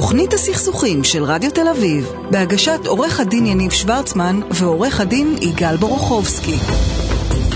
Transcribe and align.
תוכנית 0.00 0.32
הסכסוכים 0.32 1.04
של 1.04 1.24
רדיו 1.24 1.50
תל 1.50 1.68
אביב, 1.68 2.12
בהגשת 2.30 2.86
עורך 2.86 3.20
הדין 3.20 3.46
יניב 3.46 3.70
שוורצמן 3.70 4.40
ועורך 4.50 5.00
הדין 5.00 5.36
יגאל 5.40 5.76
בורוכובסקי. 5.76 6.56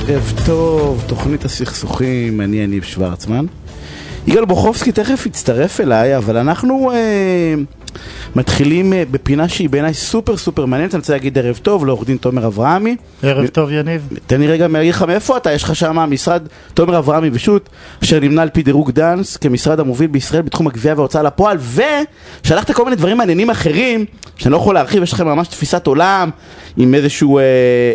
ערב 0.08 0.32
טוב, 0.46 1.04
תוכנית 1.06 1.44
הסכסוכים, 1.44 2.40
אני 2.40 2.56
יניב 2.56 2.82
שוורצמן. 2.82 3.46
יגאל 4.26 4.44
בורוכובסקי 4.44 4.92
תכף 4.92 5.26
יצטרף 5.26 5.80
אליי, 5.80 6.16
אבל 6.16 6.36
אנחנו 6.36 6.90
אה, 6.92 7.54
מתחילים 8.36 8.92
אה, 8.92 9.02
בפינה 9.10 9.48
שהיא 9.48 9.68
בעיניי 9.68 9.94
סופר 9.94 10.36
סופר 10.36 10.66
מעניינת. 10.66 10.94
אני 10.94 10.98
רוצה 11.00 11.12
להגיד 11.12 11.38
ערב 11.38 11.58
טוב 11.62 11.86
לעורך 11.86 12.06
דין 12.06 12.16
תומר 12.16 12.46
אברהמי. 12.46 12.96
ערב 13.22 13.46
טוב 13.46 13.70
יניב. 13.72 14.08
תן 14.26 14.40
לי 14.40 14.46
רגע 14.46 14.68
להגיד 14.68 14.94
לך 14.94 15.02
מאיפה 15.02 15.36
אתה, 15.36 15.52
יש 15.52 15.62
לך 15.62 15.76
שם 15.76 15.96
משרד 15.96 16.42
תומר 16.74 16.98
אברהמי 16.98 17.30
ושות', 17.32 17.68
אשר 18.02 18.20
נמנה 18.20 18.42
על 18.42 18.48
פי 18.48 18.62
דירוג 18.62 18.90
דאנס 18.90 19.36
כמשרד 19.36 19.80
המוביל 19.80 20.06
בישראל 20.06 20.42
בתחום 20.42 20.66
הגבייה 20.66 20.94
וההוצאה 20.96 21.22
לפועל, 21.22 21.58
ושלחת 22.44 22.70
כל 22.70 22.84
מיני 22.84 22.96
דברים 22.96 23.16
מעניינים 23.16 23.50
אחרים, 23.50 24.04
שאני 24.36 24.52
לא 24.52 24.56
יכול 24.56 24.74
להרחיב, 24.74 25.02
יש 25.02 25.12
לכם 25.12 25.26
ממש 25.26 25.48
תפיסת 25.48 25.86
עולם, 25.86 26.30
עם 26.76 26.94
איזשהו 26.94 27.38
אה, 27.38 27.42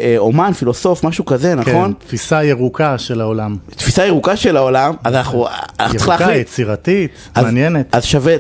אה, 0.01 0.15
אומן, 0.17 0.53
פילוסוף, 0.53 1.03
משהו 1.03 1.25
כזה, 1.25 1.55
נכון? 1.55 1.93
כן, 1.99 2.05
תפיסה 2.07 2.43
ירוקה 2.43 2.97
של 2.97 3.21
העולם. 3.21 3.55
תפיסה 3.75 4.05
ירוקה 4.05 4.35
של 4.35 4.57
העולם, 4.57 4.93
אז 5.03 5.15
אנחנו, 5.15 5.47
אנחנו 5.79 5.95
צריכים 5.97 6.11
ירוקה, 6.11 6.25
להחליט. 6.25 6.47
יצירתית, 6.47 7.11
אז- 7.35 7.43
מעניינת. 7.43 7.95
אז 7.95 8.03
שווה, 8.05 8.35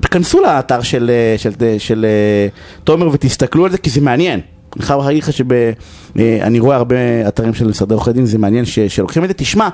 תכנסו 0.00 0.40
לאתר 0.42 0.82
של, 0.82 1.10
אה, 1.10 1.38
של, 1.42 1.50
של, 1.58 1.78
של 1.78 2.04
אה, 2.04 2.48
תומר 2.84 3.08
ותסתכלו 3.12 3.64
על 3.64 3.70
זה, 3.70 3.78
כי 3.78 3.90
זה 3.90 4.00
מעניין. 4.00 4.40
אני 4.76 4.84
חייב 4.84 5.00
להגיד 5.00 5.22
לך 5.22 5.32
שאני 5.32 6.58
רואה 6.58 6.76
הרבה 6.76 6.96
אתרים 7.28 7.54
של 7.54 7.68
משרדי 7.68 7.94
עורכי 7.94 8.12
דין, 8.12 8.26
זה 8.26 8.38
מעניין 8.38 8.64
ש, 8.64 8.78
שלוקחים 8.78 9.24
את 9.24 9.28
זה. 9.28 9.34
תשמע, 9.34 9.68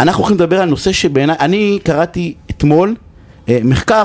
אנחנו 0.00 0.22
הולכים 0.22 0.36
לדבר 0.36 0.60
על 0.60 0.68
נושא 0.68 0.92
שבעיניי, 0.92 1.36
אני 1.40 1.78
קראתי 1.84 2.34
אתמול 2.50 2.94
אה, 3.48 3.58
מחקר 3.64 4.04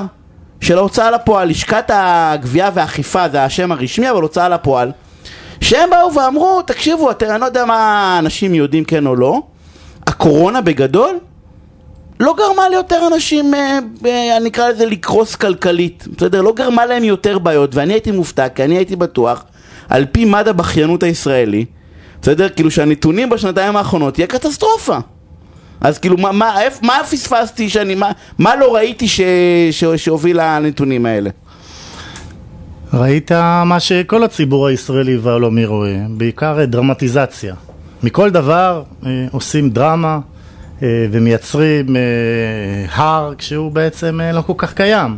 של 0.62 0.78
ההוצאה 0.78 1.12
לפועל, 1.12 1.50
לשכת 1.50 1.86
הגבייה 1.94 2.70
והאכיפה, 2.74 3.30
זה 3.30 3.44
השם 3.44 3.72
הרשמי, 3.72 4.10
אבל 4.10 4.22
הוצאה 4.22 4.50
לפועל, 4.50 4.92
שהם 5.62 5.90
באו 5.90 6.14
ואמרו, 6.14 6.62
תקשיבו, 6.62 7.12
אתם, 7.12 7.26
אני 7.30 7.42
לא 7.42 7.46
יודע 7.46 7.66
מה 7.66 8.16
אנשים 8.20 8.56
יודעים 8.56 8.84
כן 8.84 9.08
או 9.08 9.16
לא, 9.16 9.42
הקורונה 10.08 10.62
בגדול 10.62 11.18
לא 12.22 12.36
גרמה 12.38 12.70
ליותר 12.70 13.08
אנשים, 13.14 13.54
אה, 13.54 13.80
אה, 14.06 14.38
אני 14.38 14.50
אקרא 14.50 14.70
לזה 14.70 14.86
לקרוס 14.86 15.36
כלכלית, 15.36 16.08
בסדר? 16.18 16.42
לא 16.42 16.54
גרמה 16.54 16.86
להם 16.86 17.04
יותר 17.04 17.40
בעיות, 17.40 17.76
ואני 17.76 17.94
הייתי 17.94 18.12
מופתע, 18.12 18.50
כי 18.50 18.64
אני 18.64 18.78
הייתי 18.78 18.96
בטוח, 18.96 19.44
על 19.90 20.06
פי 20.12 20.26
מד 20.26 20.48
הבכיינות 20.48 21.04
הישראלי, 21.04 21.66
בסדר? 22.22 22.50
כאילו 22.50 22.72
שהנתונים 22.72 23.30
בשנתיים 23.30 23.76
האחרונות 23.76 24.18
יהיה 24.20 24.28
קטסטרופה. 24.28 24.98
אז 25.82 25.98
כאילו, 25.98 26.18
מה, 26.18 26.32
מה, 26.32 26.56
מה 26.82 27.00
פספסתי 27.12 27.70
שאני, 27.70 27.96
מה, 27.96 28.12
מה 28.38 28.56
לא 28.56 28.76
ראיתי 28.76 29.08
ש, 29.08 29.22
ש, 29.72 29.84
שהוביל 29.84 30.38
לנתונים 30.42 31.06
האלה? 31.06 31.30
ראית 32.94 33.32
מה 33.66 33.80
שכל 33.80 34.24
הציבור 34.24 34.68
הישראלי 34.68 35.18
והעולמי 35.18 35.66
רואה, 35.66 35.98
בעיקר 36.10 36.66
דרמטיזציה. 36.66 37.56
מכל 38.04 38.30
דבר 38.30 38.84
אה, 39.06 39.26
עושים 39.32 39.70
דרמה 39.70 40.20
ומייצרים 40.82 41.96
אה, 41.96 42.02
הר 42.94 43.34
כשהוא 43.38 43.72
בעצם 43.72 44.22
אה, 44.22 44.32
לא 44.32 44.42
כל 44.42 44.54
כך 44.58 44.74
קיים. 44.74 45.18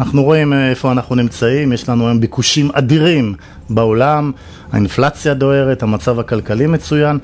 אנחנו 0.00 0.22
רואים 0.22 0.52
אה, 0.52 0.70
איפה 0.70 0.92
אנחנו 0.92 1.14
נמצאים, 1.14 1.72
יש 1.72 1.88
לנו 1.88 2.06
היום 2.06 2.20
ביקושים 2.20 2.70
אדירים 2.72 3.34
בעולם, 3.70 4.32
האינפלציה 4.72 5.34
דוהרת, 5.34 5.82
המצב 5.82 6.20
הכלכלי 6.20 6.66
מצוין. 6.66 7.18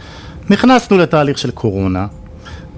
נכנסנו 0.50 0.98
לתהליך 0.98 1.38
של 1.38 1.50
קורונה, 1.50 2.06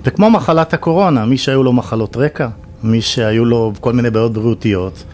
וכמו 0.04 0.30
מחלת 0.30 0.74
הקורונה, 0.74 1.24
מי 1.24 1.38
שהיו 1.38 1.62
לו 1.62 1.72
מחלות 1.72 2.16
רקע, 2.16 2.48
מי 2.82 3.02
שהיו 3.02 3.44
לו 3.44 3.72
כל 3.80 3.92
מיני 3.92 4.10
בעיות 4.10 4.32
בריאותיות, 4.32 5.04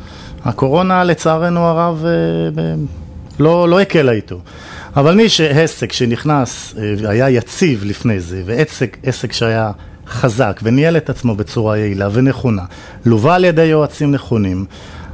הקורונה 0.45 1.05
לצערנו 1.05 1.61
הרב 1.61 2.05
אה, 2.05 2.75
לא, 3.39 3.69
לא 3.69 3.81
הקלה 3.81 4.13
איתו. 4.13 4.41
אבל 4.97 5.15
מי 5.15 5.29
שעסק 5.29 5.93
שנכנס, 5.93 6.75
אה, 6.79 7.11
היה 7.11 7.31
יציב 7.31 7.85
לפני 7.85 8.21
זה, 8.21 8.43
ועסק 8.45 8.97
עסק 9.03 9.33
שהיה 9.33 9.71
חזק 10.07 10.61
וניהל 10.63 10.97
את 10.97 11.11
עצמו 11.11 11.35
בצורה 11.35 11.79
יעילה 11.79 12.09
ונכונה, 12.13 12.63
לווה 13.07 13.35
על 13.35 13.45
ידי 13.45 13.65
יועצים 13.65 14.13
נכונים, 14.13 14.65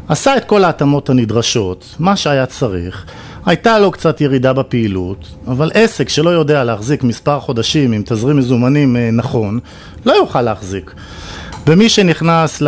עשה 0.09 0.37
את 0.37 0.45
כל 0.45 0.65
ההתאמות 0.65 1.11
הנדרשות, 1.11 1.95
מה 1.99 2.17
שהיה 2.17 2.47
צריך, 2.47 3.05
הייתה 3.47 3.79
לו 3.79 3.91
קצת 3.91 4.21
ירידה 4.21 4.53
בפעילות, 4.53 5.29
אבל 5.47 5.71
עסק 5.75 6.09
שלא 6.09 6.31
יודע 6.31 6.65
להחזיק 6.65 7.05
מספר 7.05 7.41
חודשים 7.41 7.93
עם 7.93 8.03
תזרים 8.05 8.37
מזומנים 8.37 8.97
אה, 8.97 9.11
נכון, 9.13 9.59
לא 10.07 10.13
יוכל 10.13 10.43
להחזיק. 10.43 10.95
ומי 11.67 11.89
שנכנס 11.89 12.61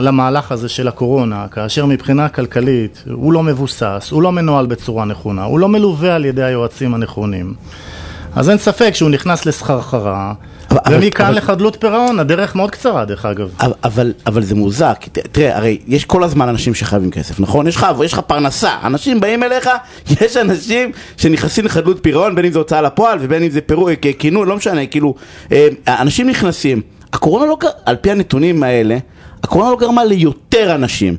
למהלך 0.00 0.52
הזה 0.52 0.68
של 0.68 0.88
הקורונה, 0.88 1.46
כאשר 1.50 1.86
מבחינה 1.86 2.28
כלכלית 2.28 3.02
הוא 3.12 3.32
לא 3.32 3.42
מבוסס, 3.42 4.08
הוא 4.10 4.22
לא 4.22 4.32
מנוהל 4.32 4.66
בצורה 4.66 5.04
נכונה, 5.04 5.44
הוא 5.44 5.58
לא 5.58 5.68
מלווה 5.68 6.14
על 6.14 6.24
ידי 6.24 6.42
היועצים 6.42 6.94
הנכונים, 6.94 7.54
אז 8.36 8.50
אין 8.50 8.58
ספק 8.58 8.90
שהוא 8.94 9.10
נכנס 9.10 9.46
לסחרחרה, 9.46 10.32
ומכאן 10.90 11.26
אבל- 11.26 11.36
לחדלות 11.36 11.76
פירעון, 11.80 12.18
הדרך 12.20 12.54
מאוד 12.56 12.70
קצרה 12.70 13.04
דרך 13.04 13.24
אגב. 13.26 13.48
אבל, 13.60 13.72
אבל, 13.84 14.12
אבל 14.26 14.42
זה 14.42 14.54
מוזר, 14.54 14.92
כי 15.00 15.10
ת- 15.10 15.18
תראה, 15.32 15.56
הרי 15.56 15.78
יש 15.86 16.04
כל 16.04 16.24
הזמן 16.24 16.48
אנשים 16.48 16.74
שחייבים 16.74 17.10
כסף, 17.10 17.40
נכון? 17.40 17.66
יש 17.66 17.76
לך, 17.76 17.86
יש 18.04 18.12
לך 18.12 18.18
פרנסה, 18.18 18.70
אנשים 18.84 19.20
באים 19.20 19.42
אליך, 19.42 19.68
יש 20.20 20.36
אנשים 20.36 20.90
שנכנסים 21.16 21.64
לחדלות 21.64 21.98
פירעון, 22.02 22.34
בין 22.34 22.44
אם 22.44 22.52
זה 22.52 22.58
הוצאה 22.58 22.82
לפועל 22.82 23.18
ובין 23.20 23.42
אם 23.42 23.50
זה 23.50 23.60
פירוק, 23.60 23.88
כינון, 24.18 24.48
לא 24.48 24.56
משנה, 24.56 24.86
כאילו, 24.86 25.14
אה, 25.52 25.68
אנשים 25.88 26.28
נכנסים. 26.28 26.80
הקורונה 27.14 27.46
לא, 27.46 27.56
על 27.84 27.96
פי 27.96 28.10
הנתונים 28.10 28.62
האלה, 28.62 28.98
הקורונה 29.42 29.70
לא 29.70 29.76
גרמה 29.76 30.04
ליותר 30.04 30.74
אנשים. 30.74 31.16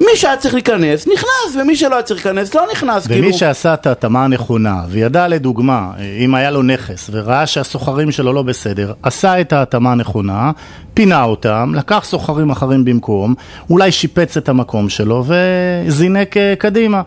מי 0.00 0.06
שהיה 0.14 0.36
צריך 0.36 0.54
להיכנס, 0.54 1.06
נכנס, 1.06 1.62
ומי 1.62 1.76
שלא 1.76 1.94
היה 1.94 2.02
צריך 2.02 2.26
להיכנס, 2.26 2.54
לא 2.54 2.66
נכנס, 2.72 3.06
ומי 3.06 3.14
כאילו... 3.20 3.32
שעשה 3.32 3.74
את 3.74 3.86
ההתאמה 3.86 4.24
הנכונה, 4.24 4.82
וידע 4.88 5.28
לדוגמה, 5.28 5.90
אם 6.24 6.34
היה 6.34 6.50
לו 6.50 6.62
נכס, 6.62 7.10
וראה 7.12 7.46
שהסוחרים 7.46 8.10
שלו 8.10 8.32
לא 8.32 8.42
בסדר, 8.42 8.92
עשה 9.02 9.40
את 9.40 9.52
ההתאמה 9.52 9.92
הנכונה, 9.92 10.50
פינה 10.94 11.22
אותם, 11.22 11.72
לקח 11.76 12.04
סוחרים 12.04 12.50
אחרים 12.50 12.84
במקום, 12.84 13.34
אולי 13.70 13.92
שיפץ 13.92 14.36
את 14.36 14.48
המקום 14.48 14.88
שלו, 14.88 15.24
וזינק 15.26 16.36
אה, 16.36 16.54
קדימה. 16.58 17.02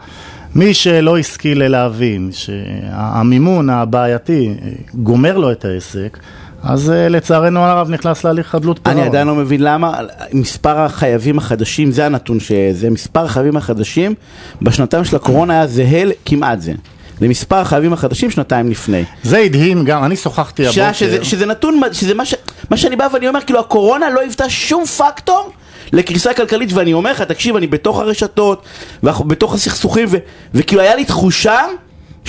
מי 0.56 0.74
שלא 0.74 1.18
השכיל 1.18 1.68
להבין 1.68 2.30
שהמימון 2.32 3.70
הבעייתי 3.70 4.54
אה, 4.62 4.70
גומר 4.94 5.38
לו 5.38 5.52
את 5.52 5.66
העסק, 5.66 6.18
אז 6.64 6.92
אה, 6.92 7.10
לצערנו 7.10 7.60
הרב 7.60 7.90
נכנס 7.90 8.24
להליך 8.24 8.48
חדלות 8.48 8.80
פירעון. 8.84 9.00
אני 9.00 9.10
עדיין 9.10 9.28
לא 9.28 9.36
מבין 9.36 9.62
למה 9.64 10.00
מספר 10.34 10.80
החייבים 10.80 11.38
החדשים, 11.38 11.92
זה 11.92 12.06
הנתון 12.06 12.40
שזה, 12.40 12.90
מספר 12.90 13.26
החייבים 13.26 13.58
החדשים 13.58 14.14
בשנתיים 14.62 15.06
של 15.06 15.16
הקורונה 15.16 15.54
היה 15.54 15.68
זהה 15.68 16.04
כמעט 16.26 16.62
זה. 16.62 16.74
למספר 17.22 17.56
החייבים 17.56 17.94
החדשים 17.94 18.32
שנתיים 18.32 18.70
לפני. 18.70 19.04
זה 19.24 19.38
הדהים 19.38 19.86
גם, 19.86 20.04
אני 20.04 20.16
שוחחתי 20.16 20.68
הבוקר. 20.68 20.94
שזה, 20.94 21.26
שזה 21.26 21.46
נתון, 21.46 21.82
שזה 21.92 22.14
מה, 22.14 22.26
ש, 22.26 22.36
מה 22.70 22.78
שאני 22.78 22.96
בא 22.96 23.08
ואני 23.14 23.28
אומר, 23.28 23.42
כאילו 23.42 23.60
הקורונה 23.60 24.10
לא 24.10 24.20
היוותה 24.20 24.50
שום 24.50 24.86
פקטור 24.86 25.52
לקריסה 25.94 26.34
כלכלית, 26.34 26.74
ואני 26.74 26.94
אומר 26.94 27.12
לך, 27.12 27.22
תקשיב, 27.22 27.56
אני 27.56 27.68
בתוך 27.68 28.00
הרשתות, 28.00 28.64
ואנחנו 29.04 29.26
בתוך 29.26 29.54
הסכסוכים, 29.54 30.08
ו, 30.10 30.18
וכאילו 30.54 30.82
היה 30.82 30.96
לי 30.96 31.06
תחושה 31.06 31.62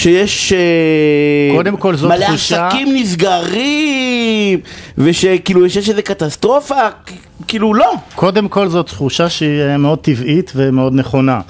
שיש 0.00 0.52
אה, 0.52 1.56
קודם 1.56 1.76
כל 1.76 1.96
זאת 1.96 2.10
מלא 2.10 2.26
תחושה- 2.26 2.66
עסקים 2.66 2.88
נסגרים, 2.94 4.60
ושכאילו 4.98 5.66
יש 5.66 5.88
איזה 5.88 6.02
קטסטרופה, 6.02 6.74
כאילו 7.48 7.74
לא. 7.74 7.92
קודם 8.14 8.48
כל 8.48 8.68
זאת 8.68 8.86
תחושה 8.86 9.28
שהיא 9.28 9.60
אה, 9.62 9.76
מאוד 9.76 9.98
טבעית 9.98 10.52
ומאוד 10.56 10.94
נכונה. 10.94 11.40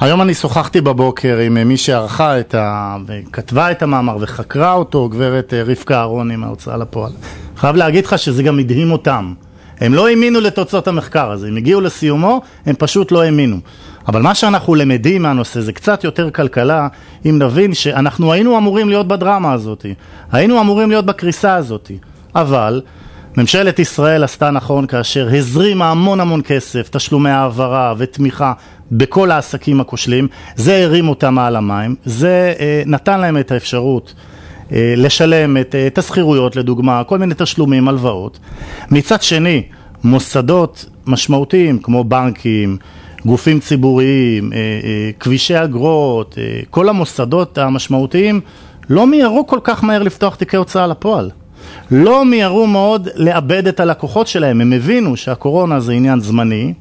היום 0.00 0.22
אני 0.22 0.34
שוחחתי 0.34 0.80
בבוקר 0.80 1.38
עם 1.38 1.56
אה, 1.56 1.64
מי 1.64 1.76
שערכה 1.76 2.40
את 2.40 2.54
ה... 2.54 2.96
וכתבה 3.06 3.70
את 3.70 3.82
המאמר 3.82 4.16
וחקרה 4.20 4.72
אותו, 4.72 5.08
גברת 5.08 5.54
רבקה 5.66 5.98
אהרוני 5.98 6.36
מההוצאה 6.36 6.76
לפועל. 6.76 7.12
חייב 7.56 7.76
להגיד 7.76 8.06
לך 8.06 8.18
שזה 8.18 8.42
גם 8.42 8.58
הדהים 8.58 8.92
אותם. 8.92 9.34
הם 9.80 9.94
לא 9.94 10.08
האמינו 10.08 10.40
לתוצאות 10.40 10.88
המחקר 10.88 11.30
הזה, 11.30 11.46
הם 11.48 11.56
הגיעו 11.56 11.80
לסיומו, 11.80 12.40
הם 12.66 12.74
פשוט 12.78 13.12
לא 13.12 13.22
האמינו. 13.22 13.56
אבל 14.08 14.22
מה 14.22 14.34
שאנחנו 14.34 14.74
למדים 14.74 15.22
מהנושא 15.22 15.60
זה 15.60 15.72
קצת 15.72 16.04
יותר 16.04 16.30
כלכלה, 16.30 16.88
אם 17.26 17.38
נבין 17.38 17.74
שאנחנו 17.74 18.32
היינו 18.32 18.58
אמורים 18.58 18.88
להיות 18.88 19.08
בדרמה 19.08 19.52
הזאת, 19.52 19.86
היינו 20.32 20.60
אמורים 20.60 20.90
להיות 20.90 21.06
בקריסה 21.06 21.54
הזאת, 21.54 21.90
אבל 22.34 22.82
ממשלת 23.36 23.78
ישראל 23.78 24.24
עשתה 24.24 24.50
נכון 24.50 24.86
כאשר 24.86 25.28
הזרימה 25.34 25.90
המון 25.90 26.20
המון 26.20 26.40
כסף, 26.44 26.88
תשלומי 26.90 27.30
העברה 27.30 27.94
ותמיכה 27.98 28.52
בכל 28.92 29.30
העסקים 29.30 29.80
הכושלים, 29.80 30.28
זה 30.56 30.84
הרים 30.84 31.08
אותם 31.08 31.34
מעל 31.34 31.56
המים, 31.56 31.94
זה 32.04 32.54
אה, 32.60 32.82
נתן 32.86 33.20
להם 33.20 33.38
את 33.38 33.52
האפשרות 33.52 34.14
אה, 34.72 34.94
לשלם 34.96 35.56
את, 35.56 35.74
אה, 35.74 35.86
את 35.86 35.98
השכירויות 35.98 36.56
לדוגמה, 36.56 37.04
כל 37.04 37.18
מיני 37.18 37.34
תשלומים, 37.38 37.88
הלוואות. 37.88 38.38
מצד 38.90 39.22
שני, 39.22 39.62
מוסדות 40.04 40.86
משמעותיים 41.06 41.78
כמו 41.78 42.04
בנקים, 42.04 42.76
גופים 43.26 43.60
ציבוריים, 43.60 44.52
אה, 44.52 44.58
אה, 44.58 45.10
כבישי 45.20 45.64
אגרות, 45.64 46.38
אה, 46.38 46.60
כל 46.70 46.88
המוסדות 46.88 47.58
המשמעותיים 47.58 48.40
לא 48.90 49.06
מיהרו 49.06 49.46
כל 49.46 49.58
כך 49.64 49.84
מהר 49.84 50.02
לפתוח 50.02 50.34
תיקי 50.34 50.56
הוצאה 50.56 50.86
לפועל. 50.86 51.30
לא 51.90 52.24
מיהרו 52.24 52.66
מאוד 52.66 53.08
לאבד 53.14 53.66
את 53.66 53.80
הלקוחות 53.80 54.26
שלהם, 54.26 54.60
הם 54.60 54.72
הבינו 54.72 55.16
שהקורונה 55.16 55.80
זה 55.80 55.92
עניין 55.92 56.20
זמני, 56.20 56.74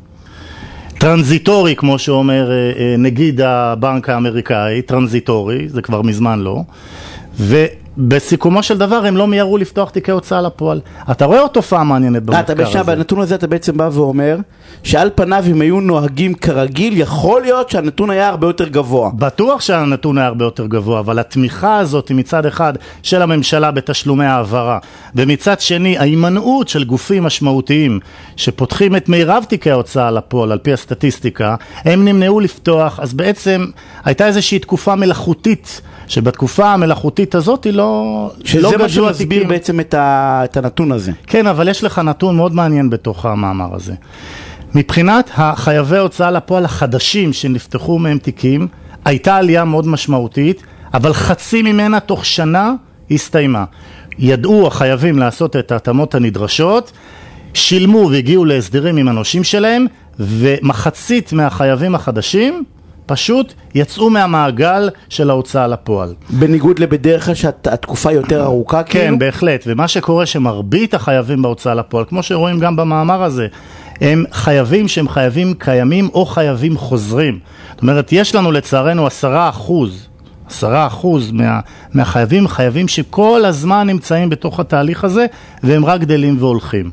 transitory, 0.98 1.76
כמו 1.76 2.00
שאומר 2.00 2.50
נגיד 2.98 3.42
הבנק 3.42 4.10
האמריקאי, 4.10 4.82
transitory, 4.82 5.70
זה 5.70 5.82
כבר 5.82 6.02
מזמן 6.02 6.40
לא, 6.40 6.64
ובסיכומו 7.98 8.64
של 8.64 8.78
דבר 8.78 9.06
הם 9.06 9.18
לא 9.18 9.28
מיהרו 9.28 9.58
לפתוח 9.58 9.90
תיקי 9.90 10.12
הוצאה 10.12 10.42
לפועל. 10.42 10.82
אתה 11.12 11.26
רואה 11.26 11.40
עוד 11.40 11.52
תופעה 11.52 11.84
מעניינת 11.84 12.30
אה, 12.30 12.40
אתה 12.40 12.56
במחקר 12.56 12.70
בשם, 12.70 12.80
הזה. 12.80 12.96
בנתון 12.96 13.22
הזה 13.22 13.36
אתה 13.36 13.48
בעצם 13.48 13.78
בא 13.78 13.90
ואומר 13.92 14.38
שעל 14.84 15.10
פניו 15.16 15.44
אם 15.52 15.62
היו 15.62 15.80
נוהגים 15.80 16.34
כרגיל, 16.34 16.98
יכול 16.98 17.42
להיות 17.42 17.70
שהנתון 17.70 18.10
היה 18.10 18.30
הרבה 18.30 18.48
יותר 18.48 18.68
גבוה. 18.68 19.10
בטוח 19.14 19.62
שהנתון 19.62 20.18
היה 20.18 20.28
הרבה 20.28 20.46
יותר 20.46 20.66
גבוה, 20.66 21.00
אבל 21.00 21.20
התמיכה 21.20 21.78
הזאת 21.78 22.10
היא 22.10 22.18
מצד 22.18 22.46
אחד 22.46 22.74
של 23.04 23.22
הממשלה 23.22 23.72
בתשלומי 23.72 24.26
העברה, 24.26 24.80
ומצד 25.16 25.60
שני 25.60 25.98
ההימנעות 25.98 26.68
של 26.68 26.84
גופים 26.84 27.24
משמעותיים 27.24 28.00
שפותחים 28.36 28.96
את 28.96 29.10
מירב 29.10 29.46
תיקי 29.50 29.72
ההוצאה 29.72 30.12
לפועל 30.12 30.52
על 30.52 30.58
פי 30.58 30.74
הסטטיסטיקה, 30.74 31.56
הם 31.86 32.06
נמנעו 32.06 32.40
לפתוח, 32.40 33.00
אז 33.00 33.14
בעצם 33.14 33.66
הייתה 34.04 34.28
איזושהי 34.28 34.60
תקופה 34.60 34.96
מלאכותית, 34.96 35.82
שבתקופה 36.08 36.74
המלאכותית 36.74 37.36
הזאת 37.36 37.64
היא 37.64 37.74
לא, 37.86 38.32
שזה 38.46 38.62
לא 38.62 38.72
מה 38.78 38.90
שמסביר 38.90 39.10
התיקים. 39.10 39.48
בעצם 39.48 39.80
את, 39.80 39.94
ה, 39.94 40.42
את 40.44 40.58
הנתון 40.58 40.92
הזה. 40.92 41.12
כן, 41.28 41.48
אבל 41.48 41.68
יש 41.68 41.84
לך 41.84 42.00
נתון 42.00 42.36
מאוד 42.36 42.56
מעניין 42.56 42.90
בתוך 42.90 43.26
המאמר 43.26 43.76
הזה. 43.76 43.94
מבחינת 44.76 45.32
החייבי 45.36 45.98
הוצאה 45.98 46.32
לפועל 46.32 46.66
החדשים 46.66 47.34
שנפתחו 47.34 48.00
מהם 48.00 48.18
תיקים, 48.18 48.68
הייתה 49.06 49.36
עלייה 49.36 49.66
מאוד 49.66 49.88
משמעותית, 49.88 50.64
אבל 50.94 51.14
חצי 51.14 51.62
ממנה 51.62 52.00
תוך 52.00 52.26
שנה 52.26 52.74
הסתיימה. 53.12 53.66
ידעו 54.20 54.68
החייבים 54.68 55.20
לעשות 55.20 55.56
את 55.56 55.72
ההתאמות 55.72 56.16
הנדרשות, 56.16 56.92
שילמו 57.54 58.10
והגיעו 58.12 58.46
להסדרים 58.46 58.98
עם 58.98 59.08
הנושים 59.08 59.44
שלהם, 59.44 59.86
ומחצית 60.20 61.34
מהחייבים 61.34 61.96
החדשים 61.96 62.64
פשוט 63.06 63.54
יצאו 63.76 64.10
מהמעגל 64.10 64.90
של 65.10 65.30
ההוצאה 65.30 65.68
לפועל. 65.68 66.14
בניגוד 66.30 66.80
לבדרך 66.80 67.26
כלל 67.26 67.34
שהתקופה 67.34 68.12
יותר 68.12 68.44
ארוכה, 68.44 68.84
כן, 68.84 69.00
כאילו? 69.00 69.20
בהחלט, 69.20 69.64
ומה 69.68 69.88
שקורה 69.88 70.26
שמרבית 70.26 70.94
החייבים 70.94 71.42
בהוצאה 71.42 71.74
לפועל, 71.74 72.06
כמו 72.06 72.24
שרואים 72.24 72.60
גם 72.60 72.76
במאמר 72.76 73.24
הזה, 73.24 73.48
הם 74.02 74.24
חייבים 74.32 74.88
שהם 74.88 75.10
חייבים 75.10 75.54
קיימים 75.54 76.10
או 76.14 76.26
חייבים 76.26 76.78
חוזרים. 76.78 77.40
זאת 77.72 77.82
אומרת, 77.82 78.12
יש 78.12 78.36
לנו 78.36 78.52
לצערנו 78.52 79.08
עשרה 79.08 79.50
אחוז, 79.50 80.08
עשרה 80.50 80.88
אחוז 80.88 81.32
מה, 81.32 81.60
מהחייבים, 81.94 82.48
חייבים 82.48 82.88
שכל 82.88 83.46
הזמן 83.46 83.88
נמצאים 83.88 84.30
בתוך 84.30 84.60
התהליך 84.60 85.04
הזה, 85.04 85.26
והם 85.64 85.86
רק 85.86 86.02
גדלים 86.02 86.36
והולכים. 86.40 86.90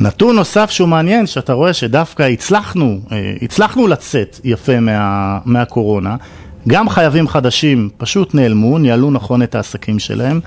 נתון 0.00 0.36
נוסף 0.36 0.70
שהוא 0.70 0.88
מעניין, 0.88 1.26
שאתה 1.26 1.52
רואה 1.52 1.72
שדווקא 1.72 2.22
הצלחנו, 2.22 2.98
אה, 3.12 3.32
הצלחנו 3.42 3.86
לצאת 3.86 4.40
יפה 4.44 4.80
מה, 4.80 5.38
מהקורונה, 5.44 6.16
גם 6.68 6.88
חייבים 6.88 7.28
חדשים 7.28 7.88
פשוט 7.96 8.34
נעלמו, 8.34 8.78
ניהלו 8.78 9.10
נכון 9.10 9.42
את 9.42 9.54
העסקים 9.54 9.98
שלהם, 9.98 10.40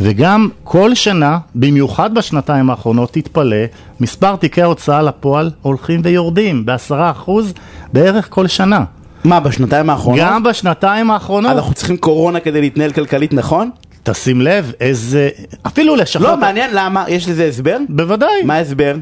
וגם 0.00 0.48
כל 0.64 0.94
שנה, 0.94 1.38
במיוחד 1.54 2.14
בשנתיים 2.14 2.70
האחרונות, 2.70 3.12
תתפלא, 3.12 3.56
מספר 4.00 4.36
תיקי 4.36 4.62
ההוצאה 4.62 5.02
לפועל 5.02 5.50
הולכים 5.62 6.00
ויורדים 6.04 6.66
בעשרה 6.66 7.10
אחוז 7.10 7.54
בערך 7.92 8.26
כל 8.30 8.46
שנה. 8.46 8.84
מה, 9.24 9.40
בשנתיים 9.40 9.90
האחרונות? 9.90 10.20
גם 10.20 10.42
בשנתיים 10.42 11.10
האחרונות, 11.10 11.52
אנחנו 11.52 11.74
צריכים 11.74 11.96
קורונה 11.96 12.40
כדי 12.40 12.60
להתנהל 12.60 12.92
כלכלית 12.92 13.32
נכון? 13.32 13.70
תשים 14.10 14.40
לב 14.40 14.72
איזה, 14.80 15.28
אפילו 15.66 15.96
לשכות, 15.96 16.26
לא, 16.26 16.36
מעניין 16.36 16.70
למה, 16.74 17.04
יש 17.08 17.28
לזה 17.28 17.44
הסבר? 17.44 17.76
בוודאי, 17.88 18.42
מה 18.44 18.54
ההסבר? 18.54 18.94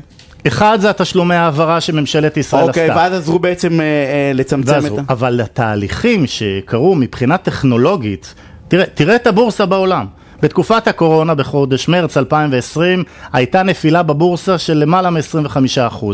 אחד 0.46 0.78
זה 0.80 0.90
התשלומי 0.90 1.34
העברה 1.34 1.80
שממשלת 1.80 2.36
ישראל 2.36 2.68
עשתה. 2.68 2.80
אוקיי, 2.80 2.90
ואז 2.90 3.12
עזרו 3.12 3.38
בעצם 3.38 3.80
אה, 3.80 3.84
אה, 3.86 4.30
לצמצם 4.34 4.72
ואז 4.72 4.84
את 4.86 4.98
ה... 4.98 5.02
אבל 5.08 5.40
התהליכים 5.40 6.26
שקרו 6.26 6.94
מבחינה 6.94 7.36
טכנולוגית, 7.36 8.34
תראה, 8.68 8.84
תראה 8.94 9.16
את 9.16 9.26
הבורסה 9.26 9.66
בעולם. 9.66 10.06
בתקופת 10.42 10.88
הקורונה 10.88 11.34
בחודש 11.34 11.88
מרץ 11.88 12.16
2020 12.16 13.04
הייתה 13.32 13.62
נפילה 13.62 14.02
בבורסה 14.02 14.58
של 14.58 14.74
למעלה 14.74 15.10
מ-25%. 15.10 16.04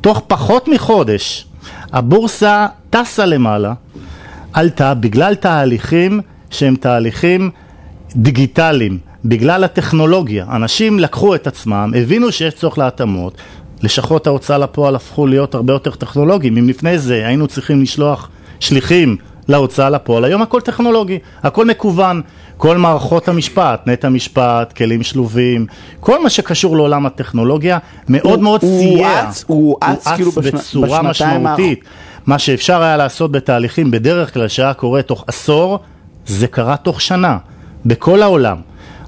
תוך 0.00 0.22
פחות 0.26 0.68
מחודש 0.68 1.46
הבורסה 1.92 2.66
טסה 2.90 3.26
למעלה, 3.26 3.72
עלתה 4.52 4.94
בגלל 4.94 5.34
תהליכים 5.34 6.20
שהם 6.50 6.76
תהליכים 6.76 7.50
דיגיטליים, 8.16 8.98
בגלל 9.24 9.64
הטכנולוגיה. 9.64 10.46
אנשים 10.52 10.98
לקחו 10.98 11.34
את 11.34 11.46
עצמם, 11.46 11.92
הבינו 11.96 12.32
שיש 12.32 12.54
צורך 12.54 12.78
להתאמות, 12.78 13.34
לשכות 13.82 14.26
ההוצאה 14.26 14.58
לפועל 14.58 14.94
הפכו 14.96 15.26
להיות 15.26 15.54
הרבה 15.54 15.72
יותר 15.72 15.90
טכנולוגיים. 15.90 16.56
אם 16.56 16.68
לפני 16.68 16.98
זה 16.98 17.26
היינו 17.26 17.46
צריכים 17.46 17.82
לשלוח 17.82 18.28
שליחים 18.60 19.16
להוצאה 19.48 19.90
לפועל, 19.90 20.24
היום 20.24 20.42
הכל 20.42 20.60
טכנולוגי, 20.60 21.18
הכל 21.42 21.66
מקוון. 21.66 22.22
כל 22.56 22.76
מערכות 22.78 23.28
המשפט, 23.28 23.86
נט 23.86 24.04
המשפט, 24.04 24.72
כלים 24.76 25.02
שלובים, 25.02 25.66
כל 26.00 26.22
מה 26.22 26.30
שקשור 26.30 26.76
לעולם 26.76 27.06
הטכנולוגיה, 27.06 27.78
מאוד 28.08 28.34
הוא- 28.34 28.42
מאוד 28.42 28.60
הוא 28.62 28.80
סייע. 28.80 29.22
הואץ- 29.22 29.44
הוא 29.46 29.76
הואץ 29.84 30.08
כאילו 30.08 30.30
בשנ- 30.32 30.56
בצורה 30.56 31.02
בשנתיים 31.02 31.46
האח- 31.46 31.52
משמעותית. 31.54 31.84
מה 32.26 32.38
שאפשר 32.38 32.82
היה 32.82 32.96
לעשות 32.96 33.32
בתהליכים 33.32 33.90
בדרך 33.90 34.34
כלל 34.34 34.48
שהיה 34.48 34.74
קורה 34.74 35.02
תוך 35.02 35.24
עשור, 35.26 35.78
זה 36.26 36.46
קרה 36.46 36.76
תוך 36.76 37.00
שנה, 37.00 37.38
בכל 37.86 38.22
העולם. 38.22 38.56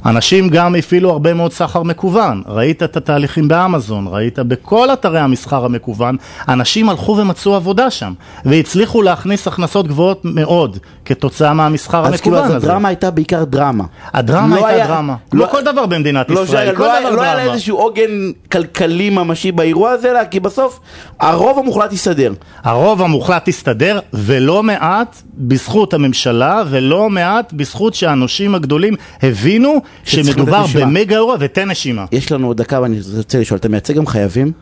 אנשים 0.07 0.49
גם 0.49 0.75
הפעילו 0.75 1.11
הרבה 1.11 1.35
מאוד 1.35 1.53
סחר 1.53 1.83
מקוון, 1.83 2.43
ראית 2.47 2.83
את 2.83 2.97
התהליכים 2.97 3.49
באמזון, 3.49 4.07
ראית 4.11 4.39
בכל 4.39 4.93
אתרי 4.93 5.21
המסחר 5.21 5.65
המקוון, 5.65 6.17
אנשים 6.49 6.89
הלכו 6.89 7.17
ומצאו 7.17 7.55
עבודה 7.55 7.91
שם, 7.91 8.13
והצליחו 8.45 9.03
להכניס 9.03 9.49
הכנסות 9.49 9.89
גבוהות 9.89 10.21
מאוד 10.25 10.79
כתוצאה 11.05 11.55
מהמסחר 11.55 12.07
אז 12.07 12.21
כאילו, 12.21 12.37
המקוון 12.37 12.57
אז 12.57 12.63
הזה. 12.63 12.67
הדרמה 12.73 12.89
הייתה 12.89 13.11
בעיקר 13.11 13.45
דרמה. 13.45 13.85
הדרמה 14.15 14.57
לא 14.57 14.67
הייתה 14.67 14.83
היה- 14.85 14.87
דרמה, 14.97 15.15
לא- 15.33 15.45
כמו 15.47 15.59
כל 15.59 15.65
דבר 15.65 15.87
במדינת 15.87 16.31
לא 16.31 16.35
ישראל, 16.35 16.47
שהיה- 16.47 16.75
כל 16.77 16.83
לא 16.85 17.01
דבר 17.01 17.11
לא 17.11 17.23
היה 17.23 17.35
לה 17.35 17.41
דרמה. 17.43 17.53
איזשהו 17.55 17.77
עוגן 17.79 18.11
כלכלי 18.53 19.11
ממשי 19.11 19.53
באירוע 19.53 19.91
הזה, 19.91 20.11
אלא 20.11 20.25
כי 20.25 20.41
בסוף 20.41 20.81
הרוב 21.21 21.59
המוחלט 21.59 21.93
יסתדר. 21.93 22.33
הרוב 22.63 23.03
המוחלט 23.03 23.49
הסתדר, 23.49 24.01
ולא 24.13 24.63
מעט 24.63 25.23
בזכות 25.35 25.95
הממשלה, 25.95 26.63
ולא 26.71 27.11
מעט 27.11 27.53
בזכות 27.53 27.95
שהנושים 27.95 28.55
הגדולים 28.55 28.95
הבינו 29.23 29.83
שמדובר. 30.05 30.65
במגה 30.75 31.17
אירוע 31.17 31.37
ותן 31.41 31.71
נשימה. 31.71 32.05
יש 32.13 32.33
לנו 32.33 32.47
עוד 32.47 32.57
דקה 32.57 32.81
ואני 32.81 32.99
רוצה 33.17 33.41
לשאול, 33.41 33.59
אתה 33.59 33.69
מייצג 33.69 33.95
גם 33.95 34.07
חייבים? 34.07 34.53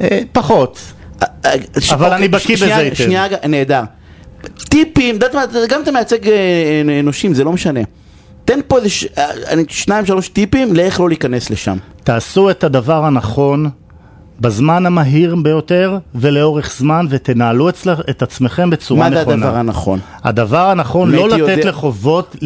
אה, 0.00 0.20
פחות. 0.32 0.78
אה, 1.22 1.28
אה, 1.44 1.54
אבל 1.90 2.04
אוקיי, 2.04 2.18
אני 2.18 2.28
בקיא 2.28 2.56
בזה 2.56 2.76
היטב. 2.76 2.94
שנייה, 2.96 3.26
נהדר. 3.48 3.82
טיפים, 4.68 5.18
גם 5.68 5.82
אתה 5.82 5.92
מייצג 5.92 6.28
אה, 6.28 6.32
אה, 6.88 7.02
נושים, 7.02 7.34
זה 7.34 7.44
לא 7.44 7.52
משנה. 7.52 7.80
תן 8.50 8.60
פה 8.68 8.76
איזה 8.76 8.88
ש- 8.90 9.04
אה, 9.18 9.24
שניים 9.68 10.06
שלוש 10.06 10.28
טיפים 10.28 10.74
לאיך 10.74 11.00
לא 11.00 11.08
להיכנס 11.08 11.50
לשם. 11.50 11.76
תעשו 12.04 12.50
את 12.50 12.64
הדבר 12.64 13.04
הנכון 13.04 13.70
בזמן 14.40 14.86
המהיר 14.86 15.36
ביותר 15.42 15.98
ולאורך 16.14 16.72
זמן, 16.78 17.06
ותנהלו 17.10 17.68
אצל, 17.68 17.92
את 18.10 18.22
עצמכם 18.22 18.70
בצורה 18.70 19.10
מה 19.10 19.16
זה 19.16 19.20
נכונה. 19.22 19.46
הדבר 19.46 19.56
הנכון? 19.58 19.98
הדבר 20.24 20.68
הנכון, 20.70 21.10
לא 21.10 21.28
לתת 21.28 21.38
יודע- 21.38 21.68
לחובות, 21.68 22.36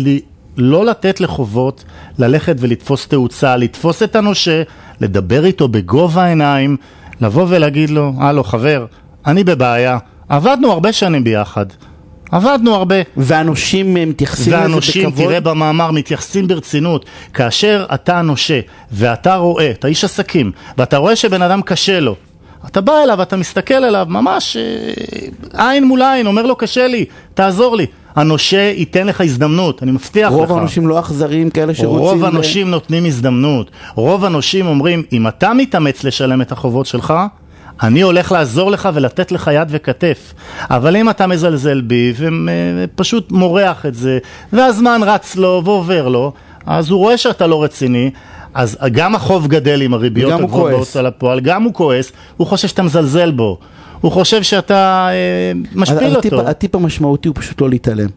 לא 0.57 0.87
לתת 0.87 1.21
לחובות 1.21 1.85
ללכת 2.19 2.57
ולתפוס 2.59 3.07
תאוצה, 3.09 3.57
לתפוס 3.57 4.03
את 4.03 4.17
הנושה, 4.17 4.63
לדבר 5.01 5.45
איתו 5.45 5.69
בגובה 5.69 6.25
העיניים, 6.25 6.77
לבוא 7.21 7.47
ולהגיד 7.49 7.91
לו, 7.91 8.13
הלו 8.19 8.45
חבר, 8.45 8.87
אני 9.27 9.45
בבעיה, 9.45 9.99
עבדנו 10.29 10.73
הרבה 10.73 10.93
שנים 10.93 11.25
ביחד, 11.25 11.67
עבדנו 12.33 12.75
הרבה. 12.75 12.95
והנושים 13.17 13.95
מתייחסים 13.95 14.53
לזה 14.53 14.63
והנושים, 14.63 15.11
בכבוד? 15.11 15.27
תראה 15.27 15.41
במאמר, 15.41 15.91
מתייחסים 15.91 16.49
ברצינות. 16.49 17.05
כאשר 17.35 17.87
אתה 17.95 18.23
נושה 18.23 18.61
ואתה 18.93 19.35
רואה, 19.37 19.71
אתה 19.71 19.89
איש 19.89 20.05
עסקים, 20.05 20.53
ואתה 20.79 20.97
רואה 20.97 21.17
שבן 21.17 21.43
אדם 21.43 21.63
קשה 21.63 22.01
לו, 22.01 22.15
אתה 22.67 22.81
בא 22.81 22.93
אליו, 23.03 23.23
אתה 23.23 23.37
מסתכל 23.37 23.75
עליו, 23.75 24.07
ממש 24.09 24.57
אה, 24.57 25.71
עין 25.71 25.85
מול 25.85 26.03
עין, 26.03 26.27
אומר 26.27 26.43
לו 26.47 26.57
קשה 26.57 26.87
לי, 26.87 27.05
תעזור 27.35 27.77
לי. 27.77 27.87
הנושה 28.17 28.73
ייתן 28.77 29.07
לך 29.07 29.21
הזדמנות, 29.21 29.83
אני 29.83 29.91
מבטיח 29.93 30.29
לך. 30.33 30.35
רוב 30.37 30.53
האנשים 30.53 30.89
לא 30.89 31.01
אכזריים 31.01 31.51
כאלה 31.51 31.75
שרוצים... 31.75 31.99
רוב 31.99 32.23
ל- 32.23 32.27
הנושים 32.27 32.71
נותנים 32.71 33.05
הזדמנות. 33.05 33.71
רוב 33.95 34.25
הנושים 34.25 34.67
אומרים, 34.67 35.03
אם 35.13 35.29
אתה 35.29 35.55
מתאמץ 35.55 36.05
לשלם 36.05 36.43
את 36.43 36.53
החובות 36.53 36.87
שלך, 36.87 37.15
אני 37.83 38.01
הולך 38.01 38.33
לעזור 38.33 38.71
לך 38.71 38.89
ולתת 38.95 39.33
לך 39.33 39.51
יד 39.55 39.69
וכתף. 39.71 40.35
אבל 40.71 40.97
אם 40.97 41.11
אתה 41.11 41.27
מזלזל 41.27 41.81
בי 41.81 42.13
ופשוט 42.17 43.33
מורח 43.33 43.87
את 43.87 43.95
זה, 43.95 44.19
והזמן 44.53 45.01
רץ 45.07 45.37
לו 45.37 45.63
ועובר 45.65 46.09
לו, 46.09 46.33
אז 46.67 46.91
הוא 46.91 46.99
רואה 46.99 47.17
שאתה 47.17 47.47
לא 47.47 47.63
רציני. 47.63 48.11
אז 48.55 48.79
גם 48.93 49.15
החוב 49.15 49.47
גדל 49.47 49.83
עם 49.83 49.95
הריביות 49.95 50.41
הגבוהות. 50.41 50.71
בהוצאה 50.71 51.03
לפועל, 51.03 51.41
גם 51.41 51.63
הוא 51.63 51.75
כועס, 51.75 52.13
הוא 52.37 52.47
חושב 52.47 52.69
שאתה 52.69 52.83
מזלזל 52.83 53.31
בו, 53.31 53.59
הוא 54.01 54.13
חושב 54.13 54.43
שאתה 54.43 55.09
אה, 55.11 55.53
משפיל 55.75 56.17
הטיפ- 56.17 56.33
אותו. 56.35 56.49
הטיפ 56.49 56.75
המשמעותי 56.75 57.29
הוא 57.29 57.37
פשוט 57.39 57.61
לא 57.61 57.71
להתעלם. 57.71 58.09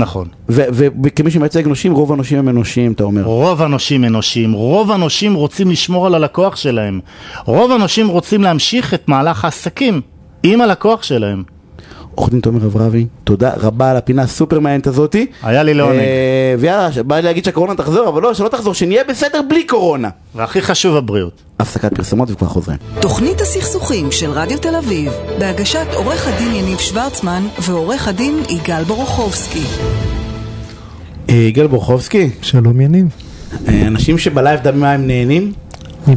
נכון. 0.00 0.28
וכמי 0.48 1.30
שמייצג 1.30 1.66
נושים, 1.66 1.92
רוב 1.92 2.12
הנושים 2.12 2.38
הם 2.38 2.48
אנושיים, 2.48 2.92
אתה 2.92 3.04
אומר. 3.04 3.22
רוב 3.22 3.62
הנושים 3.62 4.04
אנושיים, 4.04 4.52
רוב 4.52 4.90
הנושים 4.90 5.34
רוצים 5.34 5.70
לשמור 5.70 6.06
על 6.06 6.14
הלקוח 6.14 6.56
שלהם, 6.56 7.00
רוב 7.44 7.72
הנושים 7.72 8.08
רוצים 8.08 8.42
להמשיך 8.42 8.94
את 8.94 9.08
מהלך 9.08 9.44
העסקים 9.44 10.00
עם 10.42 10.60
הלקוח 10.60 11.02
שלהם. 11.02 11.42
עורך 12.20 12.30
דין 12.30 12.40
תומר 12.40 12.66
אברבי, 12.66 13.06
תודה 13.24 13.52
רבה 13.56 13.90
על 13.90 13.96
הפינה 13.96 14.22
הסופר 14.22 14.60
מעניינת 14.60 14.86
הזאתי. 14.86 15.26
היה 15.42 15.62
לי 15.62 15.74
לעונג. 15.74 15.98
אה, 15.98 16.54
ויאללה, 16.58 16.88
בא 17.06 17.16
לי 17.16 17.22
להגיד 17.22 17.44
שהקורונה 17.44 17.74
תחזור, 17.74 18.08
אבל 18.08 18.22
לא, 18.22 18.34
שלא 18.34 18.48
תחזור, 18.48 18.74
שנהיה 18.74 19.04
בסדר 19.04 19.40
בלי 19.48 19.66
קורונה. 19.66 20.08
והכי 20.34 20.62
חשוב 20.62 20.96
הבריאות. 20.96 21.42
הפסקת 21.60 21.94
פרסומות 21.94 22.30
וכבר 22.30 22.46
חוזרים. 22.46 22.78
תוכנית 23.00 23.40
הסכסוכים 23.40 24.12
של 24.12 24.30
רדיו 24.30 24.58
תל 24.58 24.76
אביב, 24.76 25.12
בהגשת 25.38 25.86
עורך 25.94 26.28
הדין 26.28 26.54
יניב 26.54 26.78
שוורצמן 26.78 27.42
ועורך 27.62 28.08
הדין 28.08 28.42
יגאל 28.48 28.84
בורוכובסקי. 28.84 29.64
אה, 31.28 31.34
יגאל 31.34 31.66
בורוכובסקי, 31.66 32.30
שלום 32.42 32.80
יניב. 32.80 33.06
אה, 33.68 33.86
אנשים 33.86 34.18
שב 34.18 34.36
live 34.36 34.60
יודעים 34.60 34.80
ממה 34.80 34.92
הם 34.92 35.06
נהנים? 35.06 35.52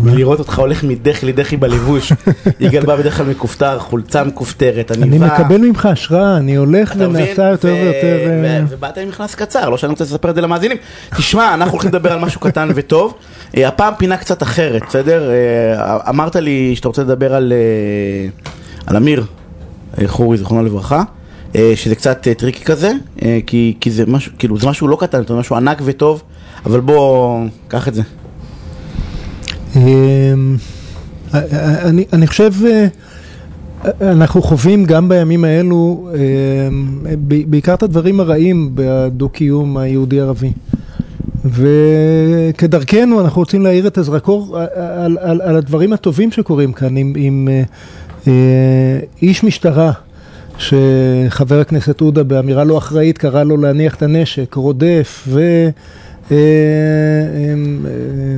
לראות 0.06 0.40
אותך 0.40 0.60
הולך 0.60 0.84
מדחי 0.84 1.26
לדחי 1.26 1.58
בלבוש. 1.58 2.14
יגאל 2.60 2.86
בא 2.86 2.96
בדרך 2.96 3.18
כלל 3.18 3.26
מכופתר, 3.26 3.80
חולצה 3.80 4.24
מכופתרת, 4.24 4.92
אני 4.92 5.04
עניבה. 5.04 5.40
מקבל 5.40 5.58
ממך 5.58 5.86
השראה, 5.86 6.38
אני 6.38 6.56
הולך? 6.56 6.94
ונעשה 6.98 7.50
יותר 7.50 7.74
ויותר... 7.74 8.30
אה, 8.44 8.62
ובאת 8.70 8.98
עם 8.98 9.08
מכנס 9.08 9.36
קצר, 9.36 9.70
לא 9.70 9.78
שאני 9.78 9.90
רוצה 9.90 10.04
לספר 10.04 10.30
את 10.30 10.36
זה 10.36 10.42
למאזינים. 10.42 10.78
תשמע, 11.18 11.54
אנחנו 11.54 11.72
הולכים 11.72 11.90
לדבר 11.90 12.14
על 12.14 12.20
משהו 12.20 12.42
קטן 12.42 12.70
וטוב. 12.76 13.14
אה, 13.58 13.68
הפעם 13.68 13.94
פינה 13.98 14.18
קצת 14.18 14.44
אחרת, 14.44 14.82
בסדר? 14.88 15.32
אה, 15.32 16.10
אמרת 16.10 16.36
לי 16.36 16.74
שאתה 16.76 16.88
רוצה 16.88 17.04
לדבר 17.04 17.36
על 17.36 17.54
אמיר 18.96 19.26
חורי, 20.06 20.38
זיכרונו 20.38 20.64
לברכה. 20.64 21.04
שזה 21.76 21.96
קצת 21.96 22.28
tricky 22.38 22.64
כזה, 22.64 22.92
כי, 23.46 23.78
כי 23.80 23.92
זה 23.92 24.06
משהו, 24.08 24.32
כאילו, 24.40 24.58
זה 24.58 24.68
משהו 24.68 24.88
לא 24.88 24.98
קטן, 25.00 25.22
זה 25.28 25.34
משהו 25.34 25.56
ענק 25.56 25.82
וטוב, 25.86 26.24
אבל 26.66 26.80
בוא, 26.80 27.40
קח 27.68 27.88
את 27.88 27.94
זה. 27.94 28.02
אמ, 29.76 30.56
אני, 31.34 32.06
אני 32.14 32.28
חושב, 32.28 32.52
אה, 32.66 32.88
אנחנו 34.02 34.42
חווים 34.42 34.86
גם 34.86 35.10
בימים 35.10 35.44
האלו 35.44 36.10
אמ, 36.16 36.98
בעיקר 37.48 37.74
את 37.74 37.84
הדברים 37.84 38.20
הרעים 38.20 38.72
בדו-קיום 38.74 39.78
היהודי-ערבי. 39.78 40.52
וכדרכנו 41.46 43.22
אנחנו 43.22 43.42
רוצים 43.42 43.62
להאיר 43.62 43.88
את 43.88 43.98
הזרקור 43.98 44.58
על, 44.76 45.18
על, 45.22 45.42
על 45.42 45.56
הדברים 45.56 45.94
הטובים 45.94 46.32
שקורים 46.32 46.74
כאן 46.74 46.98
עם, 46.98 47.14
עם 47.18 47.48
אה, 47.52 47.64
אה, 48.28 49.00
איש 49.22 49.44
משטרה 49.44 49.92
שחבר 50.58 51.60
הכנסת 51.60 52.02
עודה 52.02 52.24
באמירה 52.24 52.64
לא 52.64 52.78
אחראית 52.78 53.18
קרא 53.18 53.44
לו 53.44 53.58
להניח 53.58 53.96
את 53.96 54.02
הנשק, 54.02 54.54
רודף 54.54 55.24
ו... 55.28 55.70
אה, 56.32 56.38
אה, 56.38 57.54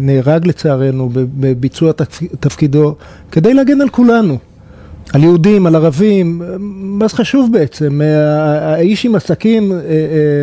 נהרג 0.01 0.48
לצערנו 0.48 1.10
בביצוע 1.13 1.92
תפ- 1.92 2.36
תפקידו 2.39 2.96
כדי 3.32 3.54
להגן 3.54 3.82
על 3.82 3.89
כולנו, 3.89 4.38
על 5.13 5.24
יהודים, 5.24 5.65
על 5.65 5.75
ערבים, 5.75 6.42
מה 6.60 7.08
זה 7.08 7.15
חשוב 7.15 7.50
בעצם? 7.54 8.01
אה, 8.01 8.74
האיש 8.74 9.06
עם 9.06 9.15
הסכין, 9.15 9.72
אה, 9.72 9.77
אה, 9.77 9.82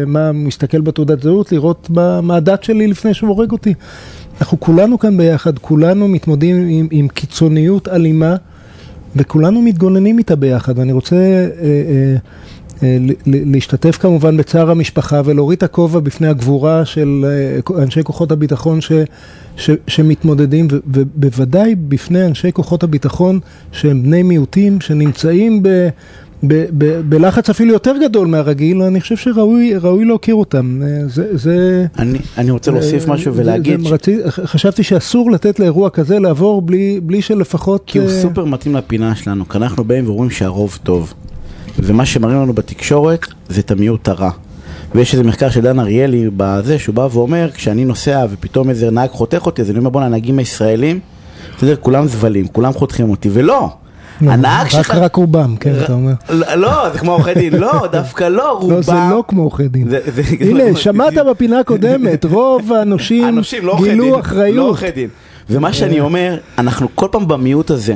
מה, 0.07 0.33
מסתכל 0.33 0.81
בתעודת 0.81 1.23
זהות, 1.23 1.53
לראות 1.53 1.91
מה 1.91 2.21
מה 2.21 2.37
הדת 2.37 2.65
שלי 2.65 2.87
לפני 2.87 3.15
שהוא 3.15 3.29
הורג 3.31 3.53
אותי. 3.53 3.75
אנחנו 4.41 4.61
כולנו 4.61 4.99
כאן 4.99 5.17
ביחד, 5.17 5.59
כולנו 5.59 6.09
מתמודדים 6.09 6.67
עם, 6.69 6.89
עם 6.91 7.09
קיצוניות 7.09 7.89
אלימה 7.89 8.37
וכולנו 9.17 9.63
מתגוננים 9.63 10.19
איתה 10.19 10.37
ביחד. 10.37 10.79
ואני 10.79 10.93
רוצה 10.93 11.17
אה, 11.17 11.23
אה, 11.23 11.47
אה, 11.65 12.17
להשתתף 13.27 13.97
כמובן 13.97 14.37
בצער 14.37 14.71
המשפחה 14.71 15.21
ולהוריד 15.25 15.57
את 15.57 15.63
הכובע 15.63 16.01
בפני 16.01 16.29
הגבורה 16.29 16.85
של 16.85 17.25
אה, 17.77 17.83
אנשי 17.83 18.01
כוחות 18.05 18.33
הביטחון 18.33 18.81
ש, 18.81 18.93
ש, 19.57 19.71
שמתמודדים, 19.87 20.69
ו- 20.73 20.77
ובוודאי 20.95 21.75
בפני 21.75 22.27
אנשי 22.27 22.53
כוחות 22.53 22.83
הביטחון 22.83 23.39
שהם 23.73 24.03
בני 24.03 24.23
מיעוטים, 24.23 24.81
שנמצאים 24.81 25.63
ב... 25.63 25.69
ב- 26.47 26.65
ב- 26.79 27.01
בלחץ 27.09 27.51
אפילו 27.51 27.73
יותר 27.73 27.95
גדול 28.05 28.27
מהרגיל, 28.27 28.83
אני 28.83 29.01
חושב 29.01 29.17
שראוי 29.17 29.75
ראוי 29.77 30.05
להוקיר 30.05 30.35
אותם. 30.35 30.81
אה, 30.85 31.09
זה, 31.09 31.37
זה, 31.37 31.87
אני, 31.99 32.19
אני 32.39 32.51
רוצה 32.51 32.71
להוסיף 32.71 33.09
אה, 33.09 33.15
משהו 33.15 33.35
זה- 33.35 33.43
ולהגיד, 33.43 33.81
זה 33.81 33.89
רצי, 33.89 34.19
חשבתי 34.31 34.83
שאסור 34.83 35.31
לתת 35.31 35.61
לאירוע 35.61 35.91
כזה 35.91 36.19
לעבור 36.19 36.63
בלי, 36.63 37.01
בלי 37.03 37.23
שלפחות... 37.23 37.83
כי 37.87 37.99
הוא 37.99 38.07
אה, 38.09 38.23
סופר 38.23 38.45
מתאים 38.45 38.77
לפינה 38.77 39.15
שלנו, 39.15 39.49
כי 39.49 39.59
אנחנו 39.59 39.85
באים 39.85 40.07
ואומרים 40.07 40.31
שהרוב 40.31 40.79
טוב. 40.83 41.15
ומה 41.83 42.07
שמראים 42.07 42.43
לנו 42.43 42.53
בתקשורת 42.53 43.27
זה 43.49 43.61
את 43.61 43.71
המיעוט 43.71 44.09
הרע. 44.09 44.31
ויש 44.95 45.13
איזה 45.13 45.25
מחקר 45.25 45.51
של 45.51 45.61
דן 45.61 45.79
אריאלי 45.79 46.31
בזה, 46.37 46.79
שהוא 46.79 46.95
בא 46.95 47.09
ואומר, 47.13 47.49
כשאני 47.55 47.85
נוסע 47.85 48.27
ופתאום 48.31 48.71
איזה 48.71 48.91
נהג 48.91 49.11
חותך 49.11 49.47
אותי, 49.47 49.63
אז 49.63 49.71
אני 49.71 49.79
אומר 49.79 49.91
בואנה, 49.91 50.07
הנהגים 50.07 50.39
הישראלים, 50.39 51.01
בסדר, 51.57 51.77
כולם 51.77 52.07
זבלים, 52.07 52.49
כולם 52.49 52.73
חותכים 52.73 53.11
אותי, 53.11 53.29
ולא! 53.33 53.69
לא, 54.21 54.31
הנהג 54.31 54.67
רק, 54.67 54.71
שלך... 54.71 54.91
רק 54.91 55.17
רובם, 55.17 55.57
כן, 55.57 55.75
אתה 55.85 55.93
אומר. 55.93 56.13
לא, 56.31 56.55
לא, 56.55 56.91
זה 56.93 56.99
כמו 56.99 57.13
עורכי 57.13 57.35
דין, 57.35 57.55
לא, 57.55 57.87
דווקא 57.93 58.25
לא, 58.25 58.59
רובם... 58.61 58.75
לא, 58.75 58.83
זה 58.83 58.93
לא 58.93 59.25
כמו 59.29 59.43
עורכי 59.43 59.69
דין. 59.69 59.89
הנה, 60.41 60.77
שמעת 60.77 61.15
בפינה 61.31 61.59
הקודמת, 61.59 62.25
רוב 62.25 62.73
האנושים 62.73 63.29
אנשים, 63.29 63.67
לא 63.67 63.73
עורכי 63.73 63.85
דין, 63.85 64.01
גילו 64.01 64.11
לא 64.11 64.21
אחריות. 64.21 64.67
עורכי 64.67 64.91
דין. 64.91 65.09
ומה 65.51 65.73
שאני 65.73 66.01
אומר, 66.01 66.39
אנחנו 66.59 66.89
כל 66.95 67.07
פעם 67.11 67.29
במיעוט 67.29 67.71
הזה. 67.71 67.95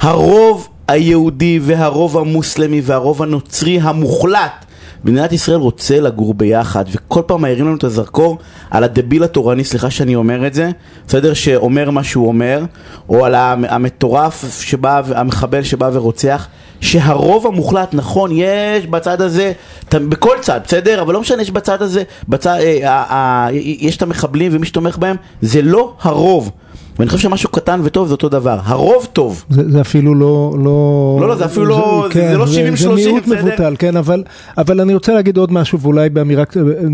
הרוב 0.00 0.68
היהודי 0.88 1.58
והרוב 1.62 2.18
המוסלמי 2.18 2.80
והרוב 2.84 3.22
הנוצרי 3.22 3.80
המוחלט 3.80 4.64
במדינת 5.04 5.32
ישראל 5.32 5.56
רוצה 5.58 6.00
לגור 6.00 6.34
ביחד, 6.34 6.84
וכל 6.92 7.22
פעם 7.26 7.42
מעירים 7.42 7.66
לנו 7.66 7.76
את 7.76 7.84
הזרקור 7.84 8.38
על 8.70 8.84
הדביל 8.84 9.24
התורני, 9.24 9.64
סליחה 9.64 9.90
שאני 9.90 10.14
אומר 10.14 10.46
את 10.46 10.54
זה, 10.54 10.70
בסדר? 11.08 11.34
שאומר 11.34 11.90
מה 11.90 12.04
שהוא 12.04 12.28
אומר, 12.28 12.64
או 13.08 13.24
על 13.24 13.34
המ- 13.34 13.64
המטורף 13.68 14.60
שבא, 14.62 15.02
המחבל 15.14 15.62
שבא 15.62 15.90
ורוצח, 15.92 16.48
שהרוב 16.80 17.46
המוחלט, 17.46 17.94
נכון, 17.94 18.30
יש 18.32 18.86
בצד 18.86 19.20
הזה, 19.22 19.52
בכל 19.94 20.36
צד, 20.40 20.60
בסדר? 20.64 21.02
אבל 21.02 21.14
לא 21.14 21.20
משנה, 21.20 21.42
יש 21.42 21.50
בצד 21.50 21.82
הזה, 21.82 22.02
בצד, 22.28 22.56
אה, 22.60 22.78
אה, 22.84 23.04
אה, 23.10 23.48
יש 23.52 23.96
את 23.96 24.02
המחבלים 24.02 24.52
ומי 24.54 24.66
שתומך 24.66 24.98
בהם, 24.98 25.16
זה 25.42 25.62
לא 25.62 25.92
הרוב. 26.02 26.50
ואני 26.98 27.10
חושב 27.10 27.22
שמשהו 27.22 27.50
קטן 27.50 27.80
וטוב 27.84 28.06
זה 28.08 28.12
אותו 28.12 28.28
דבר, 28.28 28.58
הרוב 28.64 29.08
טוב. 29.12 29.44
זה, 29.50 29.70
זה 29.70 29.80
אפילו 29.80 30.14
לא... 30.14 30.54
לא, 30.64 31.18
לא, 31.20 31.28
לא, 31.28 31.36
זה 31.36 31.44
אפילו 31.44 31.64
לא- 31.64 32.08
זה- 32.14 32.28
זה 32.32 32.38
לא 32.38 32.44
70-30, 32.44 32.76
זה 32.76 32.88
מיעוט 32.88 33.22
בסדר? 33.22 33.44
מבוטל, 33.46 33.74
כן, 33.78 33.96
אבל, 33.96 34.24
אבל 34.58 34.80
אני 34.80 34.94
רוצה 34.94 35.14
להגיד 35.14 35.36
עוד 35.36 35.52
משהו, 35.52 35.80
ואולי 35.80 36.08
באמירה, 36.10 36.44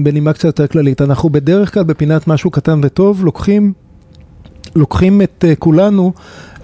בנימה 0.02 0.32
קצת 0.32 0.44
יותר 0.44 0.66
כללית. 0.66 1.02
אנחנו 1.02 1.30
בדרך 1.30 1.74
כלל 1.74 1.82
בפינת 1.82 2.28
משהו 2.28 2.50
קטן 2.50 2.80
וטוב, 2.82 3.24
לוקחים, 3.24 3.72
לוקחים 4.76 5.22
את 5.22 5.44
uh, 5.44 5.56
כולנו 5.58 6.12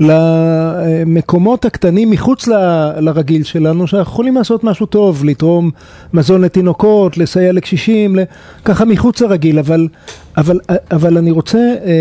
למקומות 0.00 1.64
הקטנים 1.64 2.10
מחוץ 2.10 2.48
ל- 2.48 2.90
לרגיל 3.00 3.42
שלנו, 3.44 3.86
שאנחנו 3.86 4.12
יכולים 4.12 4.34
לעשות 4.34 4.64
משהו 4.64 4.86
טוב, 4.86 5.24
לתרום 5.24 5.70
מזון 6.12 6.40
לתינוקות, 6.40 7.18
לסייע 7.18 7.52
לקשישים, 7.52 8.16
ככה 8.64 8.84
מחוץ 8.84 9.20
לרגיל, 9.20 9.58
אבל, 9.58 9.88
אבל, 10.36 10.60
אבל 10.90 11.18
אני 11.18 11.30
רוצה, 11.30 11.58
אה, 11.58 11.92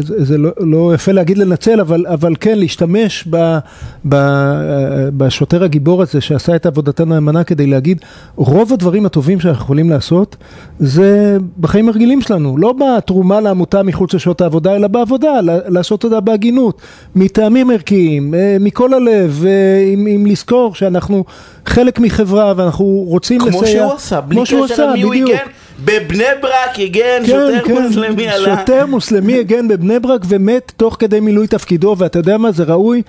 זה 0.00 0.38
לא, 0.38 0.50
לא 0.60 0.94
יפה 0.94 1.12
להגיד 1.12 1.38
לנצל, 1.38 1.80
אבל, 1.80 2.04
אבל 2.06 2.34
כן 2.40 2.58
להשתמש 2.58 3.28
ב, 3.30 3.58
ב, 4.04 4.14
אה, 4.14 5.08
בשוטר 5.16 5.64
הגיבור 5.64 6.02
הזה 6.02 6.20
שעשה 6.20 6.56
את 6.56 6.66
עבודתנו 6.66 7.14
הנאמנה 7.14 7.44
כדי 7.44 7.66
להגיד, 7.66 8.00
רוב 8.36 8.72
הדברים 8.72 9.06
הטובים 9.06 9.40
שאנחנו 9.40 9.64
יכולים 9.64 9.90
לעשות 9.90 10.36
זה 10.78 11.36
בחיים 11.60 11.88
הרגילים 11.88 12.20
שלנו, 12.20 12.58
לא 12.58 12.72
בתרומה 12.72 13.40
לעמותה 13.40 13.82
מחוץ 13.82 14.14
לשעות 14.14 14.40
העבודה, 14.40 14.76
אלא 14.76 14.88
בעבודה, 14.88 15.40
לעשות 15.68 16.04
אותה 16.04 16.20
בהגינות, 16.20 16.80
מטעמים 17.16 17.70
ערכיים, 17.70 18.34
אה, 18.34 18.56
מכל 18.60 18.94
הלב, 18.94 19.44
אה, 19.46 19.50
עם, 19.92 20.06
עם 20.06 20.26
לזכור 20.26 20.74
שאנחנו 20.74 21.24
חלק 21.66 21.98
מחברה 21.98 22.54
ואנחנו 22.56 22.84
רוצים 22.84 23.40
כמו 23.40 23.62
לסייע. 23.62 23.82
שהוא 23.82 23.92
עשה, 23.92 24.20
בלי 24.20 24.46
כמו 24.46 24.64
קשר 24.64 24.90
למי 24.90 25.02
הוא. 25.02 25.14
הגן, 25.14 25.46
בבני 25.84 26.24
ברק 26.42 26.78
הגן 26.78 27.22
כן, 27.26 27.26
שוטר 27.26 27.64
כן, 27.64 27.82
מוסלמי 27.82 28.28
על 28.28 28.46
ה... 28.46 28.58
שוטר 28.58 28.86
מוסלמי 28.86 29.38
הגן 29.38 29.68
בבני 29.68 29.98
ברק 29.98 30.20
ומת 30.28 30.72
תוך 30.76 30.96
כדי 30.98 31.20
מילוי 31.20 31.46
תפקידו, 31.46 31.96
ואתה 31.98 32.18
יודע 32.18 32.38
מה, 32.38 32.52
זה 32.52 32.64
ראוי. 32.64 33.02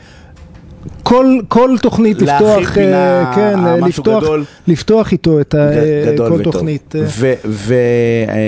כל, 1.04 1.26
כל 1.48 1.76
תוכנית 1.82 2.22
לפתוח, 2.22 2.70
פינה, 2.74 3.22
אה, 3.22 3.36
כן, 3.36 3.60
משהו 3.60 3.88
לפתוח, 3.88 4.24
גדול. 4.24 4.44
לפתוח 4.68 5.12
איתו 5.12 5.42
את 5.42 5.54
ה, 5.56 5.70
ג- 6.14 6.18
כל 6.18 6.24
וטוב. 6.24 6.42
תוכנית. 6.42 6.96
אה. 6.96 7.02
ו- 7.08 7.34
ו- 7.46 7.74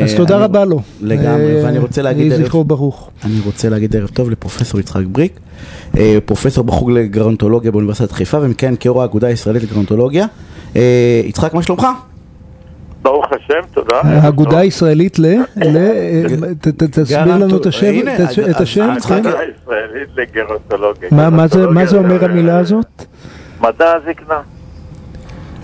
אז 0.05 0.11
אה, 0.11 0.17
תודה 0.17 0.35
אני- 0.35 0.43
רבה 0.43 0.65
לו. 0.65 0.81
לגמרי, 1.01 1.55
אה, 1.57 1.61
ואני 1.63 1.77
רוצה 1.79 2.01
להגיד 2.01 2.33
ערב- 2.33 2.45
זכרו 2.45 2.63
ברוך. 2.63 3.09
אני 3.25 3.39
רוצה 3.45 3.69
להגיד 3.69 3.95
ערב 3.95 4.07
טוב 4.09 4.29
לפרופסור 4.31 4.79
יצחק 4.79 5.03
בריק, 5.11 5.39
אה, 5.97 6.17
פרופסור 6.25 6.63
בחוג 6.63 6.91
לגרונטולוגיה 6.91 7.71
באוניברסיטת 7.71 8.11
חיפה 8.11 8.37
ומכהן 8.41 8.75
כיו"ר 8.75 9.01
האגודה 9.01 9.27
הישראלית 9.27 9.63
לגרונטולוגיה. 9.63 10.25
אה, 10.75 10.81
יצחק, 11.25 11.53
מה 11.53 11.63
שלומך? 11.63 11.87
ברוך 13.07 13.25
השם, 13.31 13.67
תודה. 13.73 13.95
האגודה 14.03 14.57
הישראלית 14.59 15.19
ל... 15.19 15.25
ל- 15.25 15.77
אה, 15.77 16.23
ת- 16.61 16.67
ת- 16.67 16.83
תסביר 16.99 17.25
לנו 17.25 17.57
את 17.57 17.65
השם, 17.65 18.07
אז- 18.17 19.05
כן? 19.05 19.13
האגודה 19.15 19.39
הישראלית 19.39 20.09
לגרונטולוגיה. 20.15 21.09
מה- 21.11 21.47
זה- 21.87 21.97
אומר 21.97 22.25
המילה 22.25 22.59
הזאת? 22.59 23.05
מדע 23.61 23.93
הזקנה, 23.93 24.39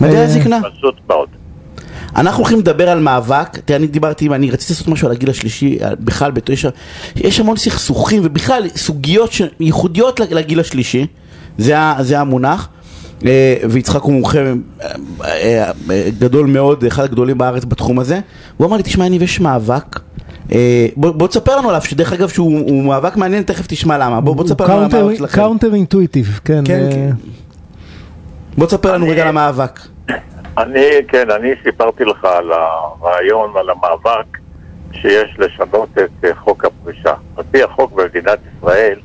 מדעי 0.02 0.16
אה, 0.16 0.24
הזקנה. 0.24 0.60
פשוט 0.78 0.96
מאוד. 1.10 1.30
אנחנו 2.16 2.40
הולכים 2.40 2.60
לדבר 2.60 2.90
על 2.90 3.00
מאבק, 3.00 3.58
תראה, 3.66 3.80
אני 3.80 3.88
דיברתי, 3.88 4.28
אני 4.28 4.52
רציתי 4.52 4.74
לעשות 4.74 4.88
משהו 4.88 5.08
על 5.08 5.14
הגיל 5.14 5.30
השלישי, 5.30 5.78
על- 5.82 5.96
בכלל, 6.00 6.32
בת- 6.32 6.50
יש, 7.16 7.40
המון 7.40 7.58
סכסוכים 7.58 8.22
ובכלל 8.26 8.64
סוגיות 8.76 9.32
ייחודיות 9.60 10.20
לגיל 10.20 10.60
השלישי, 10.60 11.08
זה, 11.58 11.76
זה 12.02 12.20
המונח. 12.20 12.70
אה, 13.26 13.56
ויצחק 13.70 14.02
הוא 14.02 14.14
מומחה 14.14 14.38
אה, 14.40 15.72
אה, 15.92 16.10
גדול 16.20 16.48
מאוד, 16.48 16.84
אחד 16.84 17.04
הגדולים 17.04 17.38
בארץ 17.38 17.66
בתחום 17.66 18.00
הזה, 18.00 18.20
הוא 18.58 18.68
אמר 18.68 18.78
לי, 18.78 18.84
תשמע, 18.84 19.06
יניב, 19.06 19.22
יש 19.22 19.40
מאבק. 19.40 20.00
בוא, 20.96 21.12
בוא 21.12 21.28
תספר 21.28 21.58
לנו 21.58 21.70
עליו, 21.70 21.82
שדרך 21.82 22.14
אגב 22.14 22.30
שהוא 22.30 22.60
הוא 22.60 22.84
מאבק 22.84 23.16
מעניין, 23.16 23.44
תכף 23.44 23.68
תשמע 23.68 23.98
למה. 23.98 24.22
בוא, 24.22 24.36
בוא 24.36 24.44
תספר 24.44 24.64
לנו 24.64 24.74
על 24.74 24.84
המאבק 24.84 25.18
שלכם. 25.18 25.36
counter 25.36 25.74
intuitive, 25.74 26.40
כן. 26.46 26.64
כן, 26.66 26.84
אה, 26.84 26.92
כן. 26.92 27.10
בוא 28.58 28.68
תספר 28.68 28.94
לנו 28.94 29.08
רגע 29.10 29.22
על 29.22 29.28
המאבק. 29.28 29.80
אני, 30.58 30.86
כן, 31.08 31.30
אני 31.32 31.50
סיפרתי 31.64 32.06
לך 32.06 32.26
על 32.26 32.52
הרעיון, 32.52 33.54
על 33.60 33.70
המאבק 33.70 34.38
שיש 34.92 35.40
לשנות 35.40 35.90
את 35.98 36.26
חוק 36.44 36.66
הפרישה. 36.66 37.14
על 37.38 37.44
פי 37.52 37.64
החוק 37.64 37.92
במדינת 37.92 38.40
ישראל, 38.58 39.00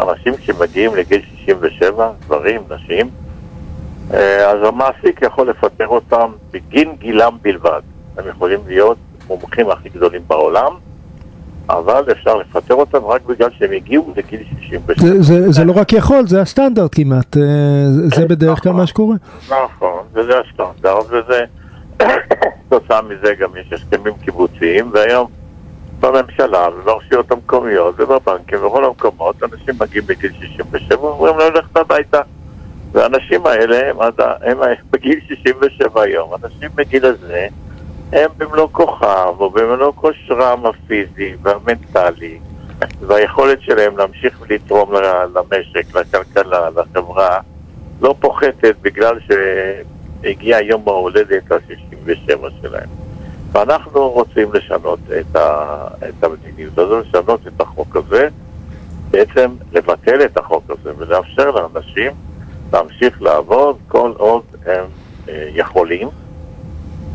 אנשים 0.00 0.32
שמגיעים 0.40 0.94
לגיל 0.94 1.22
67, 1.44 2.10
גברים, 2.26 2.60
נשים, 2.70 3.10
אז 4.46 4.58
המעסיק 4.62 5.22
יכול 5.22 5.50
לפטר 5.50 5.86
אותם 5.86 6.30
בגין 6.50 6.94
גילם 6.98 7.36
בלבד. 7.42 7.80
הם 8.18 8.24
יכולים 8.28 8.60
להיות 8.66 8.96
מומחים 9.28 9.70
הכי 9.70 9.88
גדולים 9.88 10.22
בעולם, 10.26 10.72
אבל 11.68 12.04
אפשר 12.12 12.36
לפטר 12.36 12.74
אותם 12.74 13.04
רק 13.04 13.22
בגלל 13.26 13.50
שהם 13.58 13.72
הגיעו 13.72 14.12
לגיל 14.16 14.40
67. 14.60 14.94
זה- 14.98 15.22
זה- 15.22 15.50
זה 15.52 15.64
לא 15.64 15.72
רק 15.76 15.92
יכול, 15.92 16.26
זה 16.26 16.40
הסטנדרט 16.42 16.90
כמעט, 16.94 17.36
אה, 17.36 17.42
זה 18.16 18.26
בדרך 18.28 18.62
כלל 18.62 18.72
מה 18.72 18.86
שקורה. 18.86 19.16
נכון, 19.50 20.02
וזה 20.12 20.32
הסטנדרט, 20.38 21.06
וזה, 21.10 21.44
תוצאה 22.70 23.02
מזה 23.02 23.34
גם 23.40 23.50
יש 23.60 23.72
הסכמים 23.72 24.12
קיבוציים, 24.24 24.90
והיום 24.92 25.26
בממשלה 26.00 26.68
וברשויות 26.78 27.32
המקומיות 27.32 27.94
ובבנקים 27.98 28.58
ובכל 28.64 28.84
המקומות, 28.84 29.36
אנשים 29.42 29.74
מגיעים 29.80 30.06
בגיל 30.06 30.32
67 30.40 31.04
ואומרים 31.04 31.38
להם 31.38 31.52
ללכת 31.54 31.76
הביתה. 31.76 32.20
והאנשים 32.92 33.46
האלה 33.46 33.90
הם, 33.90 33.96
הם 34.42 34.58
בגיל 34.90 35.20
67 35.28 36.06
יום, 36.06 36.30
אנשים 36.44 36.68
בגיל 36.74 37.06
הזה 37.06 37.46
הם 38.12 38.30
במלוא 38.36 38.68
כוחם 38.72 39.32
או 39.38 39.50
במלוא 39.50 39.92
כושרם 39.92 40.66
הפיזי 40.66 41.34
והמנטלי 41.42 42.38
והיכולת 43.06 43.60
שלהם 43.60 43.96
להמשיך 43.96 44.40
ולתרום 44.40 44.92
למשק, 45.34 45.94
לכלכלה, 45.94 46.70
לחברה 46.70 47.38
לא 48.00 48.14
פוחתת 48.20 48.74
בגלל 48.82 49.18
שהגיע 49.26 50.60
יום 50.60 50.82
ההולדת 50.86 51.52
ה-67 51.52 52.38
שלהם. 52.62 52.88
ואנחנו 53.52 54.08
רוצים 54.10 54.52
לשנות 54.52 54.98
את, 55.20 55.36
ה, 55.36 55.86
את 56.08 56.24
המדיניות 56.24 56.78
הזו, 56.78 57.00
לשנות 57.00 57.46
את 57.46 57.60
החוק 57.60 57.96
הזה, 57.96 58.28
בעצם 59.10 59.50
לבטל 59.72 60.24
את 60.24 60.36
החוק 60.36 60.64
הזה 60.70 60.92
ולאפשר 60.98 61.50
לאנשים 61.50 62.12
להמשיך 62.72 63.22
לעבוד 63.22 63.76
כל 63.88 64.12
עוד 64.16 64.42
הם 64.66 64.84
אה, 65.28 65.48
יכולים 65.54 66.08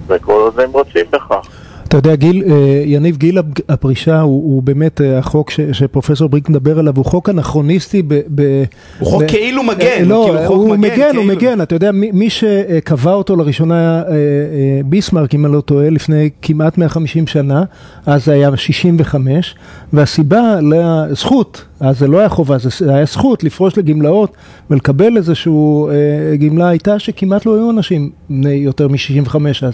וכל 0.07 0.31
עוד 0.31 0.59
הם 0.59 0.71
רוצים 0.71 1.05
בכך. 1.11 1.47
אתה 1.87 1.97
יודע, 1.97 2.15
גיל, 2.15 2.43
אה, 2.47 2.55
יניב, 2.85 3.17
גיל 3.17 3.37
הפ- 3.37 3.45
הפרישה 3.69 4.21
הוא, 4.21 4.43
הוא 4.53 4.63
באמת 4.63 5.01
אה, 5.01 5.17
החוק 5.17 5.49
ש, 5.49 5.59
שפרופסור 5.71 6.29
בריק 6.29 6.49
מדבר 6.49 6.79
עליו, 6.79 6.93
הוא 6.95 7.05
חוק 7.05 7.29
אנכרוניסטי 7.29 8.01
ב... 8.07 8.13
ב 8.35 8.63
הוא 8.99 9.09
חוק 9.09 9.23
ב- 9.23 9.27
כאילו 9.27 9.63
מגן, 9.63 10.05
לא, 10.05 10.27
כאילו 10.27 10.47
חוק 10.47 10.57
הוא 10.57 10.75
מגן, 10.75 10.93
מגן, 10.93 11.01
הוא 11.03 11.11
כאילו. 11.11 11.23
מגן, 11.35 11.61
אתה 11.61 11.75
יודע, 11.75 11.91
מי, 11.91 12.11
מי 12.11 12.29
שקבע 12.29 13.13
אותו 13.13 13.35
לראשונה 13.35 14.03
היה 14.07 14.83
ביסמרק, 14.85 15.35
אם 15.35 15.45
אני 15.45 15.53
לא 15.53 15.61
טועה, 15.61 15.89
לפני 15.89 16.29
כמעט 16.41 16.77
150 16.77 17.27
שנה, 17.27 17.63
אז 18.05 18.25
זה 18.25 18.31
היה 18.33 18.57
65, 18.57 19.55
והסיבה 19.93 20.41
לזכות, 20.61 21.65
אז 21.79 21.99
זה 21.99 22.07
לא 22.07 22.19
היה 22.19 22.29
חובה, 22.29 22.57
זה 22.79 22.95
היה 22.95 23.05
זכות 23.05 23.43
לפרוש 23.43 23.77
לגמלאות 23.77 24.31
ולקבל 24.69 25.17
איזשהו 25.17 25.89
אה, 25.89 25.93
גמלה, 26.37 26.67
הייתה 26.69 26.99
שכמעט 26.99 27.45
לא 27.45 27.55
היו 27.55 27.69
אנשים 27.71 28.09
בני 28.29 28.49
יותר 28.49 28.87
מ-65 28.87 29.35
אז. 29.61 29.73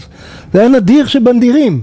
זה 0.53 0.59
היה 0.59 0.69
נדיר 0.69 1.05
שבנדירים. 1.05 1.81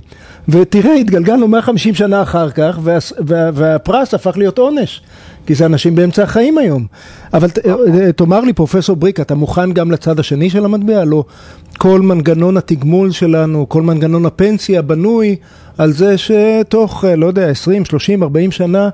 ותראה, 0.48 0.94
התגלגלנו 0.94 1.48
150 1.48 1.94
שנה 1.94 2.22
אחר 2.22 2.50
כך, 2.50 2.78
וה, 2.82 2.98
וה, 3.26 3.50
והפרס 3.54 4.14
הפך 4.14 4.36
להיות 4.38 4.58
עונש, 4.58 5.00
כי 5.46 5.54
זה 5.54 5.66
אנשים 5.66 5.94
באמצע 5.94 6.22
החיים 6.22 6.58
היום. 6.58 6.86
אבל 7.34 7.50
ת- 7.50 7.58
אה, 7.66 8.12
תאמר 8.12 8.40
לי, 8.40 8.52
פרופסור 8.52 8.96
בריק, 8.96 9.20
אתה 9.20 9.34
מוכן 9.34 9.72
גם 9.72 9.90
לצד 9.90 10.18
השני 10.20 10.50
של 10.50 10.64
המטבע? 10.64 11.04
לא. 11.04 11.24
כל 11.78 12.00
מנגנון 12.00 12.56
התגמול 12.56 13.10
שלנו, 13.10 13.68
כל 13.68 13.82
מנגנון 13.82 14.26
הפנסיה 14.26 14.82
בנוי 14.82 15.36
על 15.78 15.92
זה 15.92 16.14
שתוך, 16.18 17.04
אה, 17.04 17.16
לא 17.16 17.26
יודע, 17.26 17.48
20, 17.48 17.84
30, 17.84 18.22
40 18.22 18.50
שנה, 18.50 18.88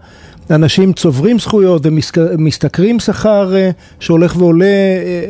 אנשים 0.51 0.93
צוברים 0.93 1.39
זכויות 1.39 1.83
ומשתכרים 1.85 3.01
שכר 3.01 3.57
אה, 3.57 3.71
שהולך 4.01 4.37
ועולה 4.39 4.65
אה, 4.65 4.71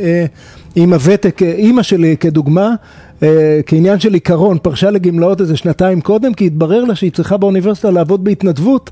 אה, 0.02 0.24
עם 0.76 0.92
הוותק, 0.92 1.42
אימא 1.42 1.82
שלי 1.82 2.16
כדוגמה, 2.16 2.74
כעניין 3.66 4.00
של 4.00 4.14
עיקרון, 4.14 4.58
פרשה 4.62 4.90
לגמלאות 4.90 5.40
איזה 5.40 5.56
שנתיים 5.56 6.00
קודם, 6.00 6.34
כי 6.34 6.46
התברר 6.46 6.84
לה 6.84 6.94
שהיא 6.94 7.12
צריכה 7.12 7.36
באוניברסיטה 7.36 7.90
לעבוד 7.90 8.24
בהתנדבות. 8.24 8.90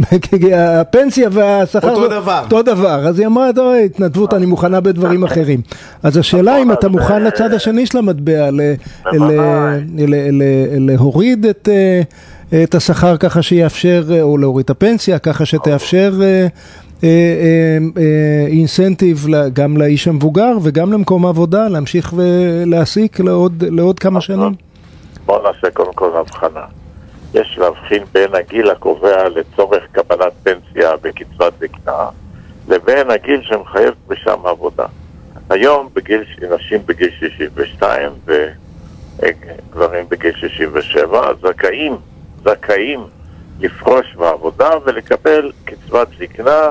כי 0.30 0.54
הפנסיה 0.54 1.28
והשכר... 1.32 1.90
אותו 1.90 2.08
דבר. 2.08 2.40
אותו 2.44 2.62
דבר. 2.62 3.08
אז 3.08 3.18
היא 3.18 3.26
אמרה, 3.26 3.50
טוב, 3.54 3.74
התנדבות, 3.84 4.34
אני 4.34 4.46
מוכנה 4.46 4.80
בדברים 4.80 5.24
אחרים. 5.24 5.60
אז 6.02 6.16
השאלה 6.16 6.62
אם 6.62 6.72
אתה 6.72 6.88
מוכן 6.88 7.24
לצד 7.24 7.52
השני 7.52 7.86
של 7.86 7.98
המטבע, 7.98 8.50
ל- 8.50 8.60
ל- 9.12 9.24
ל- 9.96 10.42
ל- 10.42 10.90
להוריד 10.90 11.46
את... 11.46 11.68
אה, 12.54 12.62
את 12.62 12.74
השכר 12.74 13.16
ככה 13.16 13.42
שיאפשר, 13.42 14.02
אה, 14.10 14.22
או 14.22 14.38
להוריד 14.38 14.64
את 14.64 14.70
הפנסיה, 14.70 15.18
ככה 15.18 15.46
שתאפשר 15.46 16.12
אה, 16.22 16.46
אינסנטיב 18.46 19.26
גם 19.52 19.76
לאיש 19.76 20.08
המבוגר 20.08 20.52
וגם 20.62 20.92
למקום 20.92 21.26
העבודה 21.26 21.68
להמשיך 21.68 22.14
ולהעסיק 22.16 23.20
לעוד, 23.20 23.64
לעוד 23.70 23.98
כמה 23.98 24.20
שנים. 24.20 24.54
בואו 25.26 25.42
נעשה 25.42 25.70
קודם 25.70 25.92
כל 25.92 26.16
הבחנה. 26.16 26.64
יש 27.34 27.58
להבחין 27.58 28.02
בין 28.12 28.34
הגיל 28.34 28.70
הקובע 28.70 29.28
לצורך 29.28 29.82
קבלת 29.92 30.32
פנסיה 30.42 30.90
וקצבת 31.02 31.52
זקנה 31.60 32.08
לבין 32.68 33.10
הגיל 33.10 33.40
שמחייב 33.42 33.94
פרישה 34.06 34.36
מעבודה. 34.42 34.86
היום 35.50 35.88
בגיל, 35.94 36.24
נשים 36.54 36.80
בגיל 36.86 37.10
62 37.20 38.12
וגברים 38.26 40.04
בגיל 40.08 40.32
67 40.36 41.32
זכאים, 41.42 41.96
זכאים 42.44 43.06
לפרוש 43.60 44.16
מעבודה 44.16 44.70
ולקבל 44.84 45.52
קצבת 45.64 46.08
זקנה 46.18 46.70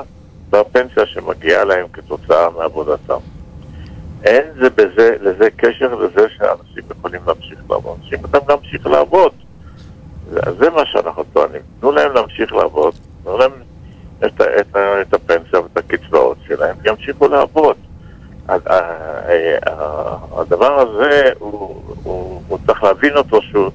והפנסיה 0.50 1.06
שמגיעה 1.06 1.64
להם 1.64 1.86
כתוצאה 1.92 2.50
מעבודתם. 2.50 3.18
אין 4.24 4.44
זה 4.60 4.70
בזה, 4.70 5.16
לזה 5.20 5.48
קשר 5.56 5.94
לזה 5.94 6.26
שאנשים 6.38 6.84
יכולים 6.98 7.20
להמשיך 7.26 7.58
לעבוד. 7.70 7.98
אנשים 8.04 8.18
אותם 8.24 8.38
להמשיך 8.48 8.86
לעבוד. 8.86 9.32
זה, 10.30 10.40
זה 10.58 10.70
מה 10.70 10.82
שאנחנו 10.86 11.24
טוענים. 11.32 11.60
תנו 11.80 11.92
להם 11.92 12.12
להמשיך 12.14 12.52
לעבוד, 12.52 12.94
תנו 13.24 13.38
להם 13.38 13.52
את, 14.26 14.40
את, 14.40 14.76
ה- 14.76 15.00
את 15.02 15.14
הפנסיה 15.14 15.60
ואת 15.60 15.76
הקצבאות 15.76 16.36
שלהם, 16.46 16.76
וימשיכו 16.82 17.28
לעבוד. 17.28 17.76
ה- 18.48 18.52
ה- 18.52 18.78
ה- 19.70 20.16
הדבר 20.40 20.80
הזה, 20.80 21.30
הוא, 21.38 21.82
הוא, 22.02 22.42
הוא 22.48 22.58
צריך 22.66 22.82
להבין 22.84 23.16
אותו 23.16 23.42
שהוא... 23.42 23.70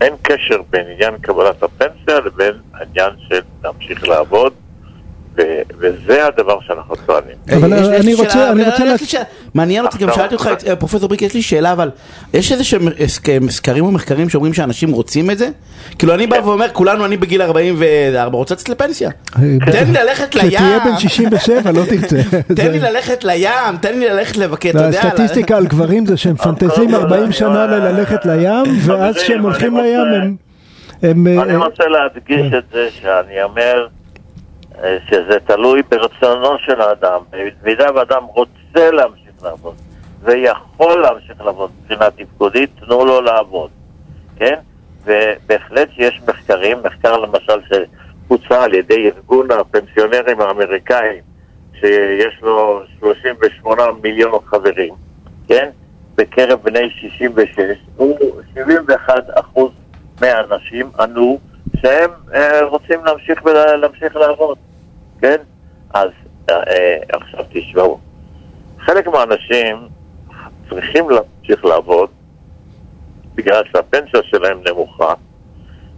אין 0.00 0.14
קשר 0.22 0.62
בין 0.70 0.86
עניין 0.86 1.18
קבלת 1.18 1.62
הפנסיה 1.62 2.20
לבין 2.20 2.54
העניין 2.74 3.10
של 3.28 3.40
להמשיך 3.64 4.08
לעבוד, 4.08 4.52
וזה 5.78 6.26
הדבר 6.26 6.58
שאנחנו 6.66 6.94
טוענים. 7.06 7.36
אבל 7.56 7.72
אני 7.74 8.14
רוצה- 8.14 8.50
אני 8.50 8.92
רוצה. 8.92 9.22
מעניין 9.54 9.84
אותי, 9.84 9.98
גם 9.98 10.08
שאלתי 10.14 10.34
אותך, 10.34 10.50
אה, 10.66 10.76
פרופסור 10.76 11.08
בריק, 11.08 11.22
יש 11.22 11.34
לי 11.34 11.42
שאלה, 11.42 11.72
אבל 11.72 11.90
יש 12.34 12.52
איזה 12.52 12.64
שהם 12.64 12.88
סקרים 13.48 13.84
או 13.84 13.90
מחקרים 13.90 14.28
שאומרים 14.28 14.54
שאנשים 14.54 14.92
רוצים 14.92 15.30
את 15.30 15.38
זה? 15.38 15.48
כאילו 15.98 16.14
אני 16.14 16.26
בא 16.26 16.36
ואומר, 16.44 16.66
כולנו, 16.72 17.04
אני 17.04 17.16
בגיל 17.16 17.42
44, 17.42 18.36
רוצה 18.36 18.54
לצאת 18.54 18.68
לפנסיה. 18.68 19.10
תן 19.32 19.86
לי 19.86 19.92
ללכת 19.92 20.34
לים. 20.34 20.50
כשתהיה 20.50 20.78
בן 20.84 20.98
67 20.98 21.70
לא 21.70 21.82
תרצה. 21.84 22.16
תן 22.56 22.72
לי 22.72 22.78
ללכת 22.80 23.24
לים, 23.24 23.76
תן 23.80 23.98
לי 23.98 24.08
ללכת 24.08 24.36
לבקר, 24.36 24.70
אתה 24.70 24.78
לא, 24.80 24.84
יודע. 24.86 25.00
הסטטיסטיקה 25.00 25.56
על 25.56 25.66
גברים 25.66 26.06
זה 26.06 26.16
שהם 26.16 26.34
מפנטזים 26.40 26.94
40 26.94 27.32
שנה 27.32 27.66
ללכת 27.66 28.26
לים, 28.26 28.64
ואז 28.86 29.16
כשהם 29.16 29.42
הולכים 29.42 29.76
לים 29.76 30.36
הם... 31.02 31.26
אני 31.26 31.52
אה, 31.52 31.56
רוצה 31.56 31.84
להדגיש 31.86 32.52
את 32.58 32.64
זה 32.72 32.88
שאני 33.00 33.42
אומר 33.42 33.86
אה, 33.86 33.99
שזה 35.10 35.38
תלוי 35.46 35.82
ברצונו 35.82 36.58
של 36.58 36.80
האדם. 36.80 37.20
במידה 37.62 37.86
ואדם 37.94 38.24
רוצה 38.24 38.90
להמשיך 38.90 39.42
לעבוד 39.42 39.74
ויכול 40.22 41.02
להמשיך 41.02 41.40
לעבוד 41.40 41.70
מבחינה 41.80 42.10
תפקודית, 42.10 42.70
תנו 42.80 43.04
לו 43.04 43.20
לעבוד, 43.20 43.70
כן? 44.36 44.54
ובהחלט 45.04 45.88
שיש 45.92 46.20
מחקרים, 46.28 46.78
מחקר 46.84 47.16
למשל 47.16 47.60
שבוצע 47.68 48.62
על 48.62 48.74
ידי 48.74 49.06
ארגון 49.06 49.50
הפנסיונרים 49.50 50.40
האמריקאים, 50.40 51.22
שיש 51.80 52.38
לו 52.42 52.82
38 53.00 53.82
מיליון 54.02 54.38
חברים, 54.46 54.94
כן? 55.48 55.70
בקרב 56.14 56.58
בני 56.62 56.90
66, 56.90 57.60
הוא 57.96 58.18
71 58.54 59.14
אחוז 59.34 59.70
מהאנשים 60.20 60.90
ענו 61.00 61.38
שהם 61.80 62.10
אה, 62.34 62.64
רוצים 62.64 63.04
להמשיך, 63.04 63.46
להמשיך 63.80 64.16
לעבוד, 64.16 64.58
כן? 65.20 65.36
אז 65.94 66.10
אה, 66.50 66.54
אה, 66.54 66.96
עכשיו 67.10 67.44
תשמעו, 67.52 68.00
חלק 68.78 69.06
מהאנשים 69.08 69.88
צריכים 70.70 71.10
להמשיך 71.10 71.64
לעבוד 71.64 72.10
בגלל 73.34 73.62
שהפנסיה 73.72 74.20
שלהם 74.22 74.60
נמוכה 74.68 75.14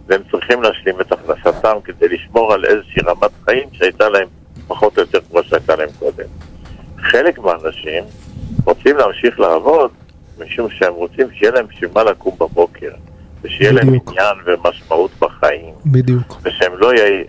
והם 0.05 0.21
צריכים 0.31 0.63
להשלים 0.63 1.01
את 1.01 1.11
הכנסתם 1.11 1.77
כדי 1.83 2.07
לשמור 2.07 2.53
על 2.53 2.65
איזושהי 2.65 3.01
רמת 3.01 3.31
חיים 3.45 3.67
שהייתה 3.71 4.09
להם 4.09 4.27
פחות 4.67 4.97
או 4.97 5.01
יותר 5.01 5.19
כמו 5.21 5.43
שהייתה 5.43 5.75
להם 5.75 5.89
קודם. 5.99 6.25
חלק 6.97 7.39
מהאנשים 7.39 8.03
רוצים 8.65 8.97
להמשיך 8.97 9.39
לעבוד 9.39 9.91
משום 10.39 10.69
שהם 10.69 10.93
רוצים 10.93 11.27
שיהיה 11.33 11.51
להם 11.51 11.67
בשביל 11.67 11.89
מה 11.93 12.03
לקום 12.03 12.35
בבוקר 12.35 12.91
ושיהיה 13.43 13.71
להם. 13.71 13.87
עניין 13.87 14.35
ומשמעות 14.45 15.11
בחיים 15.19 15.73
בדיוק. 15.85 16.37
ושהם 16.43 16.71
לא 16.77 16.93
י- 16.93 16.97
י- 16.99 17.23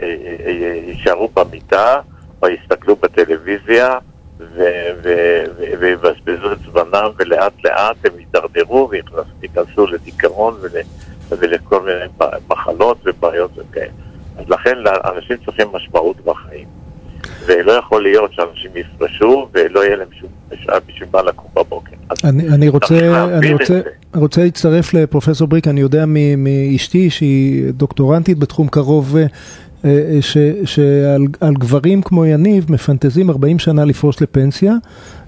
י- 0.50 0.90
יישארו 0.90 1.29
במיטה 1.35 2.00
או 2.42 2.48
יסתכלו 2.48 2.96
בטלוויזיה 2.96 3.98
ויבזבזו 5.81 6.53
את 6.53 6.59
זמנם 6.72 7.11
ולאט 7.18 7.53
לאט 7.64 7.96
הם 8.05 8.12
יידרדרו 8.18 8.90
וייכנסו 9.40 9.87
לדיכאון 9.87 10.55
ול- 10.61 10.70
ולכל 11.38 11.81
מיני 11.83 12.05
מחלות 12.50 12.98
ובעיות 13.07 13.50
וכאלה. 13.59 13.87
אז 14.38 14.44
לכן 14.48 14.74
אנשים 15.14 15.37
צריכים 15.44 15.66
משמעות 15.72 16.16
בחיים. 16.24 16.66
ולא 17.46 17.72
יכול 17.72 18.03
להיות 18.03 18.33
שאנשים 18.33 18.70
יפרשו 18.74 19.48
ולא 19.53 19.85
יהיה 19.85 19.96
להם 19.96 20.09
שום 20.20 20.29
בשעה 20.48 20.81
בשביל 20.87 21.09
מה 21.12 21.22
לקום 21.22 21.50
בבוקר. 21.55 21.92
אני, 22.24 22.48
אני 22.48 22.68
רוצה, 22.68 22.94
אני 23.38 23.53
רוצה. 23.53 23.81
רוצה 24.14 24.44
להצטרף 24.44 24.94
לפרופסור 24.94 25.48
בריק, 25.48 25.68
אני 25.68 25.81
יודע 25.81 26.05
מאשתי 26.37 27.11
שהיא 27.11 27.70
דוקטורנטית 27.70 28.38
בתחום 28.38 28.68
קרוב, 28.68 29.16
אה, 29.16 29.27
אה, 29.85 30.18
ש- 30.20 30.37
שעל 30.64 31.27
על 31.40 31.55
גברים 31.55 32.03
כמו 32.03 32.27
יניב 32.27 32.66
מפנטזים 32.72 33.31
40 33.31 33.59
שנה 33.59 33.85
לפרוש 33.85 34.22
לפנסיה, 34.22 34.74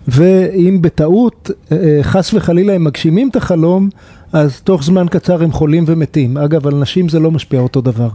ואם 0.09 0.79
בטעות, 0.81 1.51
אה, 1.73 1.99
חס 2.03 2.35
וחלילה 2.35 2.73
הם 2.73 2.85
מגשימים 2.85 3.29
את 3.29 3.37
החלום, 3.37 3.89
אז 4.33 4.61
תוך 4.61 4.83
זמן 4.83 5.07
קצר 5.11 5.43
הם 5.43 5.53
חולים 5.53 5.85
ומתים. 5.87 6.37
אגב, 6.39 6.67
על 6.67 6.75
נשים 6.75 7.09
זה 7.09 7.19
לא 7.19 7.31
משפיע 7.31 7.61
אותו 7.61 7.81
דבר. 7.81 8.09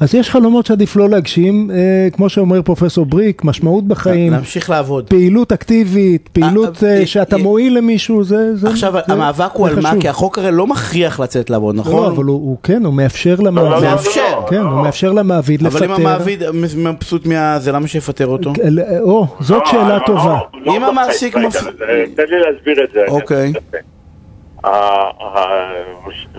אז 0.00 0.14
יש 0.14 0.30
חלומות 0.30 0.66
שעדיף 0.66 0.96
לא 0.96 1.08
להגשים, 1.10 1.70
אה, 1.70 1.76
כמו 2.12 2.28
שאומר 2.28 2.62
פרופסור 2.62 3.06
בריק, 3.06 3.44
משמעות 3.44 3.84
בחיים. 3.84 4.32
להמשיך 4.32 4.70
לעבוד. 4.70 5.04
פעילות 5.08 5.52
אקטיבית, 5.52 6.28
פעילות 6.32 6.84
אה, 6.84 6.88
אה, 6.88 7.00
אה, 7.00 7.06
שאתה 7.06 7.36
אה, 7.36 7.42
מועיל 7.42 7.76
למישהו, 7.78 8.24
זה... 8.24 8.56
זה 8.56 8.68
עכשיו, 8.68 8.92
זה- 8.92 9.12
המאבק 9.12 9.50
הוא 9.52 9.68
על 9.68 9.74
מה? 9.80 9.88
חשוב. 9.90 10.00
כי 10.00 10.08
החוק 10.08 10.38
הרי 10.38 10.52
לא 10.52 10.66
מכריח 10.66 11.20
לצאת 11.20 11.50
לעבוד, 11.50 11.74
לא, 11.74 11.80
נכון? 11.80 12.06
אבל 12.06 12.24
הוא, 12.24 12.34
הוא 12.34 12.56
כן, 12.62 12.84
הוא 12.84 12.94
מאפשר 12.94 13.34
לא, 13.38 13.44
לא, 13.44 13.50
למעביד, 13.50 13.82
לא, 13.84 13.90
מאפשר. 13.90 14.20
לא, 14.32 14.46
כן, 14.50 14.56
לא. 14.56 14.68
הוא 14.68 14.82
מאפשר 14.82 15.12
למעביד 15.12 15.62
לפטר. 15.62 15.78
אבל 15.84 15.86
אם 15.86 15.92
המעביד 15.92 16.42
מבסוט 16.76 17.26
מה... 17.26 17.58
זה 17.58 17.72
למה 17.72 17.88
שיפטר 17.88 18.26
אותו? 18.26 18.52
אה, 18.64 19.00
או, 19.00 19.26
זאת 19.40 19.62
לא, 19.66 19.70
שאלה 19.70 19.98
לא, 19.98 20.02
טובה. 20.06 20.24
לא, 20.24 20.60
לא, 20.66 20.76
אם 20.76 20.82
לא, 20.82 20.88
המעסיק 20.88 21.34
תן 21.34 21.40
לי 21.42 22.36
להסביר 22.40 22.84
את 22.84 22.88
זה. 22.94 23.00
אוקיי. 23.08 23.52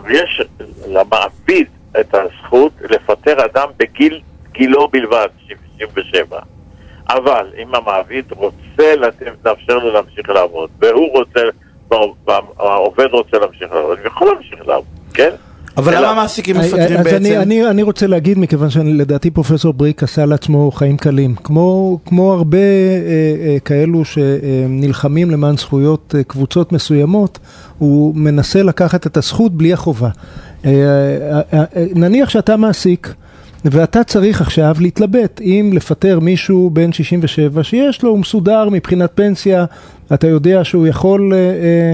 יש 0.10 0.42
למעביד 0.88 1.68
את 2.00 2.16
הזכות 2.16 2.72
לפטר 2.82 3.46
אדם 3.46 3.68
בגיל 3.78 4.22
גילו 4.52 4.88
בלבד, 4.88 5.28
67. 5.48 6.40
אבל 7.10 7.52
אם 7.58 7.76
המעביד 7.76 8.32
רוצה 8.32 8.96
לאפשר 9.46 9.78
לו 9.78 9.94
להמשיך 9.94 10.30
לעבוד, 10.30 10.70
והוא 10.80 11.12
רוצה, 11.12 11.40
והעובד 12.28 13.08
רוצה 13.12 13.38
להמשיך 13.38 13.72
לעבוד, 13.72 13.98
הוא 14.00 14.08
יכול 14.08 14.28
להמשיך 14.28 14.68
לעבוד, 14.68 14.86
כן? 15.14 15.32
אבל 15.78 15.98
למה 15.98 16.10
המעסיקים 16.10 16.56
אה, 16.56 16.62
מפטרים 16.62 16.98
אז 17.00 17.04
בעצם? 17.04 17.16
אני, 17.16 17.38
אני, 17.38 17.70
אני 17.70 17.84
רוצה 17.84 18.08
להגיד, 18.08 18.40
מכיוון 18.40 18.70
שלדעתי 18.70 19.32
פרופסור 19.32 19.74
בריק 19.74 20.04
עשה 20.04 20.26
לעצמו 20.26 20.72
חיים 20.72 20.98
קלים, 20.98 21.36
כמו, 21.36 22.00
כמו 22.06 22.34
הרבה 22.34 22.58
אה, 22.58 22.64
אה, 23.46 23.58
כאלו 23.66 24.06
שנלחמים 24.06 25.32
למען 25.32 25.58
זכויות 25.58 26.16
אה, 26.18 26.24
קבוצות 26.24 26.72
מסוימות, 26.72 27.40
הוא 27.78 28.16
מנסה 28.16 28.64
לקחת 28.64 29.08
את 29.08 29.18
הזכות 29.18 29.58
בלי 29.58 29.74
החובה. 29.74 30.10
אה, 30.66 30.72
אה, 30.72 31.42
אה, 31.54 31.64
אה, 31.76 31.86
נניח 31.96 32.30
שאתה 32.30 32.58
מעסיק, 32.58 33.14
ואתה 33.66 34.04
צריך 34.04 34.42
עכשיו 34.42 34.76
להתלבט 34.80 35.42
אם 35.42 35.72
לפטר 35.74 36.20
מישהו 36.20 36.70
בן 36.74 36.94
67 36.94 37.64
שיש 37.64 38.04
לו, 38.04 38.10
הוא 38.10 38.20
מסודר 38.20 38.70
מבחינת 38.70 39.12
פנסיה, 39.16 39.66
אתה 40.14 40.28
יודע 40.28 40.64
שהוא 40.64 40.88
יכול 40.88 41.34
אה, 41.34 41.38
אה, 41.38 41.44
אה, 41.44 41.94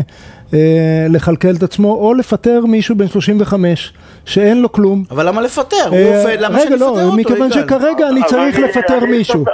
לכלכל 1.10 1.56
את 1.58 1.63
עצמו, 1.63 1.92
או 1.92 2.13
לפטר 2.13 2.66
מישהו 2.66 2.96
בן 2.96 3.08
35 3.08 3.94
שאין 4.26 4.62
לו 4.62 4.72
כלום. 4.72 5.04
אבל 5.12 5.28
למה 5.28 5.42
לפטר? 5.42 5.76
הוא 5.89 5.98
אה, 5.98 6.36
למה 6.39 6.56
רגע, 6.58 6.63
שאני 6.70 6.80
לא, 6.80 6.92
אפטר 6.92 7.06
אותו? 7.06 7.18
מכיוון? 7.18 7.52
שכרגע 7.52 8.10
אני 8.10 8.22
צריך 8.28 8.60
לפטר 8.60 9.06
מישהו. 9.06 9.46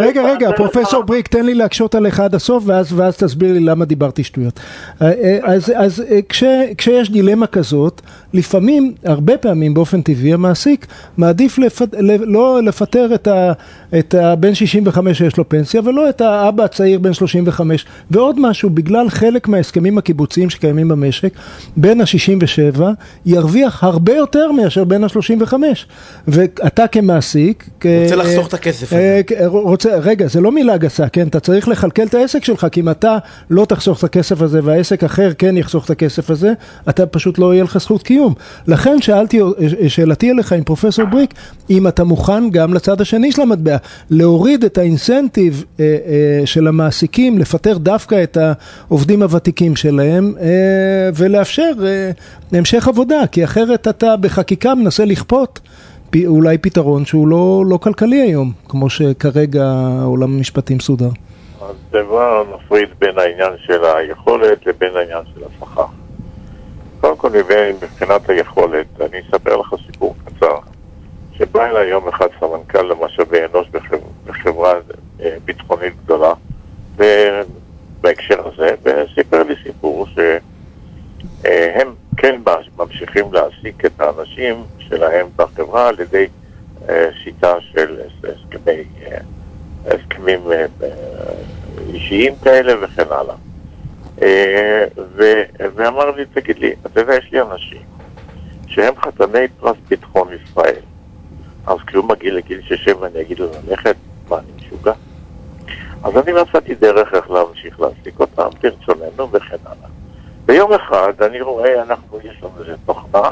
רגע, 0.00 0.22
רגע, 0.22 0.52
פרופסור 0.56 1.02
בריק, 1.02 1.28
תן 1.28 1.46
לי 1.46 1.54
להקשות 1.54 1.94
עליך 1.94 2.20
עד 2.20 2.34
הסוף, 2.34 2.64
ואז 2.66 3.16
תסביר 3.16 3.52
לי 3.52 3.60
למה 3.60 3.84
דיברתי 3.84 4.24
שטויות. 4.24 4.60
אה, 5.02 5.06
אה, 5.22 5.38
אז 5.42 5.72
אז 5.76 6.04
אה, 6.10 6.20
כש- 6.28 6.44
כשיש 6.78 7.10
דילמה 7.10 7.46
כזאת, 7.46 8.00
לפעמים, 8.34 8.92
הרבה 9.04 9.36
פעמים 9.36 9.74
באופן 9.74 10.02
טבעי, 10.02 10.32
המעסיק 10.32 10.86
מעדיף 11.16 11.58
לפ- 11.58 11.82
ל- 11.98 12.24
לא 12.32 12.60
לפטר 12.62 13.10
את 13.14 13.26
ה- 13.28 13.52
את 13.98 14.14
הבן 14.14 14.54
65 14.54 15.18
שיש 15.18 15.36
לו 15.36 15.48
פנסיה, 15.48 15.80
ולא 15.84 16.08
את 16.08 16.20
האבא 16.20 16.64
הצעיר 16.64 16.98
בן 16.98 17.12
35. 17.12 17.86
ועוד 18.10 18.40
משהו, 18.40 18.70
בגלל 18.70 19.10
חלק 19.10 19.48
מההסכמים 19.48 19.98
הקיבוציים 19.98 20.50
שקיימים 20.50 20.88
במשק, 20.88 21.28
בן 21.76 22.00
ה-67 22.00 22.80
ירוויח 23.26 23.84
הרבה 23.84 24.12
יותר 24.12 24.52
מאשר 24.52 24.84
בן 24.84 25.04
ה-35. 25.04 25.52
ואתה 26.28 26.86
כמעסיק... 26.86 27.68
כ- 27.80 27.86
רוצה 28.02 28.16
לחסוך 28.16 28.48
את 28.48 28.54
הכסף 28.54 28.86
הזה. 28.92 28.96
אה, 28.96 29.20
כ- 29.26 29.32
רוצה, 29.46 29.96
רגע, 29.98 30.26
זה 30.26 30.40
לא 30.40 30.52
מילה 30.52 30.76
גסה, 30.76 31.08
כן? 31.08 31.26
אתה 31.28 31.40
צריך 31.40 31.68
לכלכל 31.68 32.02
את 32.02 32.14
העסק 32.14 32.44
שלך, 32.44 32.66
כי 32.72 32.80
אם 32.80 32.88
אתה 32.90 33.18
לא 33.50 33.64
תחסוך 33.64 33.98
את 33.98 34.04
הכסף 34.04 34.42
הזה 34.42 34.60
והעסק 34.64 35.04
אחר 35.04 35.30
כן 35.38 35.56
יחסוך 35.56 35.84
את 35.84 35.90
הכסף 35.90 36.30
הזה, 36.30 36.52
אתה 36.88 37.06
פשוט 37.06 37.38
לא 37.38 37.54
יהיה 37.54 37.64
לך 37.64 37.78
זכות 37.78 38.02
קיום. 38.02 38.23
לכן 38.66 39.00
שאלתי, 39.00 39.40
שאלתי 39.88 40.30
אליך 40.30 40.52
עם 40.52 40.64
פרופסור 40.64 41.04
בריק, 41.04 41.34
אם 41.70 41.88
אתה 41.88 42.04
מוכן 42.04 42.50
גם 42.50 42.74
לצד 42.74 43.00
השני 43.00 43.32
של 43.32 43.42
המטבע, 43.42 43.76
להוריד 44.10 44.64
את 44.64 44.78
האינסנטיב 44.78 45.64
אה, 45.80 45.84
אה, 45.84 46.46
של 46.46 46.66
המעסיקים, 46.66 47.38
לפטר 47.38 47.78
דווקא 47.78 48.22
את 48.22 48.36
העובדים 48.36 49.22
הוותיקים 49.22 49.76
שלהם, 49.76 50.32
אה, 50.40 51.10
ולאפשר 51.14 51.72
אה, 51.84 52.10
המשך 52.58 52.88
עבודה, 52.88 53.26
כי 53.32 53.44
אחרת 53.44 53.88
אתה 53.88 54.16
בחקיקה 54.16 54.74
מנסה 54.74 55.04
לכפות. 55.04 55.60
אולי 56.26 56.58
פתרון 56.58 57.04
שהוא 57.04 57.28
לא, 57.28 57.64
לא 57.66 57.76
כלכלי 57.76 58.20
היום, 58.20 58.52
כמו 58.68 58.90
שכרגע 58.90 59.64
העולם 59.64 60.36
המשפטי 60.36 60.74
מסודר. 60.74 61.08
אז 61.60 61.76
דבר 61.90 62.44
נפריד 62.54 62.88
בין 62.98 63.18
העניין 63.18 63.52
של 63.66 63.84
היכולת 63.84 64.66
לבין 64.66 64.96
העניין 64.96 65.22
של 65.34 65.40
השכר. 65.44 65.86
קודם 67.04 67.16
כל, 67.16 67.30
מבחינת 67.82 68.30
היכולת, 68.30 68.86
אני 69.00 69.20
אספר 69.20 69.56
לך 69.56 69.74
סיפור 69.86 70.14
קצר, 70.24 70.58
שבא 71.32 71.66
אליי 71.66 71.88
יום 71.88 72.08
אחד 72.08 72.26
סמנכ"ל 72.40 72.82
למשאבי 72.82 73.38
אנוש 73.44 73.68
בחברה, 74.26 74.74
אה, 75.20 75.36
ביטחונית 75.44 75.92
גדולה, 76.04 76.32
בהקשר 78.00 78.48
הזה, 78.48 78.74
וסיפר 78.82 79.42
לי 79.42 79.54
סיפור 79.62 80.06
שהם 81.42 81.94
כן 82.16 82.40
ממשיכים 82.76 83.32
להעסיק 83.32 83.84
את 83.84 84.00
האנשים 84.00 84.64
שלהם 84.78 85.26
בחברה 85.36 85.88
על 85.88 86.00
ידי 86.00 86.26
אה, 86.88 87.08
שיטה 87.24 87.54
של 87.60 88.00
הסכמי, 88.22 88.84
אה, 89.06 89.18
הסכמים 89.86 90.52
אה, 90.52 90.66
אה, 90.82 90.88
אישיים 91.94 92.34
כאלה 92.42 92.84
וכן 92.84 93.06
הלאה. 93.10 93.34
אה, 94.22 94.84
ו- 95.16 95.42
ואמר 95.74 96.10
לי, 96.10 96.24
תגיד 96.24 96.58
לי, 96.58 96.74
אתה 96.86 97.00
יודע, 97.00 97.14
יש 97.14 97.32
לי 97.32 97.40
אנשים 97.40 97.82
שהם 98.66 98.94
חתני 98.96 99.48
פרס 99.60 99.76
ביטחון 99.88 100.28
ישראל. 100.42 100.80
אז 101.66 101.78
כשהוא 101.86 102.04
מגיע 102.04 102.34
לגיל 102.34 102.60
67 102.62 103.06
אני 103.06 103.20
אגיד 103.20 103.38
לו 103.38 103.46
ללכת, 103.68 103.96
מה, 104.28 104.38
אני 104.38 104.46
משוגע? 104.56 104.92
אז 106.02 106.16
אני 106.16 106.32
מצאתי 106.32 106.74
דרך 106.74 107.14
איך 107.14 107.30
להמשיך 107.30 107.80
להעסיק 107.80 108.20
אותם, 108.20 108.48
ברצוננו 108.62 109.32
וכן 109.32 109.56
הלאה. 109.64 109.88
ביום 110.46 110.72
אחד 110.72 111.22
אני 111.22 111.40
רואה, 111.40 111.82
אנחנו, 111.82 112.18
יש 112.24 112.42
לנו 112.42 112.52
איזו 112.60 112.72
תוכנה 112.86 113.30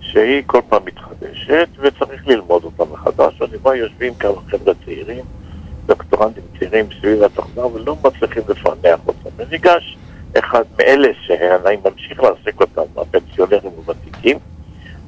שהיא 0.00 0.42
כל 0.46 0.60
פעם 0.68 0.82
מתחדשת 0.84 1.68
וצריך 1.78 2.28
ללמוד 2.28 2.64
אותה 2.64 2.84
מחדש. 2.92 3.42
אני 3.42 3.56
רואה 3.62 3.76
יושבים 3.76 4.14
כמה 4.14 4.40
חבר'ה 4.50 4.74
צעירים, 4.84 5.24
דוקטורנטים 5.86 6.42
צעירים 6.58 6.86
סביב 7.00 7.22
התוכנה 7.22 7.66
ולא 7.66 7.96
מצליחים 8.04 8.42
לפענח 8.48 9.00
אותם. 9.06 9.30
וניגש 9.36 9.96
אחד 10.38 10.62
מאלה 10.78 11.08
שאני 11.26 11.76
ממשיך 11.84 12.22
להעסיק 12.22 12.60
אותם, 12.60 12.82
הפנסיונרים 12.96 13.72
הוותיקים, 13.76 14.38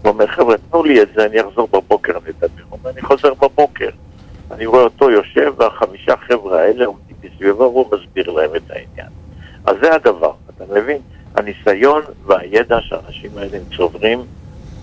ואומר, 0.05 0.27
חבר'ה, 0.27 0.55
תנו 0.71 0.83
לי 0.83 1.03
את 1.03 1.09
זה, 1.15 1.27
אני 1.27 1.41
אחזור 1.41 1.69
בבוקר, 1.73 2.17
אדבר. 2.17 2.47
הוא 2.69 2.79
אומר, 2.79 2.91
אני 2.91 3.03
חוזר 3.03 3.35
בבוקר. 3.35 3.89
אני 4.51 4.67
רואה 4.67 4.83
אותו 4.83 5.11
יושב, 5.11 5.53
והחמישה 5.57 6.15
חבר'ה 6.29 6.61
האלה 6.61 6.87
עומדים 6.87 7.17
מסביבו, 7.25 7.59
והוא 7.59 7.87
מסביר 7.93 8.31
להם 8.31 8.51
את 8.57 8.71
העניין. 8.71 9.13
אז 9.65 9.77
זה 9.83 9.95
הדבר, 9.95 10.33
אתה 10.57 10.65
מבין? 10.75 10.99
הניסיון 11.37 12.03
והידע 12.27 12.79
שהאנשים 12.81 13.31
האלה 13.39 13.59
צוברים 13.77 14.19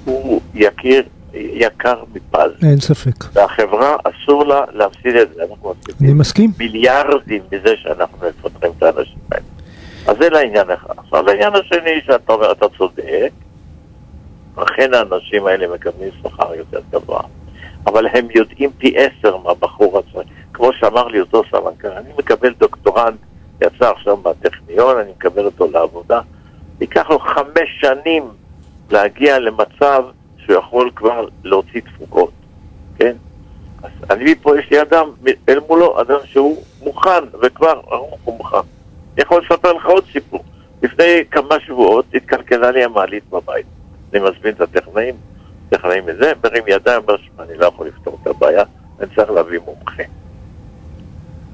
הוא 0.05 0.41
יקיר, 0.53 1.03
יקר 1.33 2.03
מפז. 2.13 2.51
אין 2.63 2.79
ספק. 2.79 3.23
והחברה 3.33 3.95
אסור 4.03 4.45
לה 4.45 4.61
להפסיד 4.73 5.15
את 5.15 5.33
זה. 5.33 5.41
אנחנו 5.41 5.71
אני 5.71 5.91
מפסידים 5.91 6.17
מסכים. 6.17 6.51
מיליארדים 6.59 7.43
מזה 7.51 7.75
שאנחנו 7.77 8.17
מפטרים 8.27 8.71
את 8.77 8.83
האנשים 8.83 9.19
האלה. 9.31 9.45
אז 10.07 10.17
זה 10.19 10.29
לעניין 10.29 10.71
אחד. 10.71 10.93
עכשיו 10.97 11.25
לעניין 11.25 11.53
השני 11.55 12.01
שאתה 12.05 12.33
אומר, 12.33 12.51
אתה 12.51 12.65
צודק, 12.77 13.31
אכן 14.55 14.93
האנשים 14.93 15.45
האלה 15.45 15.67
מקבלים 15.73 16.09
שכר 16.23 16.55
יותר 16.55 16.79
גבוה, 16.91 17.21
אבל 17.85 18.07
הם 18.07 18.27
יודעים 18.35 18.69
פי 18.77 18.95
עשר 18.97 19.37
מהבחור 19.37 19.99
עצמו. 19.99 20.21
כמו 20.53 20.73
שאמר 20.73 21.07
לי 21.07 21.19
אותו 21.19 21.43
סמנכ"ל, 21.51 21.87
אני 21.87 22.09
מקבל 22.17 22.53
דוקטורנט, 22.53 23.17
יצא 23.61 23.91
עכשיו 23.91 24.17
מהטכניון, 24.17 24.97
אני 24.97 25.11
מקבל 25.11 25.45
אותו 25.45 25.67
לעבודה, 25.71 26.21
ייקח 26.81 27.09
לו 27.09 27.19
חמש 27.19 27.81
שנים 27.81 28.23
להגיע 28.89 29.39
למצב 29.39 30.03
שהוא 30.37 30.55
יכול 30.55 30.91
כבר 30.95 31.27
להוציא 31.43 31.81
תפוקות, 31.81 32.31
כן? 32.99 33.15
אז 33.83 33.91
אני 34.09 34.35
פה, 34.35 34.59
יש 34.59 34.69
לי 34.71 34.81
אדם, 34.81 35.09
אל 35.49 35.59
מולו, 35.67 36.01
אדם 36.01 36.19
שהוא 36.25 36.63
מוכן, 36.83 37.23
וכבר 37.41 37.81
ערוך 37.91 38.27
ומוכן. 38.27 38.76
אני 39.17 39.23
יכול 39.23 39.41
לספר 39.43 39.73
לך 39.73 39.85
עוד 39.85 40.03
סיפור. 40.11 40.43
לפני 40.81 41.23
כמה 41.31 41.59
שבועות 41.65 42.05
התקלקלה 42.13 42.71
לי 42.71 42.83
המעלית 42.83 43.23
בבית. 43.29 43.65
אני 44.13 44.19
מזמין 44.21 44.53
את 44.53 44.61
הטכנאים, 44.61 45.15
טכנאים 45.69 46.05
מזה, 46.05 46.33
מרים 46.43 46.63
ידיים, 46.67 47.01
אומר 47.07 47.17
שמע, 47.17 47.43
אני 47.43 47.57
לא 47.57 47.65
יכול 47.65 47.87
לפתור 47.87 48.17
את 48.21 48.27
הבעיה, 48.27 48.63
אני 48.99 49.07
צריך 49.15 49.31
להביא 49.31 49.59
מומחה. 49.65 50.03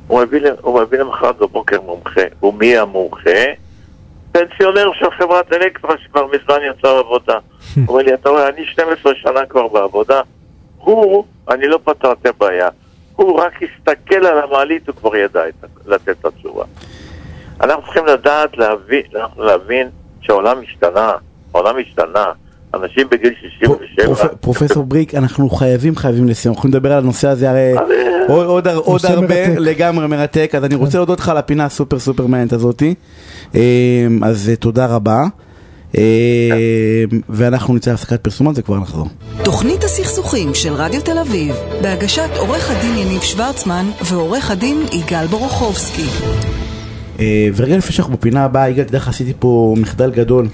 הוא 0.08 0.21
מביא, 0.21 0.41
מביא 0.82 0.99
למחרת 0.99 1.38
בבוקר 1.38 1.82
מומחה. 1.82 2.21
ומי 2.43 2.78
המומחה? 2.78 3.43
פנסיונר 4.32 4.91
של 4.93 5.12
חברת 5.12 5.54
אלקטרה 5.54 5.95
שכבר 5.97 6.28
מזמן 6.28 6.60
יצא 6.69 6.95
לעבודה. 6.95 7.38
הוא 7.76 7.84
אומר 7.88 8.04
לי, 8.04 8.13
אתה 8.13 8.30
רואה, 8.30 8.49
אני 8.49 8.65
12 8.65 9.15
שנה 9.15 9.45
כבר 9.45 9.67
בעבודה, 9.67 10.21
הוא, 10.78 11.26
אני 11.49 11.67
לא 11.67 11.80
פתרתי 11.84 12.30
הבעיה. 12.30 12.69
הוא 13.15 13.39
רק 13.39 13.54
הסתכל 13.63 14.26
על 14.26 14.39
המעלית, 14.39 14.88
הוא 14.88 14.95
כבר 14.95 15.15
ידע 15.15 15.41
לתת 15.86 16.10
את 16.10 16.26
התשובה. 16.26 16.43
אנחנו 17.63 17.84
צריכים 17.84 18.06
לדעת, 18.06 18.58
להבין, 18.58 19.02
אנחנו 19.15 19.43
להבין 19.43 19.88
שהעולם 20.21 20.58
השתנה, 20.69 21.12
העולם 21.54 21.76
השתנה. 21.88 22.26
אנשים 22.73 23.08
בגיל 23.12 23.34
67... 23.41 24.06
פרופ- 24.15 24.36
פרופסור 24.41 24.84
בריק, 24.84 25.15
אנחנו 25.15 25.49
חייבים 25.49 25.95
חייבים 25.95 26.28
לסיים, 26.28 26.54
אנחנו 26.56 26.69
נדבר 26.69 26.91
על 26.91 26.97
הנושא 27.04 27.28
הזה 27.28 27.49
הרי 27.49 27.73
אה, 27.78 27.84
עוד- 28.28 28.45
עוד 28.45 28.67
הר- 28.67 28.78
עוד 28.78 29.06
הרבה 29.06 29.47
מרתק. 29.47 29.60
לגמרי 29.60 30.08
מרתק, 30.08 30.52
אז 30.58 30.63
אני 30.63 30.76
רוצה 30.76 30.97
להודות 30.97 31.19
לך 31.19 31.30
על 31.30 31.38
הפינה 31.38 31.65
הסופר 31.65 31.99
סופר 31.99 32.26
מעניינת 32.28 32.54
הזאתי, 32.54 32.93
אמ, 33.56 33.60
אז 34.23 34.49
אה, 34.49 34.56
תודה 34.56 34.86
רבה, 34.86 35.23
אמ, 35.97 36.02
ואנחנו 37.30 37.76
נצא 37.76 37.91
להפסקת 37.91 38.21
פרסומות 38.21 38.56
וכבר 38.60 38.80
נחזור. 38.80 39.08
תוכנית 39.43 39.84
הסכסוכים 39.84 40.54
של 40.54 40.73
רדיו 40.73 41.02
תל 41.02 41.17
אביב, 41.19 41.56
בהגשת 41.82 42.30
עורך 42.38 42.71
הדין 42.71 42.97
יניב 42.97 43.21
שוורצמן 43.21 43.86
ועורך 44.12 44.52
הדין 44.52 44.78
יגאל 44.91 45.28
בורוכובסקי. 45.28 46.06
אה, 47.24 47.50
ורגע 47.56 47.78
לפני 47.78 47.92
שאנחנו 47.96 48.14
בפינה 48.14 48.44
הבאה, 48.46 48.70
יגאל, 48.70 48.84
תדע 48.86 48.98
לך, 48.98 49.08
עשיתי 49.08 49.34
פה 49.40 49.76
מחדל 49.78 50.12
גדול, 50.12 50.48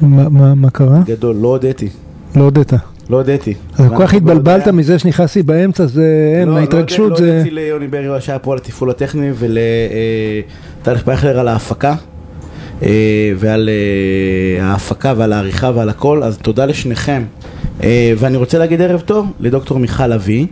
מה- 0.00 0.28
מה 0.28 0.54
מה 0.54 0.70
קרה? 0.70 1.00
גדול, 1.06 1.36
לא 1.36 1.48
הודיתי, 1.48 1.88
לא 2.36 2.42
הודית. 2.42 2.72
לא 3.10 3.16
הודיתי. 3.16 3.54
אז 3.72 3.86
כל 3.88 3.94
כך 3.94 4.00
אנחנו 4.00 4.16
התבלבלת 4.18 4.68
מזה 4.68 4.98
שנכנסתי 4.98 5.42
באמצע, 5.42 5.86
זה 5.86 6.32
אין, 6.40 6.48
לא, 6.48 6.60
לא 6.60 6.66
זה... 6.88 7.02
הודיתי 7.02 7.50
ליוני 7.50 7.88
ברי 7.88 8.20
שהיה 8.20 8.38
פה 8.38 8.52
על 8.52 8.58
התפעול 8.58 8.90
הטכני 8.90 9.30
ולטל 9.34 10.98
פייכלר 11.04 11.38
על 11.38 11.48
ההפקה 11.48 11.94
אה, 12.82 12.88
ועל 13.36 13.68
אה, 13.68 14.64
ההפקה 14.66 15.14
ועל 15.16 15.32
העריכה 15.32 15.70
ועל 15.74 15.88
הכל, 15.88 16.22
אז 16.22 16.38
תודה 16.38 16.66
לשניכם. 16.66 17.22
אה, 17.82 18.12
ואני 18.18 18.36
רוצה 18.36 18.58
להגיד 18.58 18.80
ערב 18.82 19.00
טוב 19.00 19.26
לדוקטור 19.40 19.78
מיכל 19.78 20.06
לביא. 20.06 20.46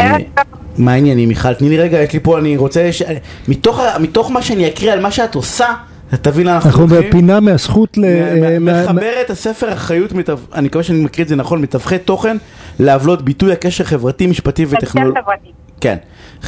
אה, 0.00 0.10
ערב 0.10 0.22
טוב. 0.34 0.57
מה 0.78 0.92
העניינים 0.92 1.28
מיכל? 1.28 1.54
תני 1.54 1.68
לי 1.68 1.76
רגע, 1.78 1.98
יש 2.02 2.12
לי 2.12 2.20
פה, 2.20 2.38
אני 2.38 2.56
רוצה, 2.56 2.92
ש... 2.92 3.02
מתוך, 3.48 3.80
מתוך 4.00 4.30
מה 4.30 4.42
שאני 4.42 4.68
אקריא 4.68 4.92
על 4.92 5.00
מה 5.00 5.10
שאת 5.10 5.34
עושה, 5.34 5.66
אתה 6.08 6.30
תבין 6.30 6.46
לאן 6.46 6.54
אנחנו 6.54 6.70
אנחנו 6.70 6.82
הולכים. 6.94 7.10
בפינה 7.10 7.40
מהזכות 7.40 7.98
ל... 7.98 8.04
מחבר 8.60 9.12
את 9.24 9.30
הספר 9.30 9.72
אחריות, 9.72 10.12
מתו- 10.12 10.32
אני 10.54 10.66
מקווה 10.66 10.84
שאני 10.84 11.00
מקריא 11.04 11.24
את 11.24 11.28
זה 11.28 11.36
נכון, 11.36 11.62
מתווכי 11.62 11.98
תוכן 11.98 12.36
לעוולות 12.80 13.22
ביטוי 13.22 13.52
הקשר 13.52 13.84
חברתי, 13.84 14.26
משפטי 14.26 14.66
וטכנולוגי. 14.68 15.20
חברתי. 15.24 15.48
כן, 15.80 15.96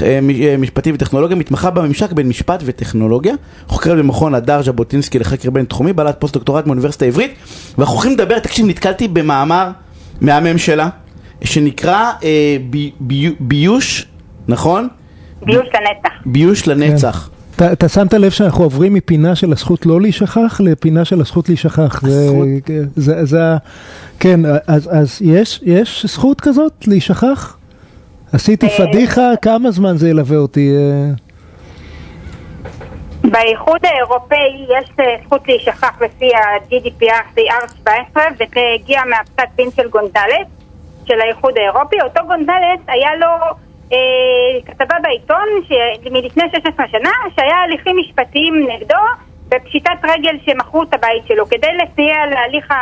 אה, 0.03 0.07
אה, 0.43 0.57
משפטי 0.59 0.93
וטכנולוגיה, 0.93 1.37
מתמחה 1.37 1.71
בממשק 1.71 2.13
בין 2.13 2.29
משפט 2.29 2.63
וטכנולוגיה, 2.67 3.35
חוקרת 3.69 3.99
במכון 3.99 4.35
הדר 4.35 4.63
ז'בוטינסקי 4.63 5.19
לחקר 5.19 5.51
בינתחומי, 5.51 5.93
בעלת 5.93 6.17
פוסט 6.21 6.35
דוקטורט 6.35 6.67
מאוניברסיטה 6.67 7.05
העברית, 7.05 7.35
ואנחנו 7.79 7.95
הולכים 7.95 8.13
לדבר, 8.13 8.39
תקשיב, 8.39 8.67
נתקלתי 8.67 9.09
במאמר 9.09 9.69
מהמם 10.21 10.59
שלה, 10.59 10.89
שנקרא 11.45 12.11
אה, 12.25 12.29
בי- 12.71 12.91
בי- 13.01 13.35
ביוש, 13.41 14.07
נכון? 14.51 14.89
ביוש 15.43 15.67
לנצח. 15.69 16.13
ביוש 16.27 16.69
לנצח. 16.69 17.31
אתה 17.57 17.73
אתה 17.73 17.89
שמת 17.89 18.15
לב 18.15 18.31
שאנחנו 18.31 18.65
עוברים 18.65 18.95
מפינה 18.95 19.35
של 19.35 19.53
הזכות 19.53 19.87
לא 19.87 20.01
להישכח 20.01 20.61
לפינה 20.65 21.05
של 21.05 21.21
הזכות 21.21 21.49
להישכח. 21.49 22.01
זה- 22.03 22.09
הזכות? 22.25 22.47
זה, 22.97 23.25
זה, 23.25 23.45
ה- 23.45 23.57
כן, 24.21 24.41
אז, 24.67 24.89
אז 24.93 25.19
יש, 25.25 25.61
יש 25.63 26.07
זכות 26.07 26.41
כזאת 26.41 26.73
להישכח? 26.87 27.57
עשיתי 28.33 28.67
אה, 28.67 28.77
פדיחה, 28.79 29.23
כמה 29.43 29.71
זמן 29.71 29.97
זה 29.97 30.09
ילווה 30.09 30.37
אותי? 30.37 30.71
אה? 30.77 31.11
באיחוד 33.31 33.79
האירופאי 33.85 34.37
יש 34.79 34.91
אה, 35.01 35.05
זכות 35.27 35.49
להישכח 35.49 35.93
לפי 36.01 36.31
ה-GDPR 36.35 37.39
CR17 37.39 37.89
וזה 38.35 38.45
הגיע 38.75 39.01
מהפסק 39.11 39.49
דין 39.57 39.69
של 39.77 39.89
גונדלס 39.91 40.49
של 41.07 41.21
האיחוד 41.21 41.53
האירופי. 41.57 41.97
אותו 42.05 42.21
גונדלס 42.27 42.81
היה 42.89 43.09
לו 43.21 43.27
כתבה 44.67 44.95
בעיתון 45.03 45.49
מלפני 46.11 46.45
16 46.53 46.89
שנה 46.89 47.11
שהיה 47.37 47.57
הליכים 47.57 47.97
משפטיים 47.99 48.67
נגדו 48.69 48.97
בפשיטת 49.49 49.99
רגל 50.03 50.37
שמכרו 50.45 50.83
את 50.83 50.95
הבית 50.95 51.27
שלו. 51.27 51.47
כדי 51.49 51.69
לסייע 51.75 52.27
להליך 52.27 52.75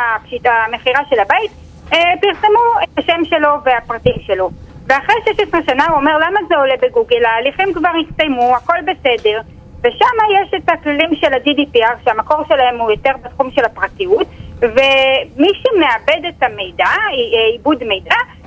המכירה 0.45 1.01
של 1.09 1.19
הבית 1.19 1.51
אה, 1.93 2.13
פרסמו 2.21 2.59
את 2.83 2.97
השם 2.97 3.25
שלו 3.25 3.49
והפרטים 3.65 4.15
שלו. 4.21 4.49
ואחרי 4.87 5.15
16 5.25 5.61
שנה 5.65 5.85
הוא 5.87 5.97
אומר 5.97 6.17
למה 6.17 6.39
זה 6.49 6.55
עולה 6.55 6.75
בגוגל, 6.81 7.25
ההליכים 7.25 7.73
כבר 7.73 7.89
הסתיימו, 8.07 8.55
הכל 8.55 8.77
בסדר 8.81 9.41
ושם 9.83 10.15
יש 10.41 10.53
את 10.57 10.69
הכללים 10.69 11.15
של 11.15 11.33
ה-GDPR 11.33 12.05
שהמקור 12.05 12.43
שלהם 12.47 12.79
הוא 12.79 12.91
יותר 12.91 13.11
בתחום 13.23 13.51
של 13.51 13.65
הפרטיות 13.65 14.27
ומי 14.59 15.49
שמאבד 15.53 16.25
את 16.29 16.43
המידע, 16.43 16.85
אה, 16.85 17.45
עיבוד 17.51 17.83
מידע, 17.83 18.15
אה, 18.15 18.38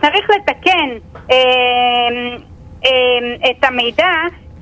צריך 0.00 0.30
לתקן 0.30 0.88
אה, 1.30 1.36
אה, 2.86 3.50
את 3.50 3.64
המידע 3.64 4.12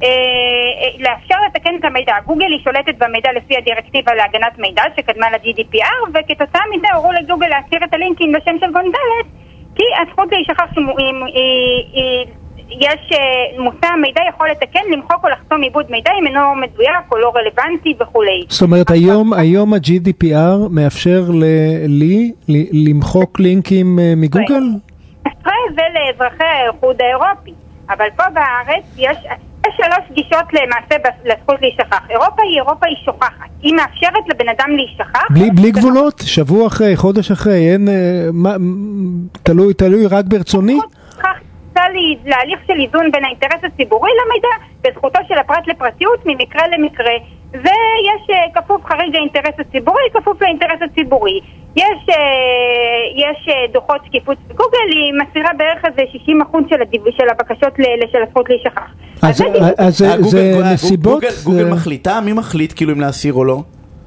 אה, 0.02 0.08
אה, 0.08 0.88
לאפשר 0.98 1.34
לתקן 1.46 1.70
את 1.80 1.84
המידע. 1.84 2.14
גוגל 2.26 2.46
היא 2.46 2.60
שולטת 2.64 2.94
במידע 2.98 3.32
לפי 3.32 3.56
הדירקטיבה 3.56 4.14
להגנת 4.14 4.58
מידע 4.58 4.82
שקדמה 4.96 5.26
ל-GDPR 5.30 6.08
וכתוצאה 6.08 6.62
מזה 6.76 6.86
הורו 6.94 7.12
לגוגל 7.12 7.46
להסיר 7.46 7.84
את 7.84 7.94
הלינקים 7.94 8.34
לשם 8.34 8.56
של 8.60 8.72
גונדלס 8.72 9.26
כי 9.76 9.84
הזכות 10.02 10.32
להישכח 10.32 10.64
יש 12.70 13.12
אה, 13.12 13.62
מושא 13.62 13.86
המידע 13.86 14.20
יכול 14.28 14.48
לתקן, 14.50 14.80
למחוק 14.92 15.24
או 15.24 15.28
לחסום 15.28 15.62
עיבוד 15.62 15.86
מידע 15.90 16.10
אם 16.20 16.26
אינו 16.26 16.40
מדויק 16.54 17.12
או 17.12 17.18
לא 17.18 17.32
רלוונטי 17.36 17.94
וכולי. 18.00 18.44
זאת 18.48 18.62
אומרת, 18.62 18.90
היום, 18.90 19.32
היום 19.32 19.74
ה-GDPR 19.74 20.68
מאפשר 20.70 21.22
לי 21.88 22.32
למחוק 22.72 23.40
לינקים 23.40 23.98
אה, 23.98 24.12
מגוגל? 24.16 24.64
ולאזרחי 25.76 26.44
האיחוד 26.44 27.02
האירופי. 27.02 27.54
אבל 27.90 28.06
פה 28.16 28.22
בארץ 28.34 28.84
יש, 28.96 29.16
יש 29.66 29.74
שלוש 29.76 30.12
גישות 30.12 30.44
למעשה 30.52 31.10
לזכות 31.24 31.60
להישכח. 31.60 32.00
אירופה 32.10 32.42
היא 32.42 32.56
אירופה 32.56 32.86
היא 32.86 32.96
שוכחת. 33.04 33.48
היא 33.62 33.74
מאפשרת 33.74 34.28
לבן 34.28 34.48
אדם 34.48 34.70
להישכח. 34.70 35.30
בלי, 35.30 35.50
בלי 35.50 35.70
גבולות? 35.70 36.22
שבוע 36.26 36.66
אחרי, 36.66 36.96
חודש 36.96 37.30
אחרי, 37.30 37.72
אין... 37.72 37.88
אה, 37.88 38.28
מה, 38.32 38.56
תלוי, 39.42 39.74
תלוי 39.74 40.06
רק 40.06 40.24
ברצוני? 40.24 40.78
להליך 42.24 42.60
של 42.66 42.80
איזון 42.80 43.10
בין 43.12 43.24
האינטרס 43.24 43.64
הציבורי 43.64 44.10
למידע 44.10 44.48
וזכותו 44.84 45.20
של 45.28 45.38
הפרט 45.38 45.66
לפרטיות 45.66 46.26
ממקרה 46.26 46.62
למקרה. 46.68 47.12
ויש 47.54 48.22
אה, 48.30 48.36
כפוף 48.62 48.80
חריג 48.86 49.16
האינטרס 49.16 49.54
הציבורי, 49.58 50.02
כפוף 50.14 50.42
לאינטרס 50.42 50.78
הציבורי. 50.92 51.40
יש, 51.76 51.84
אה, 52.10 52.14
יש 53.16 53.48
אה, 53.48 53.72
דוחות 53.72 54.00
שקיפות 54.06 54.38
בגוגל, 54.48 54.88
היא 54.90 55.12
מסירה 55.22 55.50
בערך 55.58 55.84
איזה 55.84 56.02
60% 56.52 56.56
של, 56.70 56.82
הדיו, 56.82 57.00
של 57.18 57.28
הבקשות 57.30 57.78
ל- 57.78 58.06
של 58.12 58.18
הזכות 58.28 58.48
להישכח. 58.48 58.82
אז, 59.22 59.36
זה 59.36 59.44
דיווח. 59.52 59.68
אז 59.78 59.98
זה, 59.98 60.06
אה, 60.10 60.16
גוגל- 60.16 60.28
זה 60.28 60.52
גוגל- 60.56 60.72
נסיבות? 60.72 61.14
גוגל- 61.14 61.30
זה- 61.30 61.50
גוגל 61.50 61.64
מחליטה? 61.72 62.20
מי 62.20 62.32
מחליט 62.32 62.72
כאילו 62.76 62.92
אם 62.92 63.00
להסיר 63.00 63.34
או 63.34 63.44
לא? 63.44 63.58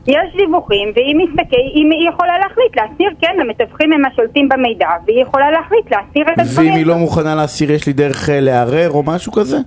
יש 0.07 0.36
דיווחים, 0.38 0.91
והיא 0.95 1.15
מסתכל, 1.15 1.55
היא, 1.75 2.10
יכולה 2.10 2.38
להחליט 2.38 2.75
להסיר, 2.77 3.10
כן, 3.21 3.36
המתווכים 3.41 3.93
הם 3.93 4.05
השולטים 4.05 4.49
במידע, 4.49 4.88
והיא 5.07 5.21
יכולה 5.21 5.51
להחליט 5.51 5.91
להסיר 5.91 6.33
את 6.33 6.39
הדברים. 6.39 6.69
ואם 6.69 6.77
היא 6.77 6.86
לא 6.86 6.95
מוכנה 6.95 7.36
להסיר, 7.36 7.71
יש 7.71 7.88
לי 7.88 7.93
דרך 7.93 8.29
לערער 8.31 8.89
או 8.91 9.03
משהו 9.03 9.31
כזה? 9.31 9.57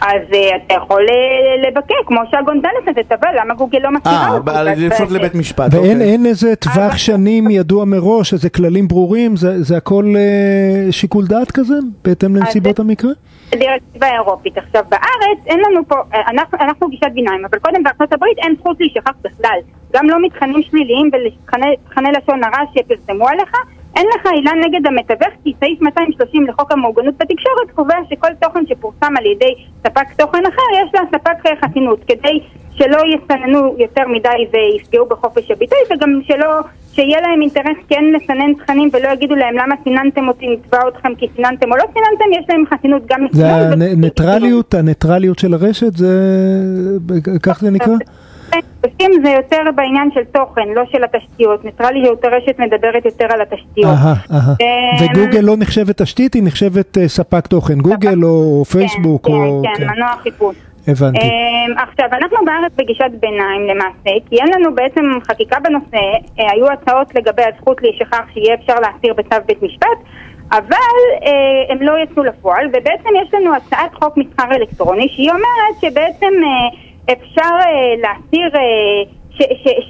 אז 0.00 0.20
אה, 0.34 0.56
אתה 0.56 0.74
יכול 0.74 1.06
אה, 1.10 1.68
לבקר, 1.68 1.94
כמו 2.06 2.20
שהגונדלס 2.30 2.72
הזה 2.88 3.00
תבע, 3.08 3.28
למה 3.40 3.54
גוגל 3.54 3.78
לא 3.78 3.90
מכירה 3.90 4.14
אה, 4.14 4.30
אותו? 4.34 4.50
על- 4.50 4.68
ואז- 4.68 4.82
לפנות 4.82 5.10
לבית 5.10 5.34
משפט. 5.34 5.74
ואין 5.74 5.96
אוקיי. 6.00 6.16
איזה 6.28 6.56
טווח 6.56 6.96
שנים 6.96 7.50
ידוע 7.50 7.84
מראש, 7.84 8.32
איזה 8.32 8.50
כללים 8.50 8.88
ברורים, 8.88 9.36
זה 9.36 9.62
זה 9.62 9.76
הכל 9.76 10.04
אה, 10.16 10.92
שיקול 10.92 11.26
דעת 11.26 11.50
כזה, 11.50 11.74
בהתאם 12.04 12.36
לנסיבות 12.36 12.76
זה- 12.76 12.82
המקרה? 12.82 13.10
דירקטיבה 13.50 14.06
אירופית. 14.14 14.58
עכשיו 14.58 14.82
בארץ 14.88 15.38
אין 15.46 15.60
לנו 15.60 15.88
פה, 15.88 15.94
אה, 16.14 16.20
אנחנו, 16.30 16.58
אנחנו 16.60 16.88
גישת 16.88 17.06
ביניים, 17.14 17.44
אבל 17.50 17.58
קודם 17.58 17.82
בארצות 17.82 18.12
הברית 18.12 18.38
אין 18.38 18.54
זכות 18.60 18.76
להישכח 18.80 19.12
בכלל. 19.24 19.58
גם 19.94 20.06
לא 20.10 20.16
מתכנים 20.26 20.62
שליליים 20.70 21.10
ותכני 21.12 22.08
לשון 22.22 22.44
הרע 22.44 22.58
שפרסמו 22.74 23.28
עליך, 23.28 23.52
אין 23.96 24.06
לך 24.14 24.26
עילה 24.32 24.52
נגד 24.66 24.86
המתווך, 24.86 25.34
כי 25.44 25.52
סעיף 25.60 25.80
230 25.82 26.46
לחוק 26.46 26.72
המעוגנות 26.72 27.14
בתקשורת 27.14 27.70
קובע 27.74 27.94
שכל 28.10 28.28
תוכן 28.40 28.66
שפורסם 28.66 29.12
על 29.18 29.26
ידי 29.26 29.54
ספק 29.82 30.12
תוכן 30.18 30.42
אחר, 30.46 30.62
יש 30.82 30.90
לספק 30.94 31.46
אה, 31.46 31.52
חסינות, 31.64 32.04
כדי 32.06 32.40
שלא 32.74 32.98
יסננו 33.14 33.74
יותר 33.78 34.02
מדי 34.08 34.28
ויפגעו 34.52 35.06
בחופש 35.06 35.50
הביטוי, 35.50 35.78
וגם 35.90 36.20
שלא, 36.26 36.60
שיהיה 36.92 37.20
להם 37.20 37.42
אינטרס 37.42 37.76
כן 37.88 38.04
לסנן 38.14 38.54
תכנים 38.54 38.90
ולא 38.92 39.08
יגידו 39.08 39.34
להם 39.34 39.54
למה 39.54 39.74
סיננתם 39.84 40.28
אותי, 40.28 40.46
נתבע 40.46 40.78
אתכם 40.88 41.14
כי 41.14 41.26
סיננתם 41.36 41.72
או 41.72 41.76
לא 41.76 41.84
סיננתם, 41.92 42.40
יש 42.40 42.44
להם 42.48 42.64
חסינות 42.74 43.02
גם 43.06 43.20
זה 43.32 43.42
לסינון. 43.42 43.82
הניטרליות, 43.82 44.74
הניטרליות 44.74 45.38
של 45.38 45.54
הרשת, 45.54 45.96
זה... 45.96 46.08
כך 47.42 47.60
זה 47.60 47.70
נקרא? 47.70 47.94
עושים 48.84 49.10
זה 49.24 49.30
יותר 49.30 49.62
בעניין 49.74 50.10
של 50.14 50.24
תוכן, 50.24 50.68
לא 50.76 50.82
של 50.92 51.04
התשתיות. 51.04 51.64
ניטרליות 51.64 52.24
הרשת 52.24 52.58
מדברת 52.58 53.04
יותר 53.04 53.26
על 53.30 53.40
התשתיות. 53.40 53.94
אמ, 54.30 54.66
וגוגל 55.00 55.40
לא 55.40 55.56
נחשבת 55.56 56.02
תשתית, 56.02 56.34
היא 56.34 56.42
נחשבת 56.44 56.98
אה, 56.98 57.08
ספק 57.08 57.46
תוכן, 57.46 57.78
גוגל 57.78 58.24
או 58.24 58.64
פייסבוק 58.64 59.26
כן, 59.26 59.32
או... 59.32 59.62
כן, 59.64 59.84
כן, 59.84 59.86
מנוע 59.86 60.16
חיפוש. 60.22 60.56
הבנתי. 60.88 61.18
אמ, 61.18 61.78
עכשיו, 61.78 62.06
אנחנו 62.12 62.38
בארץ 62.46 62.72
בגישת 62.76 63.10
ביניים 63.20 63.66
למעשה, 63.66 64.10
כי 64.28 64.36
אין 64.36 64.48
לנו 64.54 64.74
בעצם 64.74 65.02
חקיקה 65.28 65.60
בנושא, 65.60 65.96
אה, 66.38 66.52
היו 66.52 66.66
הצעות 66.72 67.14
לגבי 67.14 67.42
הזכות 67.42 67.82
להישכח 67.82 68.22
שיהיה 68.34 68.54
אפשר 68.54 68.74
להסיר 68.74 69.14
בצו 69.14 69.36
בית 69.46 69.62
משפט, 69.62 69.98
אבל 70.52 70.96
אה, 71.22 71.72
הם 71.72 71.82
לא 71.82 71.92
יצאו 72.02 72.24
לפועל, 72.24 72.66
ובעצם 72.68 73.08
יש 73.22 73.34
לנו 73.34 73.54
הצעת 73.54 73.94
חוק 73.94 74.16
מסחר 74.16 74.54
אלקטרוני 74.54 75.08
שהיא 75.08 75.30
אומרת 75.30 75.80
שבעצם 75.80 76.32
אה, 76.44 76.85
אפשר 77.12 77.54
אה, 77.60 77.94
להסיר... 78.02 78.56
אה, 78.56 79.16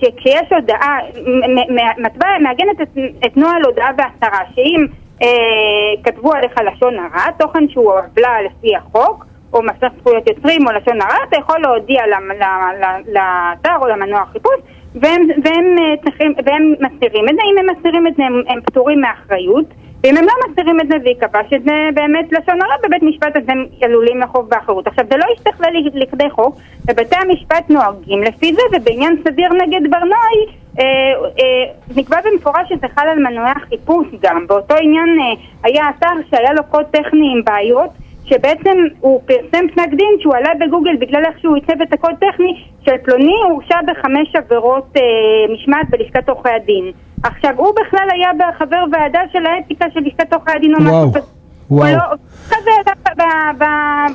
שכשיש 0.00 0.52
הודעה, 0.52 0.98
מ- 1.26 1.74
מ- 1.74 2.04
מטבע 2.06 2.26
מעגנת 2.40 2.80
את, 2.82 2.88
את 3.26 3.36
נוהל 3.36 3.64
הודעה 3.64 3.90
והסרה, 3.98 4.40
שאם 4.54 4.86
אה, 5.22 6.02
כתבו 6.04 6.32
עליך 6.32 6.52
לשון 6.66 6.94
הרע, 6.98 7.30
תוכן 7.38 7.68
שהוא 7.68 7.92
עוולה 7.92 8.42
לפי 8.42 8.76
החוק, 8.76 9.24
או 9.52 9.62
מפר 9.62 9.86
זכויות 10.00 10.28
יוצרים 10.28 10.66
או 10.66 10.72
לשון 10.72 11.00
הרע, 11.00 11.16
אתה 11.28 11.36
יכול 11.38 11.60
להודיע 11.60 12.02
לאתר 13.06 13.76
או 13.82 13.86
למנוע 13.86 14.24
חיפוש, 14.32 14.54
והם, 14.94 15.22
והם, 15.44 15.76
צריכים, 16.04 16.34
והם 16.46 16.74
מסתירים 16.80 17.28
את 17.28 17.34
זה. 17.34 17.42
אם 17.52 17.58
הם 17.58 17.76
מסתירים 17.76 18.06
את 18.06 18.16
זה, 18.16 18.24
הם, 18.24 18.42
הם 18.48 18.60
פטורים 18.60 19.00
מאחריות. 19.00 19.66
ואם 20.04 20.16
הם 20.16 20.24
לא 20.24 20.32
מסתירים 20.48 20.80
את 20.80 20.88
זה 20.88 20.94
ויקבע 21.04 21.40
שזה 21.50 21.88
באמת 21.94 22.32
לשון 22.32 22.62
הרע 22.62 22.74
בבית 22.84 23.02
משפט, 23.02 23.36
אז 23.36 23.42
הם 23.48 23.66
עלולים 23.82 24.20
לחוב 24.20 24.48
באחריות. 24.50 24.86
עכשיו, 24.86 25.04
זה 25.10 25.16
לא 25.16 25.24
ישתכלל 25.34 25.70
לכדי 25.94 26.30
חוק, 26.30 26.56
ובתי 26.90 27.16
המשפט 27.16 27.70
נוהגים 27.70 28.22
לפי 28.22 28.54
זה, 28.54 28.62
ובעניין 28.72 29.22
סביר 29.28 29.52
נגד 29.52 29.90
ברנועי, 29.90 30.46
אה, 30.78 30.84
אה, 31.38 31.72
נקבע 31.96 32.16
במפורש 32.24 32.68
שזה 32.68 32.86
חל 32.94 33.08
על 33.08 33.18
מנועי 33.18 33.52
החיפוש 33.56 34.06
גם. 34.22 34.46
באותו 34.46 34.74
עניין 34.74 35.18
אה, 35.20 35.42
היה 35.64 35.84
אתר 35.98 36.14
שהיה 36.30 36.52
לו 36.52 36.62
קוד 36.70 36.84
טכני 36.84 37.32
עם 37.32 37.44
בעיות, 37.44 37.90
שבעצם 38.24 38.78
הוא 39.00 39.20
פרסם 39.26 39.68
פסק 39.68 39.88
דין 39.90 40.14
שהוא 40.20 40.34
עלה 40.34 40.50
בגוגל 40.60 40.96
בגלל 40.96 41.24
איך 41.24 41.40
שהוא 41.40 41.54
עיצב 41.54 41.82
את 41.82 41.92
הקוד 41.92 42.14
טכני 42.20 42.62
של 42.84 42.96
פלוני 43.04 43.34
הורשע 43.48 43.78
בחמש 43.86 44.36
עבירות 44.36 44.96
אה, 44.96 45.02
משמעת 45.54 45.90
בלשכת 45.90 46.28
עורכי 46.28 46.48
הדין. 46.48 46.92
עכשיו, 47.22 47.50
הוא 47.56 47.72
בכלל 47.80 48.08
היה 48.12 48.30
חבר 48.58 48.84
ועדה 48.92 49.20
של 49.32 49.46
האתיקה 49.46 49.84
של 49.94 50.00
לשכת 50.00 50.32
עורכי 50.32 50.52
הדין 50.52 50.74
או 50.74 50.80
וואו, 50.80 51.08
משהו 51.08 51.22
כזה. 51.22 51.30
וואו. 51.70 51.88
הוא 51.88 51.96
לא, 51.96 52.16
כזה 52.48 52.70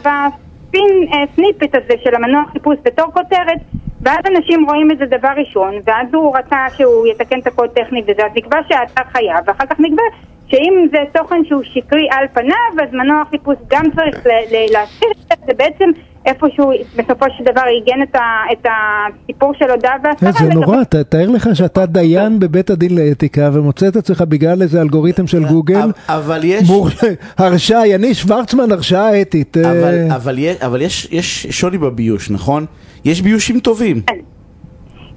בספין 0.03 1.07
אה, 1.13 1.23
סניפט 1.35 1.75
הזה 1.75 1.93
של 2.03 2.15
המנוע 2.15 2.43
חיפוש 2.51 2.77
בתור 2.85 3.05
כותרת, 3.13 3.59
ואז 4.03 4.19
אנשים 4.37 4.65
רואים 4.69 4.91
את 4.91 4.97
זה 4.97 5.05
דבר 5.17 5.29
ראשון, 5.37 5.73
ואז 5.85 6.07
הוא 6.13 6.37
רצה 6.37 6.55
שהוא 6.77 7.07
יתקן 7.07 7.39
את 7.39 7.47
הקוד 7.47 7.69
טכני 7.69 8.01
וזה, 8.03 8.21
אז 8.25 8.31
נקבע 8.35 8.57
שהאתר 8.69 9.09
חייב, 9.13 9.37
ואחר 9.47 9.65
כך 9.69 9.79
נקבע 9.79 10.03
שאם 10.47 10.87
זה 10.91 10.97
תוכן 11.13 11.41
שהוא 11.49 11.61
שקרי 11.63 12.07
על 12.11 12.25
פניו, 12.33 12.55
אז 12.83 12.93
מנוע 12.93 13.23
חיפוש 13.29 13.55
גם 13.69 13.83
צריך 13.95 14.25
להסיר 14.71 15.07
את 15.11 15.27
זה, 15.29 15.45
זה 15.47 15.53
בעצם 15.57 15.89
איפשהו 16.25 16.71
בסופו 16.95 17.25
של 17.37 17.43
דבר 17.51 17.61
עיגן 17.61 18.01
את, 18.03 18.15
ה- 18.15 18.19
את 18.51 18.65
הסיפור 18.65 19.53
של 19.59 19.71
הודעה 19.71 19.93
והסרה. 20.03 20.47
זה 20.47 20.53
נורא, 20.53 20.83
ת- 20.83 20.95
תאר 20.95 21.27
לך 21.29 21.49
שאתה 21.53 21.85
דיין 21.85 22.39
בבית 22.39 22.69
הדין 22.69 22.95
לאתיקה 22.95 23.49
ומוצא 23.53 23.87
את 23.87 23.95
עצמך 23.95 24.21
בגלל 24.27 24.61
איזה 24.61 24.81
אלגוריתם 24.81 25.27
של 25.27 25.43
גוגל, 25.45 25.91
אבל- 26.09 26.41
יש... 26.43 26.69
מור- 26.69 26.87
הרשעה, 27.37 27.87
יניב 27.87 28.13
שוורצמן 28.13 28.71
הרשעה 28.71 29.21
אתית. 29.21 29.57
אה, 29.57 29.71
אבל, 29.71 29.95
אבל, 30.15 30.35
יש, 30.39 30.57
אבל 30.61 30.81
יש, 30.81 31.07
יש 31.11 31.47
שוני 31.49 31.77
בביוש, 31.77 32.29
נכון? 32.31 32.65
יש 33.05 33.21
ביושים 33.21 33.59
טובים. 33.59 33.97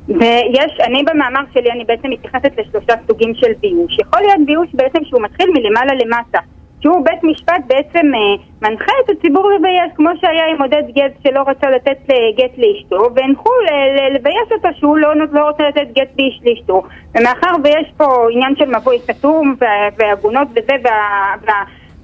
ויש, 0.09 0.73
אני 0.81 1.03
במאמר 1.03 1.40
שלי, 1.55 1.70
אני 1.73 1.85
בעצם 1.85 2.11
מתייחסת 2.11 2.53
לשלושה 2.59 2.92
סוגים 3.09 3.35
של 3.35 3.53
ביוש. 3.61 3.99
יכול 3.99 4.20
להיות 4.20 4.47
ביוש 4.47 4.68
בעצם 4.75 5.05
שהוא 5.05 5.23
מתחיל 5.23 5.47
מלמעלה 5.55 5.92
למטה. 5.94 6.38
שהוא 6.83 7.05
בית 7.05 7.23
משפט 7.25 7.62
בעצם 7.66 8.07
אה, 8.14 8.20
מנחה 8.70 8.92
את 9.05 9.11
הציבור 9.11 9.51
לבייש, 9.51 9.92
כמו 9.94 10.09
שהיה 10.20 10.44
עם 10.51 10.62
עודד 10.62 10.83
גט 10.97 11.12
שלא 11.29 11.40
רצה 11.47 11.70
לתת 11.70 11.99
אה, 12.11 12.16
גט 12.38 12.59
לאשתו, 12.59 13.14
והנחו 13.16 13.51
לבייש 14.14 14.49
אותו 14.53 14.68
שהוא 14.79 14.97
לא, 14.97 15.09
לא 15.33 15.49
רוצה 15.49 15.68
לתת 15.68 15.87
גט 15.92 16.09
לאש- 16.18 16.40
לאשתו. 16.44 16.83
ומאחר 17.18 17.51
ויש 17.64 17.92
פה 17.97 18.27
עניין 18.33 18.57
של 18.57 18.77
מבוי 18.77 18.99
סתום 18.99 19.55
ועגונות 19.99 20.49
וזה, 20.51 20.73
וה... 20.85 20.90
וה 21.47 21.55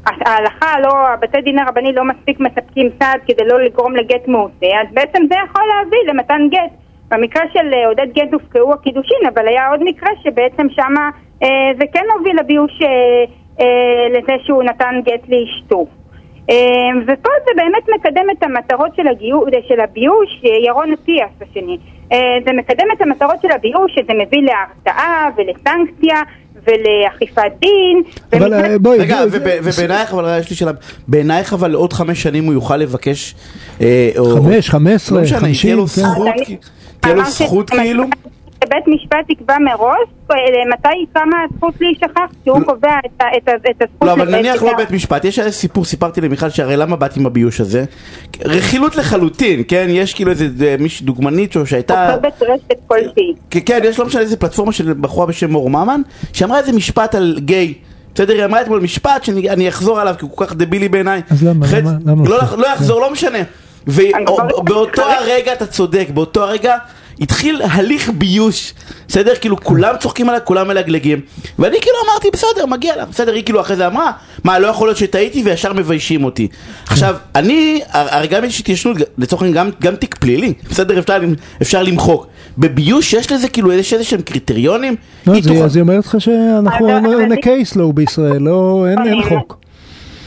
ההלכה, 0.06 0.80
לא, 0.80 1.08
הבתי 1.08 1.40
דין 1.40 1.58
הרבני 1.58 1.92
לא 1.92 2.04
מספיק 2.04 2.40
מספקים 2.40 2.90
סעד 2.98 3.20
כדי 3.26 3.44
לא 3.46 3.60
לגרום 3.60 3.96
לגט 3.96 4.28
מעושה, 4.28 4.66
אז 4.80 4.94
בעצם 4.94 5.22
זה 5.28 5.34
יכול 5.44 5.64
להביא 5.68 5.98
למתן 6.06 6.48
גט. 6.50 6.72
במקרה 7.10 7.42
של 7.52 7.74
אה, 7.74 7.86
עודד 7.86 8.06
גט 8.14 8.32
הופקעו 8.32 8.72
הקידושין, 8.72 9.26
אבל 9.34 9.48
היה 9.48 9.68
עוד 9.68 9.80
מקרה 9.84 10.10
שבעצם 10.22 10.66
שמה 10.70 11.10
אה, 11.42 11.48
זה 11.78 11.84
כן 11.92 12.04
הוביל 12.18 12.40
לביוש 12.40 12.82
אה, 12.82 12.88
אה, 13.60 14.18
לזה 14.18 14.32
שהוא 14.44 14.62
נתן 14.62 15.00
גט 15.04 15.28
לאשתו. 15.28 15.86
אה, 16.50 16.90
ופה 17.02 17.30
זה 17.44 17.50
באמת 17.56 17.88
מקדם 17.94 18.30
את 18.30 18.42
המטרות 18.42 18.94
של, 18.96 19.08
הגיו, 19.08 19.40
של 19.68 19.80
הביוש, 19.80 20.40
אה, 20.44 20.50
ירון 20.66 20.92
אטיאס 20.92 21.30
השני. 21.42 21.78
אה, 22.12 22.18
זה 22.44 22.52
מקדם 22.52 22.86
את 22.92 23.02
המטרות 23.02 23.36
של 23.42 23.50
הביוש, 23.52 23.94
שזה 23.94 24.12
מביא 24.14 24.42
להרתעה 24.42 25.28
ולסנקציה 25.36 26.20
ולאכיפת 26.66 27.42
דין. 27.60 28.02
אבל 28.32 28.54
אה, 28.54 28.78
בואי, 28.78 28.98
רגע, 28.98 29.20
ובעינייך, 29.62 30.12
אבל 30.12 30.38
יש 30.40 30.50
לי 30.50 30.56
שאלה, 30.56 30.72
בעינייך 31.08 31.52
אבל 31.52 31.74
עוד 31.74 31.92
חמש 31.92 32.22
שנים 32.22 32.44
הוא 32.44 32.54
יוכל 32.54 32.76
לבקש... 32.76 33.34
אה, 33.80 34.10
חמש, 34.34 34.70
חמש 34.70 34.92
עשרה, 34.94 35.18
לא 35.18 35.24
משנה, 35.24 35.38
תהיה 35.38 35.48
חמישים, 35.48 35.76
לו 35.76 35.86
כן. 35.86 36.02
זכות, 36.02 36.28
תהיה 37.00 37.14
לו 37.14 37.20
אמרתי, 37.20 37.44
זכות 37.44 37.70
כאילו? 37.70 38.04
שבית 38.70 38.84
משפט 39.00 39.30
יקבע 39.30 39.54
מראש 39.58 39.96
אה, 40.30 40.36
מתי 40.72 40.88
קמה 41.12 41.36
הזכות 41.50 41.74
להישכח, 41.80 42.10
כי 42.44 42.50
הוא 42.50 42.60
קובע 42.64 42.90
את 43.06 43.22
את 43.36 43.48
את 43.70 43.82
הזכות... 43.82 44.02
לא, 44.08 44.12
אבל 44.12 44.36
נניח 44.36 44.62
לא. 44.62 44.76
בית 44.76 44.90
משפט, 44.90 45.24
יש 45.24 45.38
איזה 45.38 45.50
סיפור, 45.52 45.84
סיפרתי 45.84 46.20
למיכל 46.20 46.48
שהרי 46.50 46.76
למה 46.76 46.96
באתי 46.96 47.20
עם 47.20 47.26
הביוש 47.26 47.60
הזה? 47.60 47.84
רכילות 48.44 48.96
לחלוטין, 48.96 49.62
כן? 49.68 49.86
יש 49.88 50.14
כאילו 50.14 50.30
איזה 50.30 50.44
מישהי 50.78 51.06
דוגמנית 51.06 51.54
שהייתה... 51.64 52.10
כותבת 52.14 52.42
רשת 52.42 52.80
כלשהי. 52.86 53.34
כן, 53.66 53.80
יש 53.84 53.98
לא 53.98 54.06
משנה 54.06 54.20
איזה 54.20 54.36
פלטפורמה 54.36 54.72
של 54.72 54.92
בחורה 55.00 55.26
בשם 55.26 55.50
מור 55.50 55.70
ממן, 55.70 56.00
שאמרה 56.32 56.58
איזה 56.58 56.72
משפט 56.72 57.14
על 57.14 57.38
גיי. 57.40 57.74
בסדר, 58.14 58.34
היא 58.34 58.44
אמרה 58.44 58.60
אתמול 58.62 58.80
משפט 58.80 59.24
שאני 59.24 59.50
אני 59.50 59.68
אחזור 59.68 60.00
עליו 60.00 60.14
כי 60.18 60.24
הוא 60.24 60.30
כל 60.36 60.46
כך 60.46 60.54
דבילי 60.54 60.88
בעיניי. 60.88 61.22
אז 61.30 61.44
למה, 61.44 61.66
למה- 61.78 61.90
למה 62.06 62.24
לא, 62.24 62.30
לא? 62.30 62.38
לח- 62.38 62.52
לא 62.58 62.66
יחזור, 62.66 63.00
לא 63.00 63.12
משנה. 63.12 63.38
ובאותו 63.86 65.02
הרגע 65.02 65.52
אתה 65.52 65.66
צודק, 65.66 66.06
באותו 66.14 66.42
הרגע 66.42 66.76
התחיל 67.20 67.62
הליך 67.70 68.10
ביוש, 68.10 68.74
בסדר? 69.08 69.34
כאילו 69.40 69.56
כולם 69.60 69.94
צוחקים 70.00 70.28
עליה, 70.28 70.40
כולם 70.40 70.68
מלגלגים. 70.68 71.20
ואני 71.58 71.76
כאילו 71.80 71.96
אמרתי, 72.10 72.28
בסדר, 72.32 72.66
מגיע 72.66 72.96
לה, 72.96 73.04
בסדר, 73.04 73.32
היא 73.34 73.44
כאילו 73.44 73.60
אחרי 73.60 73.76
זה 73.76 73.86
אמרה, 73.86 74.10
מה, 74.44 74.58
לא 74.58 74.66
יכול 74.66 74.88
להיות 74.88 74.98
שטעיתי 74.98 75.42
וישר 75.44 75.72
מביישים 75.72 76.24
אותי. 76.24 76.48
עכשיו, 76.86 77.16
אני, 77.34 77.80
הרי 77.92 78.26
גם 78.26 78.44
יש 78.44 78.60
התיישנות, 78.60 78.96
לצורך 79.18 79.42
העניין 79.42 79.66
גם, 79.66 79.70
גם 79.80 79.96
תיק 79.96 80.14
פלילי, 80.14 80.52
בסדר, 80.70 80.98
אפשר, 80.98 81.18
אפשר 81.62 81.82
למחוק. 81.82 82.26
בביוש 82.58 83.12
יש 83.12 83.32
לזה 83.32 83.48
כאילו 83.48 83.70
איזה 83.72 84.04
שהם 84.04 84.22
קריטריונים? 84.22 84.96
לא, 85.26 85.32
היא 85.32 85.40
אז 85.40 85.46
היא- 85.46 85.54
תוכל- 85.54 85.64
אז 85.66 85.76
היא 85.76 85.82
אומרת 85.82 86.06
לך 86.06 86.20
שאנחנו 86.20 86.86
אבל- 86.98 87.14
אבל- 87.14 87.24
נקייס 87.24 87.76
לו 87.76 87.92
בישראל, 87.92 88.42
לא, 88.42 88.86
אין 88.90 88.98
אין 89.06 89.22
חוק. 89.28 89.56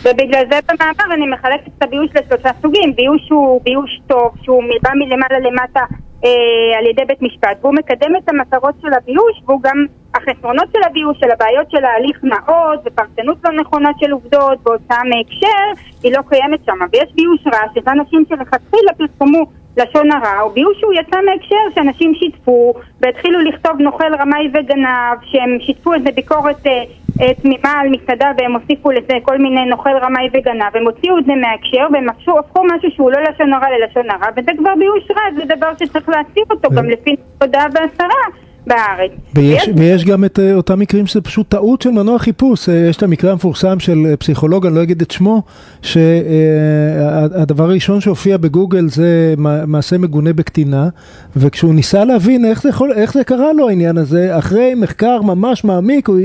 ובגלל 0.06 0.44
זה 0.52 0.60
במעבר 0.70 1.14
אני 1.14 1.26
מחלקת 1.28 1.68
את 1.78 1.84
הביוש 1.84 2.08
לשלושה 2.16 2.50
סוגים. 2.62 2.94
ביוש 2.96 3.22
הוא 3.32 3.62
ביוש 3.64 4.00
טוב, 4.08 4.32
שהוא 4.44 4.64
בא 4.84 4.90
מלמעלה 4.96 5.40
למטה 5.50 5.80
אה, 6.26 6.80
על 6.80 6.86
ידי 6.86 7.06
בית 7.06 7.22
משפט, 7.22 7.58
והוא 7.62 7.74
מקדם 7.76 8.16
את 8.16 8.30
המטרות 8.30 8.76
של 8.82 8.94
הביוש, 8.94 9.42
והוא 9.46 9.62
גם 9.64 9.86
החסרונות 10.16 10.68
של 10.74 10.84
הביוש, 10.90 11.18
של 11.20 11.32
הבעיות 11.32 11.72
של 11.72 11.86
ההליך 11.86 12.20
נאות 12.24 12.80
ופרשנות 12.86 13.38
לא 13.44 13.52
נכונה 13.62 13.90
של 14.00 14.12
עובדות 14.12 14.60
והוצאה 14.64 15.02
מהקשר, 15.04 15.82
היא 16.04 16.14
לא 16.18 16.22
קיימת 16.30 16.60
שם. 16.66 16.80
ויש 16.92 17.14
ביוש 17.16 17.42
רע, 17.48 17.62
שזה 17.76 17.92
אנשים 17.92 18.26
שלכתחילה 18.30 18.92
פרסמו 18.98 19.46
לשון 19.78 20.12
הרע, 20.12 20.42
או 20.42 20.50
ביוש 20.50 20.80
שהוא 20.80 20.94
יצא 20.94 21.18
מהקשר, 21.26 21.76
שאנשים 21.76 22.14
שיתפו 22.16 22.74
והתחילו 23.02 23.40
לכתוב 23.40 23.80
נוכל 23.80 24.16
רמאי 24.20 24.48
וגנב, 24.54 25.18
שהם 25.24 25.58
שיתפו 25.60 25.94
איזה 25.94 26.10
ביקורת 26.16 26.68
אה, 26.68 26.84
אה, 27.22 27.34
תמימה 27.34 27.72
על 27.80 27.90
מסעדה 27.90 28.32
והם 28.38 28.56
הוסיפו 28.56 28.92
לזה 28.92 29.14
כל 29.24 29.38
מיני 29.38 29.66
נוכל 29.66 29.98
רמאי 30.02 30.30
וגנב, 30.34 30.76
הם 30.78 30.86
הוציאו 30.86 31.18
את 31.18 31.26
זה 31.26 31.34
מההקשר 31.36 31.88
והם 31.94 32.10
הפכו, 32.10 32.40
הפכו 32.40 32.64
משהו 32.64 32.92
שהוא 32.92 33.12
לא 33.12 33.20
לשון 33.22 33.54
הרע 33.54 33.68
ללשון 33.70 34.10
הרע, 34.10 34.28
וזה 34.36 34.52
כבר 34.58 34.76
ביוש 34.80 35.12
רע, 35.12 35.22
זה 35.36 35.56
דבר 35.56 35.72
שצריך 35.80 36.10
להסיר 36.10 36.44
אותו 36.52 36.70
גם 36.70 36.90
לפי 36.90 37.16
הודעה 37.42 37.66
והסרה. 37.74 38.24
בארץ. 38.68 39.12
ויש, 39.36 39.70
ויש 39.76 40.06
גם 40.06 40.26
את 40.26 40.40
uh, 40.40 40.56
אותם 40.56 40.80
מקרים 40.80 41.08
שזה 41.08 41.22
פשוט 41.22 41.50
טעות 41.50 41.82
של 41.82 41.90
מנוע 41.90 42.20
חיפוש. 42.20 42.70
Uh, 42.70 42.72
יש 42.72 42.98
את 42.98 43.04
המקרה 43.04 43.32
המפורסם 43.32 43.80
של 43.80 43.98
uh, 44.14 44.18
פסיכולוג, 44.18 44.66
אני 44.66 44.76
לא 44.76 44.84
אגיד 44.84 45.02
את 45.02 45.12
שמו, 45.12 45.42
שהדבר 45.82 47.66
uh, 47.66 47.68
הראשון 47.68 48.02
שהופיע 48.02 48.38
בגוגל 48.38 48.88
זה 48.88 49.34
מעשה 49.68 49.98
מגונה 49.98 50.34
בקטינה, 50.34 50.90
וכשהוא 51.36 51.74
ניסה 51.74 52.06
להבין 52.06 52.46
איך 52.46 52.62
זה, 52.62 52.70
יכול, 52.70 52.94
איך 52.94 53.14
זה 53.14 53.24
קרה 53.24 53.54
לו 53.54 53.70
העניין 53.70 53.98
הזה, 53.98 54.38
אחרי 54.38 54.76
מחקר 54.76 55.22
ממש 55.22 55.64
מעמיק, 55.64 56.08
הוא 56.08 56.20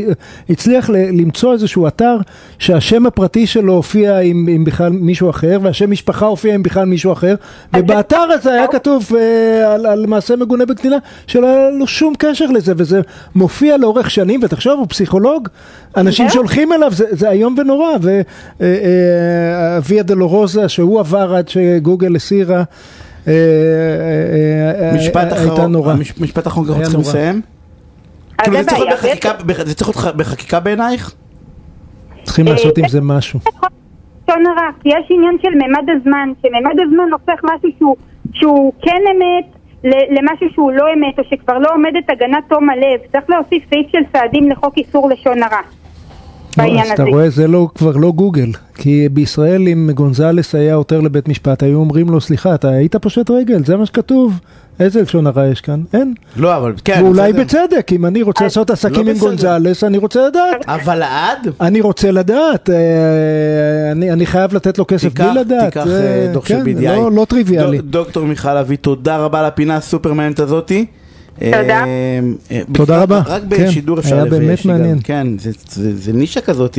הצליח 0.51 0.91
ל, 0.91 0.97
למצוא 0.97 1.53
איזשהו 1.53 1.87
אתר 1.87 2.17
שהשם 2.59 3.07
הפרטי 3.07 3.47
שלו 3.47 3.73
הופיע 3.73 4.19
עם, 4.19 4.47
עם 4.51 4.65
בכלל 4.65 4.93
מישהו 4.93 5.31
אחר, 5.31 5.59
והשם 5.63 5.91
משפחה 5.91 6.27
הופיע 6.27 6.55
עם 6.55 6.63
בכלל 6.63 6.85
מישהו 6.85 7.13
אחר, 7.13 7.35
ובאתר 7.77 8.17
הזה 8.17 8.53
היה 8.53 8.67
כתוב 8.67 9.05
uh, 9.11 9.15
על, 9.67 9.87
על 9.87 10.07
מעשה 10.07 10.37
מגונה 10.37 10.67
בקטינה, 10.67 10.97
שלא 11.27 11.47
היה 11.47 11.71
לו 11.71 11.87
שום 11.87 12.15
קשר. 12.19 12.28
קשר 12.31 12.47
לזה, 12.47 12.73
וזה 12.77 13.01
מופיע 13.35 13.77
לאורך 13.77 14.11
שנים, 14.11 14.41
ותחשוב, 14.43 14.79
הוא 14.79 14.87
פסיכולוג, 14.89 15.49
אנשים 15.97 16.29
שהולכים 16.29 16.73
אליו, 16.73 16.93
זה, 16.93 17.05
זה 17.11 17.31
איום 17.31 17.55
ונורא, 17.59 17.89
וויה 19.87 20.03
דלורוזה, 20.03 20.69
שהוא 20.69 21.01
עבר 21.01 21.35
עד 21.35 21.49
שגוגל 21.49 22.17
הסירה, 22.17 22.63
משפט 24.95 25.33
אחרון, 25.33 26.01
משפט 26.21 26.47
אחרון, 26.47 26.69
אנחנו 26.69 26.83
צריכים 26.83 27.01
לסיים. 27.01 27.41
כאילו 28.43 28.57
זה 29.65 29.75
צריך 29.75 29.99
להיות 30.05 30.17
בחקיקה 30.17 30.61
בעינייך? 30.61 31.15
צריכים 32.25 32.47
לעשות 32.47 32.79
עם 32.79 32.89
זה 32.89 33.01
משהו. 33.01 33.41
לשון 34.29 34.47
הרע, 34.47 34.71
כי 34.83 34.89
יש 34.89 35.07
עניין 35.11 35.37
של 35.43 35.49
ממד 35.49 35.89
הזמן, 35.97 36.29
שממד 36.43 36.81
הזמן 36.87 37.13
הופך 37.13 37.45
משהו 37.45 37.97
שהוא 38.33 38.73
כן 38.83 39.03
אמת, 39.17 39.58
למשהו 39.85 40.47
שהוא 40.53 40.73
לא 40.73 40.85
אמת 40.95 41.19
או 41.19 41.25
שכבר 41.31 41.59
לא 41.59 41.69
עומדת 41.75 42.11
הגנת 42.11 42.45
תום 42.49 42.71
הלב, 42.71 43.01
צריך 43.13 43.25
להוסיף 43.31 43.63
סעיף 43.71 43.87
של 43.93 43.99
סעדים 44.13 44.51
לחוק 44.51 44.77
איסור 44.77 45.11
לשון 45.11 45.43
הרע. 45.43 45.61
בעניין 46.57 46.85
הזה. 46.85 46.95
אתה 46.95 47.03
רואה, 47.03 47.31
זה 47.31 47.49
לא, 47.49 47.69
כבר 47.75 47.97
לא 47.97 48.13
גוגל, 48.13 48.49
כי 48.75 49.09
בישראל 49.09 49.69
אם 49.69 49.91
גונזלס 49.95 50.55
היה 50.55 50.75
עותר 50.75 51.01
לבית 51.01 51.29
משפט, 51.29 51.63
היו 51.63 51.79
אומרים 51.79 52.09
לו, 52.09 52.21
סליחה, 52.21 52.55
אתה 52.55 52.69
היית 52.69 52.97
פושט 52.97 53.31
רגל, 53.31 53.65
זה 53.65 53.77
מה 53.77 53.87
שכתוב. 53.87 54.41
איזה 54.81 55.03
לשון 55.03 55.27
הרע 55.27 55.47
יש 55.47 55.61
כאן? 55.61 55.83
אין. 55.93 56.15
לא, 56.37 56.57
אבל 56.57 56.75
כן. 56.85 57.01
ואולי 57.05 57.33
בצדק, 57.33 57.93
אם 57.93 58.07
אני 58.07 58.23
רוצה 58.23 58.45
לעשות 58.45 58.71
עסקים 58.71 59.07
לא 59.07 59.11
עם 59.11 59.19
גונזלס, 59.19 59.85
אני 59.85 59.99
רוצה 59.99 60.27
לדעת. 60.29 60.69
אבל 60.69 61.03
עד? 61.03 61.49
אני 61.61 61.81
רוצה 61.81 62.11
לדעת, 62.11 62.71
אה, 62.71 63.93
אני 63.93 64.27
חייב 64.27 64.55
לתת 64.55 64.79
לו 64.79 64.87
כסף 64.87 65.13
בלי 65.15 65.35
לדעת. 65.35 65.73
תיקח 65.73 65.87
אה, 65.87 66.31
דוח 66.33 66.47
של 66.47 66.63
BDI. 66.63 66.81
כן, 66.81 67.13
לא 67.13 67.27
טריוויאלי. 67.29 67.79
דוקטור 67.79 68.27
מיכל 68.27 68.57
אבי, 68.57 68.77
תודה 68.77 69.17
רבה 69.17 69.39
על 69.39 69.45
הפינה 69.45 69.77
הסופר 69.77 70.13
מעניינת 70.13 70.41
הזאתי. 70.41 70.87
תודה. 71.39 71.85
אה, 72.51 72.61
תודה 72.73 73.03
רבה. 73.03 73.23
רק 73.27 73.43
בשידור 73.43 73.97
כן, 73.97 74.03
אפשר 74.03 74.17
היה 74.17 74.25
באמת 74.25 74.65
מעניין. 74.65 74.99
כן, 75.05 75.27
זה 75.75 76.13
נישה 76.13 76.41
כזאת, 76.41 76.79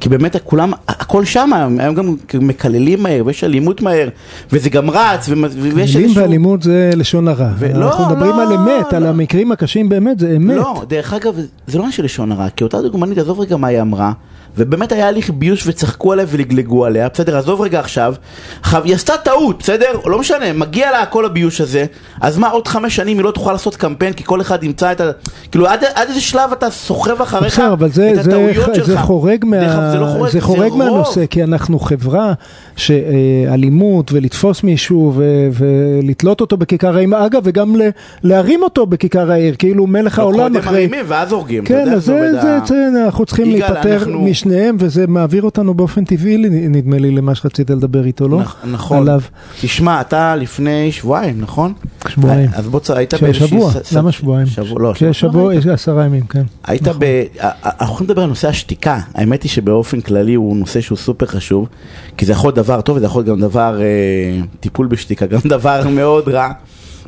כי 0.00 0.08
באמת 0.08 0.36
כולם, 0.44 0.72
הכל 0.88 1.24
שם, 1.24 1.50
הם 1.80 1.94
גם 1.94 2.16
מקללים 2.34 3.02
מהר, 3.02 3.22
ויש 3.26 3.44
אלימות 3.44 3.82
מהר, 3.82 4.08
וזה 4.52 4.70
גם 4.70 4.90
רץ, 4.90 5.28
ויש 5.28 5.78
איזשהו... 5.78 6.00
מילים 6.00 6.16
ואלימות 6.16 6.62
זה 6.62 6.90
לשון 6.96 7.28
הרע. 7.28 7.50
אנחנו 7.74 8.06
מדברים 8.06 8.34
על 8.34 8.52
אמת, 8.52 8.92
על 8.92 9.06
המקרים 9.06 9.52
הקשים 9.52 9.88
באמת, 9.88 10.18
זה 10.18 10.36
אמת. 10.36 10.56
לא, 10.56 10.82
דרך 10.88 11.12
אגב, 11.12 11.34
זה 11.66 11.78
לא 11.78 11.90
של 11.90 12.04
לשון 12.04 12.32
הרע, 12.32 12.48
כי 12.48 12.64
אותה 12.64 12.82
דוגמנית, 12.82 13.18
עזוב 13.18 13.40
רגע 13.40 13.56
מה 13.56 13.66
היא 13.66 13.80
אמרה. 13.80 14.12
ובאמת 14.56 14.92
היה 14.92 15.08
הליך 15.08 15.30
ביוש 15.30 15.66
וצחקו 15.66 16.12
עליה 16.12 16.26
ולגלגו 16.28 16.84
עליה, 16.84 17.08
בסדר, 17.08 17.38
עזוב 17.38 17.60
רגע 17.60 17.80
עכשיו. 17.80 18.14
עכשיו, 18.60 18.84
היא 18.84 18.94
עשתה 18.94 19.16
טעות, 19.16 19.58
בסדר? 19.58 19.86
לא 20.06 20.18
משנה, 20.18 20.52
מגיע 20.52 20.90
לה 20.90 21.06
כל 21.06 21.24
הביוש 21.24 21.60
הזה, 21.60 21.84
אז 22.20 22.38
מה, 22.38 22.48
עוד 22.48 22.68
חמש 22.68 22.96
שנים 22.96 23.16
היא 23.16 23.24
לא 23.24 23.30
תוכל 23.30 23.52
לעשות 23.52 23.76
קמפיין, 23.76 24.12
כי 24.12 24.24
כל 24.24 24.40
אחד 24.40 24.64
ימצא 24.64 24.92
את 24.92 25.00
ה... 25.00 25.10
כאילו, 25.50 25.66
עד, 25.66 25.84
עד 25.94 26.08
איזה 26.08 26.20
שלב 26.20 26.52
אתה 26.52 26.70
סוחב 26.70 27.22
אחריך 27.22 27.54
בסדר, 27.54 27.72
אבל 27.72 27.90
זה, 27.90 28.12
את 28.14 28.26
הטעויות 28.26 28.74
שלך. 28.74 28.86
זה 28.86 28.98
חורג, 28.98 29.44
מה... 29.44 29.90
זה 29.92 29.98
לא 29.98 30.06
חורג, 30.06 30.30
זה 30.30 30.40
חורג 30.40 30.70
זה 30.70 30.76
מהנושא, 30.76 31.26
כי 31.26 31.42
אנחנו 31.42 31.78
חברה 31.78 32.32
שאלימות 32.76 34.12
ולתפוס 34.12 34.62
מישהו 34.62 35.12
ו... 35.16 35.48
ולתלות 35.52 36.40
אותו 36.40 36.56
בכיכר 36.56 36.96
העיר, 36.96 37.26
אגב, 37.26 37.42
וגם 37.44 37.76
ל... 37.76 37.82
להרים 38.22 38.62
אותו 38.62 38.86
בכיכר 38.86 39.30
העיר, 39.30 39.54
כאילו 39.58 39.86
מלך 39.86 40.18
העולם 40.18 40.56
אחרי... 40.56 40.62
קודם 40.62 40.74
מרימים 40.74 41.04
ואז 41.08 41.32
הורגים, 41.32 41.64
כן, 41.64 41.92
אז 41.92 42.04
זה, 42.04 42.32
זה, 42.42 42.58
זה, 42.66 43.04
אנחנו 43.04 43.26
צריכים 43.26 43.50
להיפטר 43.50 43.92
אנחנו... 43.92 44.20
משניהם, 44.46 44.76
וזה 44.78 45.06
מעביר 45.06 45.42
אותנו 45.42 45.74
באופן 45.74 46.04
טבעי, 46.04 46.36
נדמה 46.48 46.98
לי, 46.98 47.10
למה 47.10 47.34
שרצית 47.34 47.70
לדבר 47.70 48.04
איתו, 48.04 48.28
לא? 48.28 48.40
נכון. 48.64 48.98
עליו. 48.98 49.20
תשמע, 49.60 50.00
אתה 50.00 50.36
לפני 50.36 50.92
שבועיים, 50.92 51.40
נכון? 51.40 51.72
שבועיים. 52.08 52.50
אז 52.52 52.68
בוא, 52.68 52.80
היית 52.88 53.14
באיזושהי... 53.14 53.48
שבוע, 53.48 53.72
למה 53.92 54.12
שבועיים? 54.12 54.46
שבוע, 54.46 54.80
לא. 54.80 55.12
שבוע, 55.12 55.54
יש 55.54 55.66
עשרה 55.66 56.04
ימים, 56.04 56.26
כן. 56.26 56.42
היית 56.64 56.88
ב... 56.98 57.22
אנחנו 57.40 57.94
יכולים 57.94 58.10
לדבר 58.10 58.22
על 58.22 58.28
נושא 58.28 58.48
השתיקה. 58.48 59.00
האמת 59.14 59.42
היא 59.42 59.50
שבאופן 59.50 60.00
כללי 60.00 60.34
הוא 60.34 60.56
נושא 60.56 60.80
שהוא 60.80 60.98
סופר 60.98 61.26
חשוב, 61.26 61.68
כי 62.16 62.26
זה 62.26 62.32
יכול 62.32 62.48
להיות 62.48 62.56
דבר 62.56 62.80
טוב 62.80 62.96
וזה 62.96 63.06
יכול 63.06 63.22
להיות 63.22 63.38
גם 63.38 63.40
דבר, 63.40 63.80
אה, 63.80 64.40
טיפול 64.60 64.86
בשתיקה, 64.86 65.26
גם 65.26 65.40
דבר 65.56 65.88
מאוד 65.88 66.28
רע. 66.28 66.52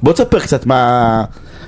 בוא 0.02 0.12
תספר 0.12 0.40
קצת 0.40 0.66
מה, 0.66 1.24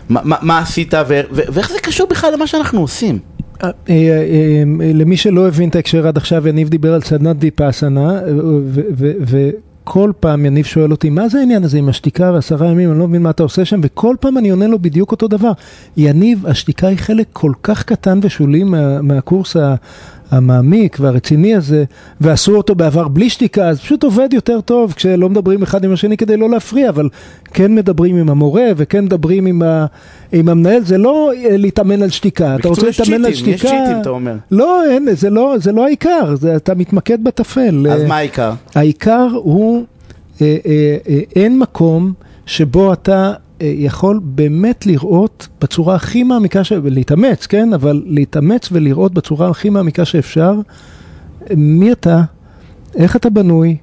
מה, 0.08 0.36
מה 0.42 0.58
עשית 0.58 0.94
ואיך 1.30 1.70
זה 1.70 1.78
קשור 1.82 2.06
בכלל 2.08 2.32
למה 2.32 2.46
שאנחנו 2.46 2.80
עושים. 2.80 3.18
אה, 3.64 3.70
אה, 3.90 4.22
אה, 4.80 4.92
למי 4.94 5.16
שלא 5.16 5.48
הבין 5.48 5.68
את 5.68 5.76
ההקשר 5.76 6.06
עד 6.06 6.16
עכשיו, 6.16 6.48
יניב 6.48 6.68
דיבר 6.68 6.94
על 6.94 7.00
סדנת 7.00 7.36
ויפאסנה, 7.40 8.20
וכל 8.96 10.12
פעם 10.20 10.46
יניב 10.46 10.64
שואל 10.64 10.90
אותי, 10.90 11.10
מה 11.10 11.28
זה 11.28 11.38
העניין 11.38 11.64
הזה 11.64 11.78
עם 11.78 11.88
השתיקה 11.88 12.30
ועשרה 12.34 12.70
ימים, 12.70 12.90
אני 12.90 12.98
לא 12.98 13.08
מבין 13.08 13.22
מה 13.22 13.30
אתה 13.30 13.42
עושה 13.42 13.64
שם, 13.64 13.80
וכל 13.82 14.16
פעם 14.20 14.38
אני 14.38 14.50
עונה 14.50 14.66
לו 14.66 14.78
בדיוק 14.78 15.12
אותו 15.12 15.28
דבר. 15.28 15.52
יניב, 15.96 16.46
השתיקה 16.46 16.86
היא 16.86 16.98
חלק 16.98 17.26
כל 17.32 17.52
כך 17.62 17.82
קטן 17.82 18.18
ושולי 18.22 18.64
מה, 18.64 19.02
מהקורס 19.02 19.56
המעמיק 20.36 20.96
והרציני 21.00 21.54
הזה, 21.54 21.84
ועשו 22.20 22.56
אותו 22.56 22.74
בעבר 22.74 23.08
בלי 23.08 23.30
שתיקה, 23.30 23.68
אז 23.68 23.80
פשוט 23.80 24.02
עובד 24.02 24.28
יותר 24.32 24.60
טוב 24.60 24.92
כשלא 24.92 25.28
מדברים 25.28 25.62
אחד 25.62 25.84
עם 25.84 25.92
השני 25.92 26.16
כדי 26.16 26.36
לא 26.36 26.50
להפריע, 26.50 26.88
אבל 26.88 27.08
כן 27.54 27.74
מדברים 27.74 28.16
עם 28.16 28.28
המורה 28.28 28.66
וכן 28.76 29.04
מדברים 29.04 29.46
עם, 29.46 29.62
ה, 29.62 29.86
עם 30.32 30.48
המנהל, 30.48 30.84
זה 30.84 30.98
לא 30.98 31.32
אה, 31.36 31.56
להתאמן 31.56 32.02
על 32.02 32.10
שתיקה. 32.10 32.56
אתה 32.56 32.68
רוצה 32.68 32.86
להתאמן 32.86 33.24
על 33.24 33.34
שתיקה? 33.34 33.54
יש 33.54 33.60
צ'יטים, 33.60 34.00
אתה 34.00 34.10
אומר. 34.10 34.34
לא, 34.50 34.84
אין, 34.90 35.08
זה 35.12 35.30
לא, 35.30 35.54
זה 35.58 35.72
לא 35.72 35.84
העיקר, 35.84 36.34
זה, 36.36 36.56
אתה 36.56 36.74
מתמקד 36.74 37.24
בטפל. 37.24 37.86
אז 37.90 38.04
מה 38.04 38.16
העיקר? 38.16 38.52
העיקר 38.74 39.28
הוא, 39.34 39.84
אה, 40.42 40.56
אה, 40.66 40.96
אה, 41.08 41.20
אין 41.36 41.58
מקום 41.58 42.12
שבו 42.46 42.92
אתה 42.92 43.32
אה, 43.32 43.43
יכול 43.66 44.20
באמת 44.22 44.86
לראות 44.86 45.48
בצורה 45.60 45.94
הכי 45.94 46.22
מעמיקה, 46.22 46.60
להתאמץ, 46.84 47.46
כן? 47.46 47.72
אבל 47.72 48.02
להתאמץ 48.06 48.68
ולראות 48.72 49.14
בצורה 49.14 49.50
הכי 49.50 49.70
מעמיקה 49.70 50.04
שאפשר 50.04 50.60
מי 51.56 51.92
אתה, 51.92 52.22
איך 52.94 53.16
אתה 53.16 53.30
בנוי, 53.30 53.76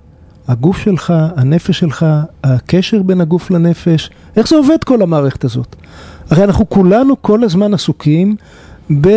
הגוף 0.47 0.77
שלך, 0.77 1.13
הנפש 1.36 1.79
שלך, 1.79 2.05
הקשר 2.43 3.01
בין 3.01 3.21
הגוף 3.21 3.51
לנפש, 3.51 4.09
איך 4.36 4.47
זה 4.47 4.55
עובד 4.55 4.84
כל 4.86 5.01
המערכת 5.01 5.43
הזאת. 5.43 5.75
הרי 6.29 6.43
אנחנו 6.43 6.69
כולנו 6.69 7.21
כל 7.21 7.43
הזמן 7.43 7.73
עסוקים 7.73 8.36
ב... 9.02 9.10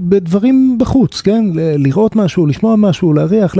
בדברים 0.00 0.76
בחוץ, 0.78 1.20
כן? 1.20 1.44
לראות 1.54 2.16
משהו, 2.16 2.46
לשמוע 2.46 2.76
משהו, 2.76 3.12
להריח. 3.12 3.54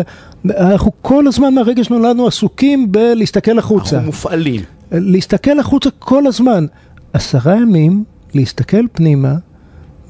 אנחנו 0.51 0.93
כל 1.03 1.27
הזמן 1.27 1.55
מהרגע 1.55 1.85
שנולדנו 1.85 2.27
עסוקים 2.27 2.93
בלהסתכל 2.93 3.59
החוצה. 3.59 3.97
אנחנו 3.97 4.07
מופעלים. 4.07 4.61
להסתכל 4.93 5.59
החוצה 5.59 5.91
כל 5.99 6.27
הזמן. 6.27 6.67
עשרה 7.13 7.57
ימים, 7.57 8.05
להסתכל 8.35 8.83
פנימה 8.93 9.35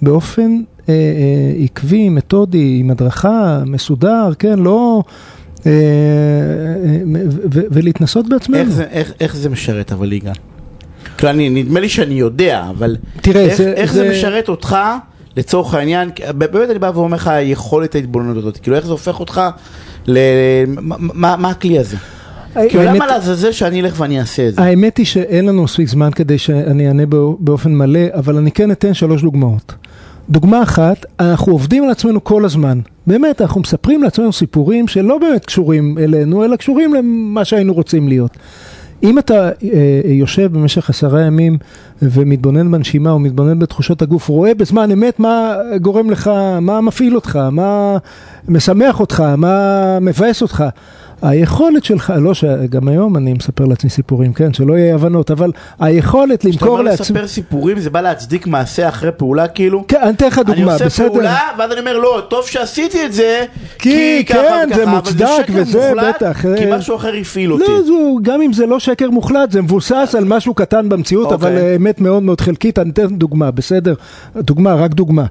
באופן 0.03 0.63
אה, 0.89 0.95
אה, 0.95 1.65
עקבי, 1.65 2.09
מתודי, 2.09 2.77
עם 2.81 2.91
הדרכה, 2.91 3.63
מסודר, 3.67 4.31
כן, 4.39 4.59
לא... 4.59 5.03
אה, 5.67 5.73
אה, 5.73 7.01
ולהתנסות 7.71 8.29
בעצמנו. 8.29 8.59
איך 8.61 8.69
זה, 8.71 8.85
איך, 8.85 9.13
איך 9.21 9.37
זה 9.37 9.49
משרת 9.49 9.93
אבל 9.93 10.13
יגאל? 10.13 10.33
כאילו, 11.21 11.33
אני, 11.33 11.51
נדמה 11.51 11.81
לי 11.81 11.89
שאני 11.89 12.15
יודע, 12.15 12.65
אבל 12.71 12.97
תראה, 13.21 13.45
איך, 13.45 13.57
זה, 13.57 13.73
איך 13.73 13.93
זה... 13.93 14.05
זה 14.05 14.11
משרת 14.11 14.49
אותך 14.49 14.77
לצורך 15.37 15.75
העניין, 15.75 16.11
באמת 16.35 16.71
אני 16.71 16.79
בא 16.79 16.91
ואומר 16.95 17.17
לך 17.17 17.31
יכולת 17.43 17.95
ההתבוננות 17.95 18.37
הזאת, 18.37 18.57
כאילו 18.59 18.77
איך 18.77 18.87
זה 18.87 18.93
הופך 18.93 19.21
אותך, 19.21 19.41
ל... 20.07 20.19
מה, 20.99 21.37
מה 21.37 21.51
הכלי 21.51 21.79
הזה? 21.79 21.97
כי 22.69 22.79
למה 22.79 23.07
לעזאזל 23.07 23.53
שאני 23.53 23.81
אלך 23.81 23.95
ואני 24.01 24.21
אעשה 24.21 24.49
את 24.49 24.55
זה? 24.55 24.63
האמת 24.63 24.97
היא 24.99 25.07
שאין 25.07 25.47
לנו 25.47 25.63
מספיק 25.63 25.89
זמן 25.89 26.11
כדי 26.11 26.39
שאני 26.39 26.89
אענה 26.89 27.07
בא- 27.07 27.17
באופן 27.39 27.75
מלא, 27.75 28.01
אבל 28.15 28.37
אני 28.37 28.53
כן 28.53 28.71
אתן 28.71 28.95
שלוש 28.95 29.23
דוגמאות. 29.23 29.75
דוגמה 30.31 30.63
אחת, 30.63 31.07
אנחנו 31.21 31.53
עובדים 31.53 31.85
על 31.85 31.91
עצמנו 31.91 32.25
כל 32.25 32.45
הזמן. 32.45 32.81
באמת, 33.07 33.41
אנחנו 33.41 33.61
מספרים 33.61 34.03
לעצמנו 34.03 34.33
סיפורים 34.33 34.89
שלא 34.89 35.19
באמת 35.19 35.45
קשורים 35.45 35.99
אלינו, 35.99 36.45
אלא 36.45 36.57
קשורים 36.57 36.95
למה 36.95 37.45
שהיינו 37.45 37.75
רוצים 37.75 38.09
להיות. 38.09 38.37
אם 39.03 39.19
אתה 39.19 39.49
אה, 39.49 40.01
יושב 40.05 40.53
במשך 40.53 40.91
עשרה 40.91 41.23
ימים 41.23 41.59
ומתבונן 42.03 42.71
בנשימה 42.71 43.11
או 43.11 43.19
מתבונן 43.19 43.59
בתחושות 43.59 44.03
הגוף, 44.03 44.29
רואה 44.29 44.55
בזמן 44.55 44.91
אמת 44.91 45.21
מה 45.21 45.55
גורם 45.81 46.11
לך, 46.11 46.31
מה 46.61 46.81
מפעיל 46.81 47.15
אותך, 47.15 47.37
מה 47.37 47.97
משמח 48.49 49.01
אותך, 49.01 49.21
מה 49.21 49.99
מבאס 50.01 50.43
אותך. 50.43 50.65
היכולת 51.23 51.85
שלך, 51.85 52.13
לא 52.21 52.35
שגם 52.35 52.89
היום 52.89 53.17
אני 53.17 53.33
מספר 53.33 53.65
לעצמי 53.65 53.91
סיפורים, 53.91 54.33
כן, 54.33 54.53
שלא 54.53 54.79
יהיה 54.79 54.95
הבנות, 54.95 55.31
אבל 55.31 55.53
היכולת 55.81 56.41
כשאתה 56.41 56.49
למכור 56.49 56.69
אומר 56.69 56.83
לעצמי... 56.83 57.05
לספר 57.05 57.27
סיפורים 57.27 57.81
זה 57.81 57.91
בא 57.91 58.01
להצדיק 58.01 58.47
מעשה 58.47 58.89
אחרי 58.89 59.13
פעולה 59.13 59.49
כאילו? 59.49 59.85
כן, 59.89 60.01
אני 60.03 60.11
אתן 60.11 60.27
לך 60.27 60.39
אני 60.39 60.45
דוגמה, 60.45 60.73
עושה 60.73 60.85
בסדר? 60.85 61.09
פעולה 61.09 61.39
ואז 61.59 61.73
אני 61.73 61.81
אומר 61.81 61.99
לא, 61.99 62.23
טוב 62.29 62.47
שעשיתי 62.47 63.07
את 63.07 63.13
זה 63.13 63.45
כי 63.79 64.25
ככה 64.29 64.39
כן, 64.39 64.69
וככה, 64.69 64.77
זה 64.77 64.87
מוצדק 64.87 65.47
וזה 65.49 65.93
מוחלט, 65.95 66.15
בטח, 66.15 66.43
כי 66.43 66.73
אה, 66.73 66.77
משהו 66.77 66.97
אחר 66.97 67.15
הפעיל 67.21 67.53
אותי. 67.53 67.65
לא, 67.69 67.83
זו, 67.83 68.19
גם 68.23 68.43
אם 68.43 68.53
זה 68.53 68.67
לא 68.67 68.79
שקר 68.79 69.11
מוחלט, 69.11 69.51
זה 69.51 69.63
מבוסס 69.63 70.15
על 70.19 70.25
משהו 70.25 70.55
קטן 70.55 70.89
במציאות, 70.89 71.33
אוקיי. 71.33 71.37
אבל 71.37 71.75
אמת 71.77 72.01
מאוד 72.01 72.23
מאוד 72.23 72.41
חלקית. 72.41 72.79
אני 72.79 72.91
אתן 72.91 73.07
דוגמה, 73.07 73.51
בסדר? 73.51 73.95
דוגמה, 74.37 74.75
רק 74.75 74.95
דוגמה. 74.95 75.25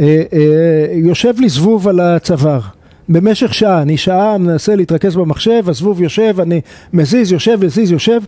אה, 0.00 0.22
אה, 0.32 0.86
יושב 0.92 1.34
לי 1.38 1.48
זבוב 1.48 1.88
על 1.88 2.00
הצוואר. 2.00 2.60
במשך 3.08 3.54
שעה, 3.54 3.82
אני 3.82 3.96
שעה 3.96 4.38
מנסה 4.38 4.76
להתרכז 4.76 5.16
במחשב, 5.16 5.68
הזבוב 5.68 6.02
יושב, 6.02 6.40
אני 6.40 6.60
מזיז, 6.92 7.32
יושב, 7.32 7.64
מזיז, 7.64 7.92
יושב. 7.92 8.20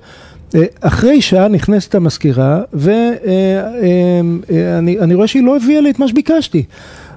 אה, 0.55 0.64
אחרי 0.81 1.20
שעה 1.20 1.49
נכנסת 1.49 1.95
המזכירה, 1.95 2.62
ואני 2.72 4.45
רואה 5.14 5.26
שהיא 5.26 5.45
לא 5.45 5.57
הביאה 5.57 5.81
לי 5.81 5.91
את 5.91 5.99
מה 5.99 6.09
שביקשתי. 6.09 6.64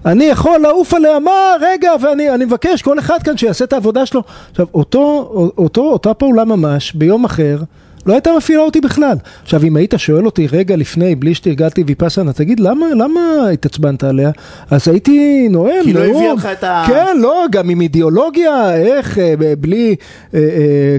אני 0.05 0.24
יכול 0.24 0.59
לעוף 0.59 0.93
עליה, 0.93 1.20
מה, 1.20 1.55
רגע, 1.61 1.91
ואני 2.01 2.30
אני 2.30 2.45
מבקש, 2.45 2.82
כל 2.82 2.99
אחד 2.99 3.24
כאן 3.24 3.38
שיעשה 3.38 3.66
את 3.66 3.74
העבודה 3.74 4.05
שלו. 4.05 4.24
עכשיו, 4.51 4.68
אותו, 4.74 5.32
אותו, 5.57 5.82
אותה 5.82 6.14
פעולה 6.14 6.45
ממש, 6.45 6.93
ביום 6.93 7.26
אחר, 7.26 7.57
לא 8.06 8.14
הייתה 8.14 8.30
מפעילה 8.38 8.62
אותי 8.62 8.82
בכלל. 8.82 9.18
עכשיו, 9.43 9.64
אם 9.64 9.76
היית 9.76 9.93
שואל 9.97 10.26
אותי 10.26 10.47
רגע 10.47 10.76
לפני, 10.76 11.16
בלי 11.16 11.36
שתרגלתי 11.36 11.84
ויפאסנה, 11.88 12.34
תגיד, 12.34 12.60
למה, 12.60 12.86
למה 12.95 13.22
התעצבנת 13.54 14.04
עליה? 14.04 14.32
אז 14.72 14.88
הייתי 14.88 15.47
נואם, 15.49 15.84
כי 15.84 15.93
לא 15.93 16.06
נאום. 16.06 16.16
הביאה 16.16 16.34
לך 16.34 16.45
את 16.45 16.64
ה- 16.64 16.84
כן, 16.88 17.18
לא, 17.20 17.45
גם 17.51 17.70
עם 17.70 17.82
אידיאולוגיה, 17.82 18.76
איך, 18.76 19.18
אה, 19.20 19.34
בלי 19.60 19.95
אה, 20.34 20.39
אה, 20.39 20.45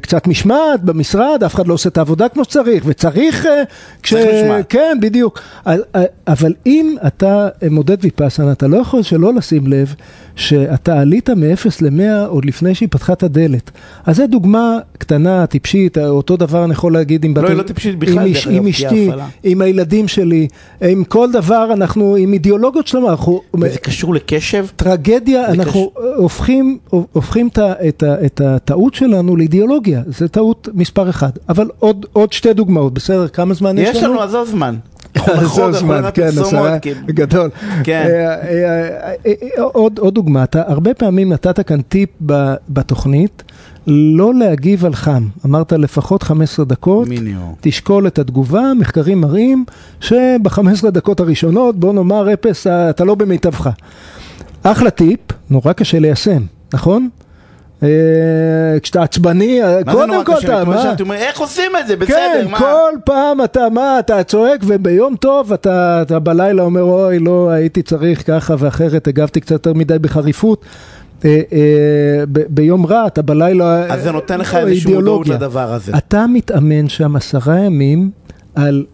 קצת 0.02 0.26
משמעת 0.26 0.80
במשרד, 0.82 1.42
אף 1.46 1.54
אחד 1.54 1.66
לא 1.68 1.74
עושה 1.74 1.88
את 1.88 1.98
העבודה 1.98 2.28
כמו 2.28 2.44
שצריך, 2.44 2.84
וצריך... 2.86 3.46
אה, 3.46 3.62
כש... 4.02 4.14
צריך 4.14 4.26
משמעת. 4.44 4.64
כן, 4.68 4.98
בדיוק. 5.00 5.40
אבל- 5.66 5.82
אבל 6.26 6.52
אם 6.66 6.96
אתה 7.06 7.48
מודד 7.70 7.96
ויפאסנה, 8.00 8.52
אתה 8.52 8.66
לא 8.66 8.76
יכול 8.76 9.02
שלא 9.02 9.34
לשים 9.34 9.66
לב 9.66 9.94
שאתה 10.36 11.00
עלית 11.00 11.30
מ-0 11.30 11.68
ל-100 11.80 12.26
עוד 12.28 12.44
לפני 12.44 12.74
שהיא 12.74 12.88
פתחה 12.90 13.12
את 13.12 13.22
הדלת. 13.22 13.70
אז 14.06 14.16
זו 14.16 14.26
דוגמה 14.26 14.78
קטנה, 14.98 15.46
טיפשית, 15.46 15.98
אותו 15.98 16.36
דבר 16.36 16.64
אני 16.64 16.72
יכול 16.72 16.92
להגיד 16.92 17.24
עם 17.24 17.34
לא, 17.36 17.48
היא 17.48 17.56
לא 17.56 17.62
טיפשית 17.62 17.98
בכלל, 17.98 18.26
עם, 18.26 18.32
דרך 18.32 18.46
אגב, 18.46 18.56
עם 18.56 18.64
כי 18.64 18.70
אשתי. 18.70 19.10
עם 19.44 19.62
הילדים 19.62 20.08
שלי, 20.08 20.48
עם 20.80 21.04
כל 21.04 21.32
דבר, 21.32 21.70
אנחנו 21.72 22.16
עם 22.16 22.32
אידיאולוגיות 22.32 22.86
שלנו, 22.86 23.10
אנחנו... 23.10 23.42
וזה 23.60 23.78
קשור 23.78 24.14
לקשב? 24.14 24.66
טרגדיה, 24.76 25.46
אנחנו 25.46 25.90
הופכים, 26.16 26.78
הופכים 27.12 27.48
את, 27.88 28.40
הטעות 28.40 28.94
שלנו 28.94 29.36
לאידיאולוגיה, 29.36 30.02
זה 30.06 30.28
טעות 30.28 30.68
מספר 30.74 31.10
אחד. 31.10 31.30
אבל 31.48 31.68
עוד, 31.78 32.06
עוד 32.12 32.32
שתי 32.32 32.52
דוגמאות, 32.52 32.94
בסדר? 32.94 33.28
כמה 33.28 33.54
זמן 33.54 33.78
יש, 33.78 33.96
יש 33.96 34.02
לנו, 34.02 34.20
עזוב 34.22 34.48
זמן. 34.48 34.74
זה 35.54 35.64
הזמן, 35.64 36.02
כן, 36.14 36.26
עשרה, 36.26 36.76
גדול. 37.06 37.50
כן. 37.84 38.06
אה, 38.06 38.34
אה, 38.34 39.14
אה, 39.26 39.32
אה, 39.58 39.62
עוד, 39.62 40.00
דוגמה, 40.14 40.44
אתה 40.44 40.62
הרבה 40.66 40.94
פעמים 40.94 41.32
נתת 41.32 41.66
כאן 41.66 41.82
טיפ 41.82 42.10
בתוכנית, 42.68 43.42
לא 43.86 44.34
להגיב 44.34 44.84
על 44.84 44.94
חם. 44.94 45.28
אמרת 45.46 45.72
לפחות 45.72 46.22
15 46.22 46.64
דקות, 46.64 47.08
מינימום. 47.08 47.54
תשקול 47.60 48.06
את 48.06 48.18
התגובה, 48.18 48.72
מחקרים 48.78 49.20
מראים 49.20 49.64
שב-15 50.00 50.90
דקות 50.90 51.20
הראשונות, 51.20 51.80
בוא 51.80 51.92
נאמר 51.92 52.32
אפס, 52.32 52.66
אה, 52.66 52.90
אתה 52.90 53.04
לא 53.04 53.14
במיטבך. 53.14 53.70
אחלה 54.62 54.90
טיפ, 54.90 55.20
נורא 55.50 55.72
קשה 55.72 55.98
ליישם, 55.98 56.42
נכון? 56.74 57.08
אה, 57.84 58.80
כשאתה 58.80 59.02
עצבני, 59.02 59.62
אה, 59.62 59.84
קודם 59.92 60.24
כל? 60.24 60.38
אתה, 60.44 60.64
מה? 60.64 60.82
שאתה 60.82 61.02
אומר, 61.02 61.14
איך 61.14 61.38
עושים 61.38 61.72
את 61.80 61.86
זה? 61.86 61.96
כן, 61.96 62.02
בסדר, 62.04 62.48
מה? 62.48 62.58
כל 62.58 62.92
פעם 63.04 63.44
אתה, 63.44 63.68
מה, 63.68 63.98
אתה 63.98 64.22
צועק 64.22 64.60
וביום 64.66 65.16
טוב 65.16 65.52
אתה, 65.52 66.02
אתה 66.02 66.18
בלילה 66.18 66.62
אומר, 66.62 66.82
אוי, 66.82 67.18
לא, 67.18 67.50
הייתי 67.50 67.82
צריך 67.82 68.26
ככה 68.26 68.54
ואחרת, 68.58 69.08
הגבתי 69.08 69.40
קצת 69.40 69.50
יותר 69.50 69.72
מדי 69.72 69.98
בחריפות. 69.98 70.64
אה, 71.24 72.24
ביום 72.26 72.86
רע 72.86 73.06
אתה 73.06 73.22
בלילה... 73.22 73.86
אז 73.94 74.02
זה 74.02 74.12
נותן 74.12 74.40
לך 74.40 74.54
אה, 74.54 74.60
איזושהי 74.60 74.94
מודעות. 74.94 75.28
לדבר 75.28 75.72
הזה. 75.72 75.92
אתה 75.96 76.26
מתאמן 76.26 76.88
שם 76.88 77.16
עשרה 77.16 77.58
ימים 77.58 78.10
על 78.54 78.84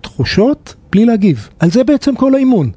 תחושות 0.00 0.74
בלי 0.92 1.04
להגיב. 1.04 1.48
על 1.58 1.70
זה 1.70 1.84
בעצם 1.84 2.16
כל 2.16 2.34
האימון. 2.34 2.70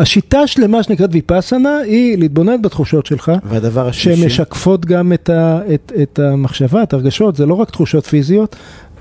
השיטה 0.00 0.46
שלמה 0.46 0.82
שנקראת 0.82 1.10
ויפאסנה 1.12 1.76
היא 1.78 2.18
להתבונן 2.18 2.62
בתחושות 2.62 3.06
שלך. 3.06 3.32
והדבר 3.44 3.88
השלישי? 3.88 4.26
משקפות 4.26 4.86
גם 4.86 5.12
את, 5.12 5.30
ה, 5.30 5.60
את, 5.74 5.92
את 6.02 6.18
המחשבה, 6.18 6.82
את 6.82 6.92
הרגשות, 6.92 7.36
זה 7.36 7.46
לא 7.46 7.54
רק 7.54 7.70
תחושות 7.70 8.06
פיזיות, 8.06 8.56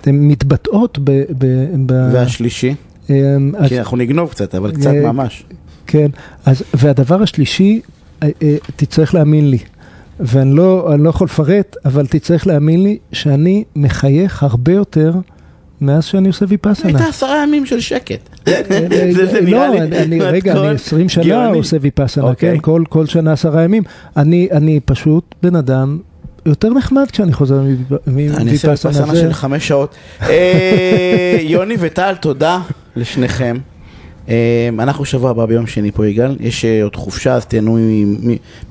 הן 0.05 0.27
מתבטאות 0.27 0.99
ב... 1.03 1.11
ב, 1.37 1.45
ב 1.85 2.09
והשלישי? 2.13 2.75
אמ, 3.09 3.51
אז, 3.57 3.69
כי 3.69 3.79
אנחנו 3.79 3.97
נגנוב 3.97 4.29
קצת, 4.29 4.55
אבל 4.55 4.71
קצת 4.71 4.87
אה, 4.87 5.11
ממש. 5.11 5.43
כן, 5.87 6.07
אז, 6.45 6.63
והדבר 6.73 7.21
השלישי, 7.21 7.81
אה, 8.23 8.29
אה, 8.43 8.55
תצטרך 8.75 9.13
להאמין 9.13 9.49
לי, 9.49 9.57
ואני 10.19 10.55
לא, 10.55 10.99
לא 10.99 11.09
יכול 11.09 11.25
לפרט, 11.25 11.75
אבל 11.85 12.07
תצטרך 12.07 12.47
להאמין 12.47 12.83
לי 12.83 12.97
שאני 13.11 13.63
מחייך 13.75 14.43
הרבה 14.43 14.73
יותר 14.73 15.13
מאז 15.81 16.05
שאני 16.05 16.27
עושה 16.27 16.45
ויפאסנה. 16.49 16.87
הייתה 16.89 17.05
עשרה 17.09 17.43
ימים 17.43 17.65
של 17.65 17.79
שקט. 17.79 18.29
אה, 18.47 18.61
זה- 19.11 19.25
זה 19.25 19.41
לא, 19.41 19.47
נראה 19.47 19.69
לי 19.69 19.81
אני- 20.03 20.21
רגע, 20.35 20.51
אני 20.51 20.67
20 20.75 21.09
שנה 21.09 21.23
גאוני. 21.23 21.57
עושה 21.57 21.77
ויפאסנה, 21.81 22.23
אוקיי. 22.23 22.53
כן, 22.55 22.59
כל- 22.61 22.83
כל 22.89 23.05
שנה 23.05 23.31
עשרה 23.33 23.63
ימים. 23.63 23.83
אני 24.17 24.79
פשוט 24.85 25.35
בן 25.43 25.55
אדם 25.55 25.97
יותר 26.45 26.69
נחמד 26.69 27.05
כשאני 27.11 27.33
חוזר 27.33 27.61
מוויפאסנה. 28.07 28.41
אני 28.41 28.57
פסנה 28.57 29.13
זה- 29.13 29.21
של 29.21 29.33
חמש 29.33 29.67
שעות. 29.67 29.95
אה, 30.21 31.37
יוני 31.41 31.75
וטל, 31.79 32.13
תודה 32.21 32.59
לשניכם. 32.95 33.57
אה, 34.29 34.35
אנחנו 34.79 35.05
שבוע 35.05 35.29
הבא 35.31 35.45
ביום 35.45 35.67
שני 35.67 35.91
פה 35.91 36.07
יגאל, 36.07 36.35
יש 36.39 36.65
אה, 36.65 36.83
עוד 36.83 36.95
חופשה 36.95 37.33
אז 37.33 37.45
תהנו 37.45 37.77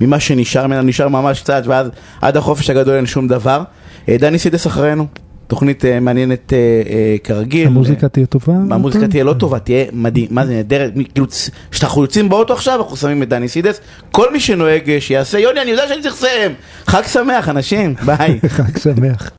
ממה 0.00 0.20
שנשאר 0.20 0.66
ממנו, 0.66 0.82
נשאר 0.82 1.08
ממש 1.08 1.40
קצת 1.40 1.62
ואז 1.66 1.88
עד 2.20 2.36
החופש 2.36 2.70
הגדול 2.70 2.94
אין 2.96 3.06
שום 3.06 3.28
דבר. 3.28 3.62
אה, 4.08 4.16
דני 4.18 4.38
סידס 4.38 4.66
אחרינו, 4.66 5.06
תוכנית 5.48 5.84
אה, 5.84 6.00
מעניינת 6.00 6.52
אה, 6.52 6.58
אה, 6.58 7.16
כרגיל. 7.24 7.66
המוזיקה 7.66 8.08
תהיה 8.08 8.26
טובה? 8.26 8.52
המוזיקה 8.52 9.08
תהיה 9.08 9.24
לא 9.24 9.32
טובה, 9.32 9.58
תהיה 9.58 9.84
מדהים, 9.92 10.26
מה 10.30 10.46
זה 10.46 10.52
נהדרת, 10.52 10.92
כאילו, 11.12 11.26
כשאנחנו 11.70 12.02
יוצאים 12.02 12.28
באוטו 12.28 12.52
עכשיו, 12.52 12.80
אנחנו 12.80 12.96
שמים 12.96 13.22
את 13.22 13.28
דני 13.28 13.48
סידס, 13.48 13.80
כל 14.12 14.32
מי 14.32 14.40
שנוהג 14.40 14.98
שיעשה, 14.98 15.38
יוני, 15.38 15.60
אני 15.60 15.70
יודע 15.70 15.88
שאני 15.88 16.02
צריך 16.02 16.14
לסיים, 16.14 16.54
חג 16.86 17.02
שמח, 17.06 17.48
אנשים, 17.48 17.94
ביי. 18.04 18.38
חג 18.48 18.78
שמח. 18.78 19.26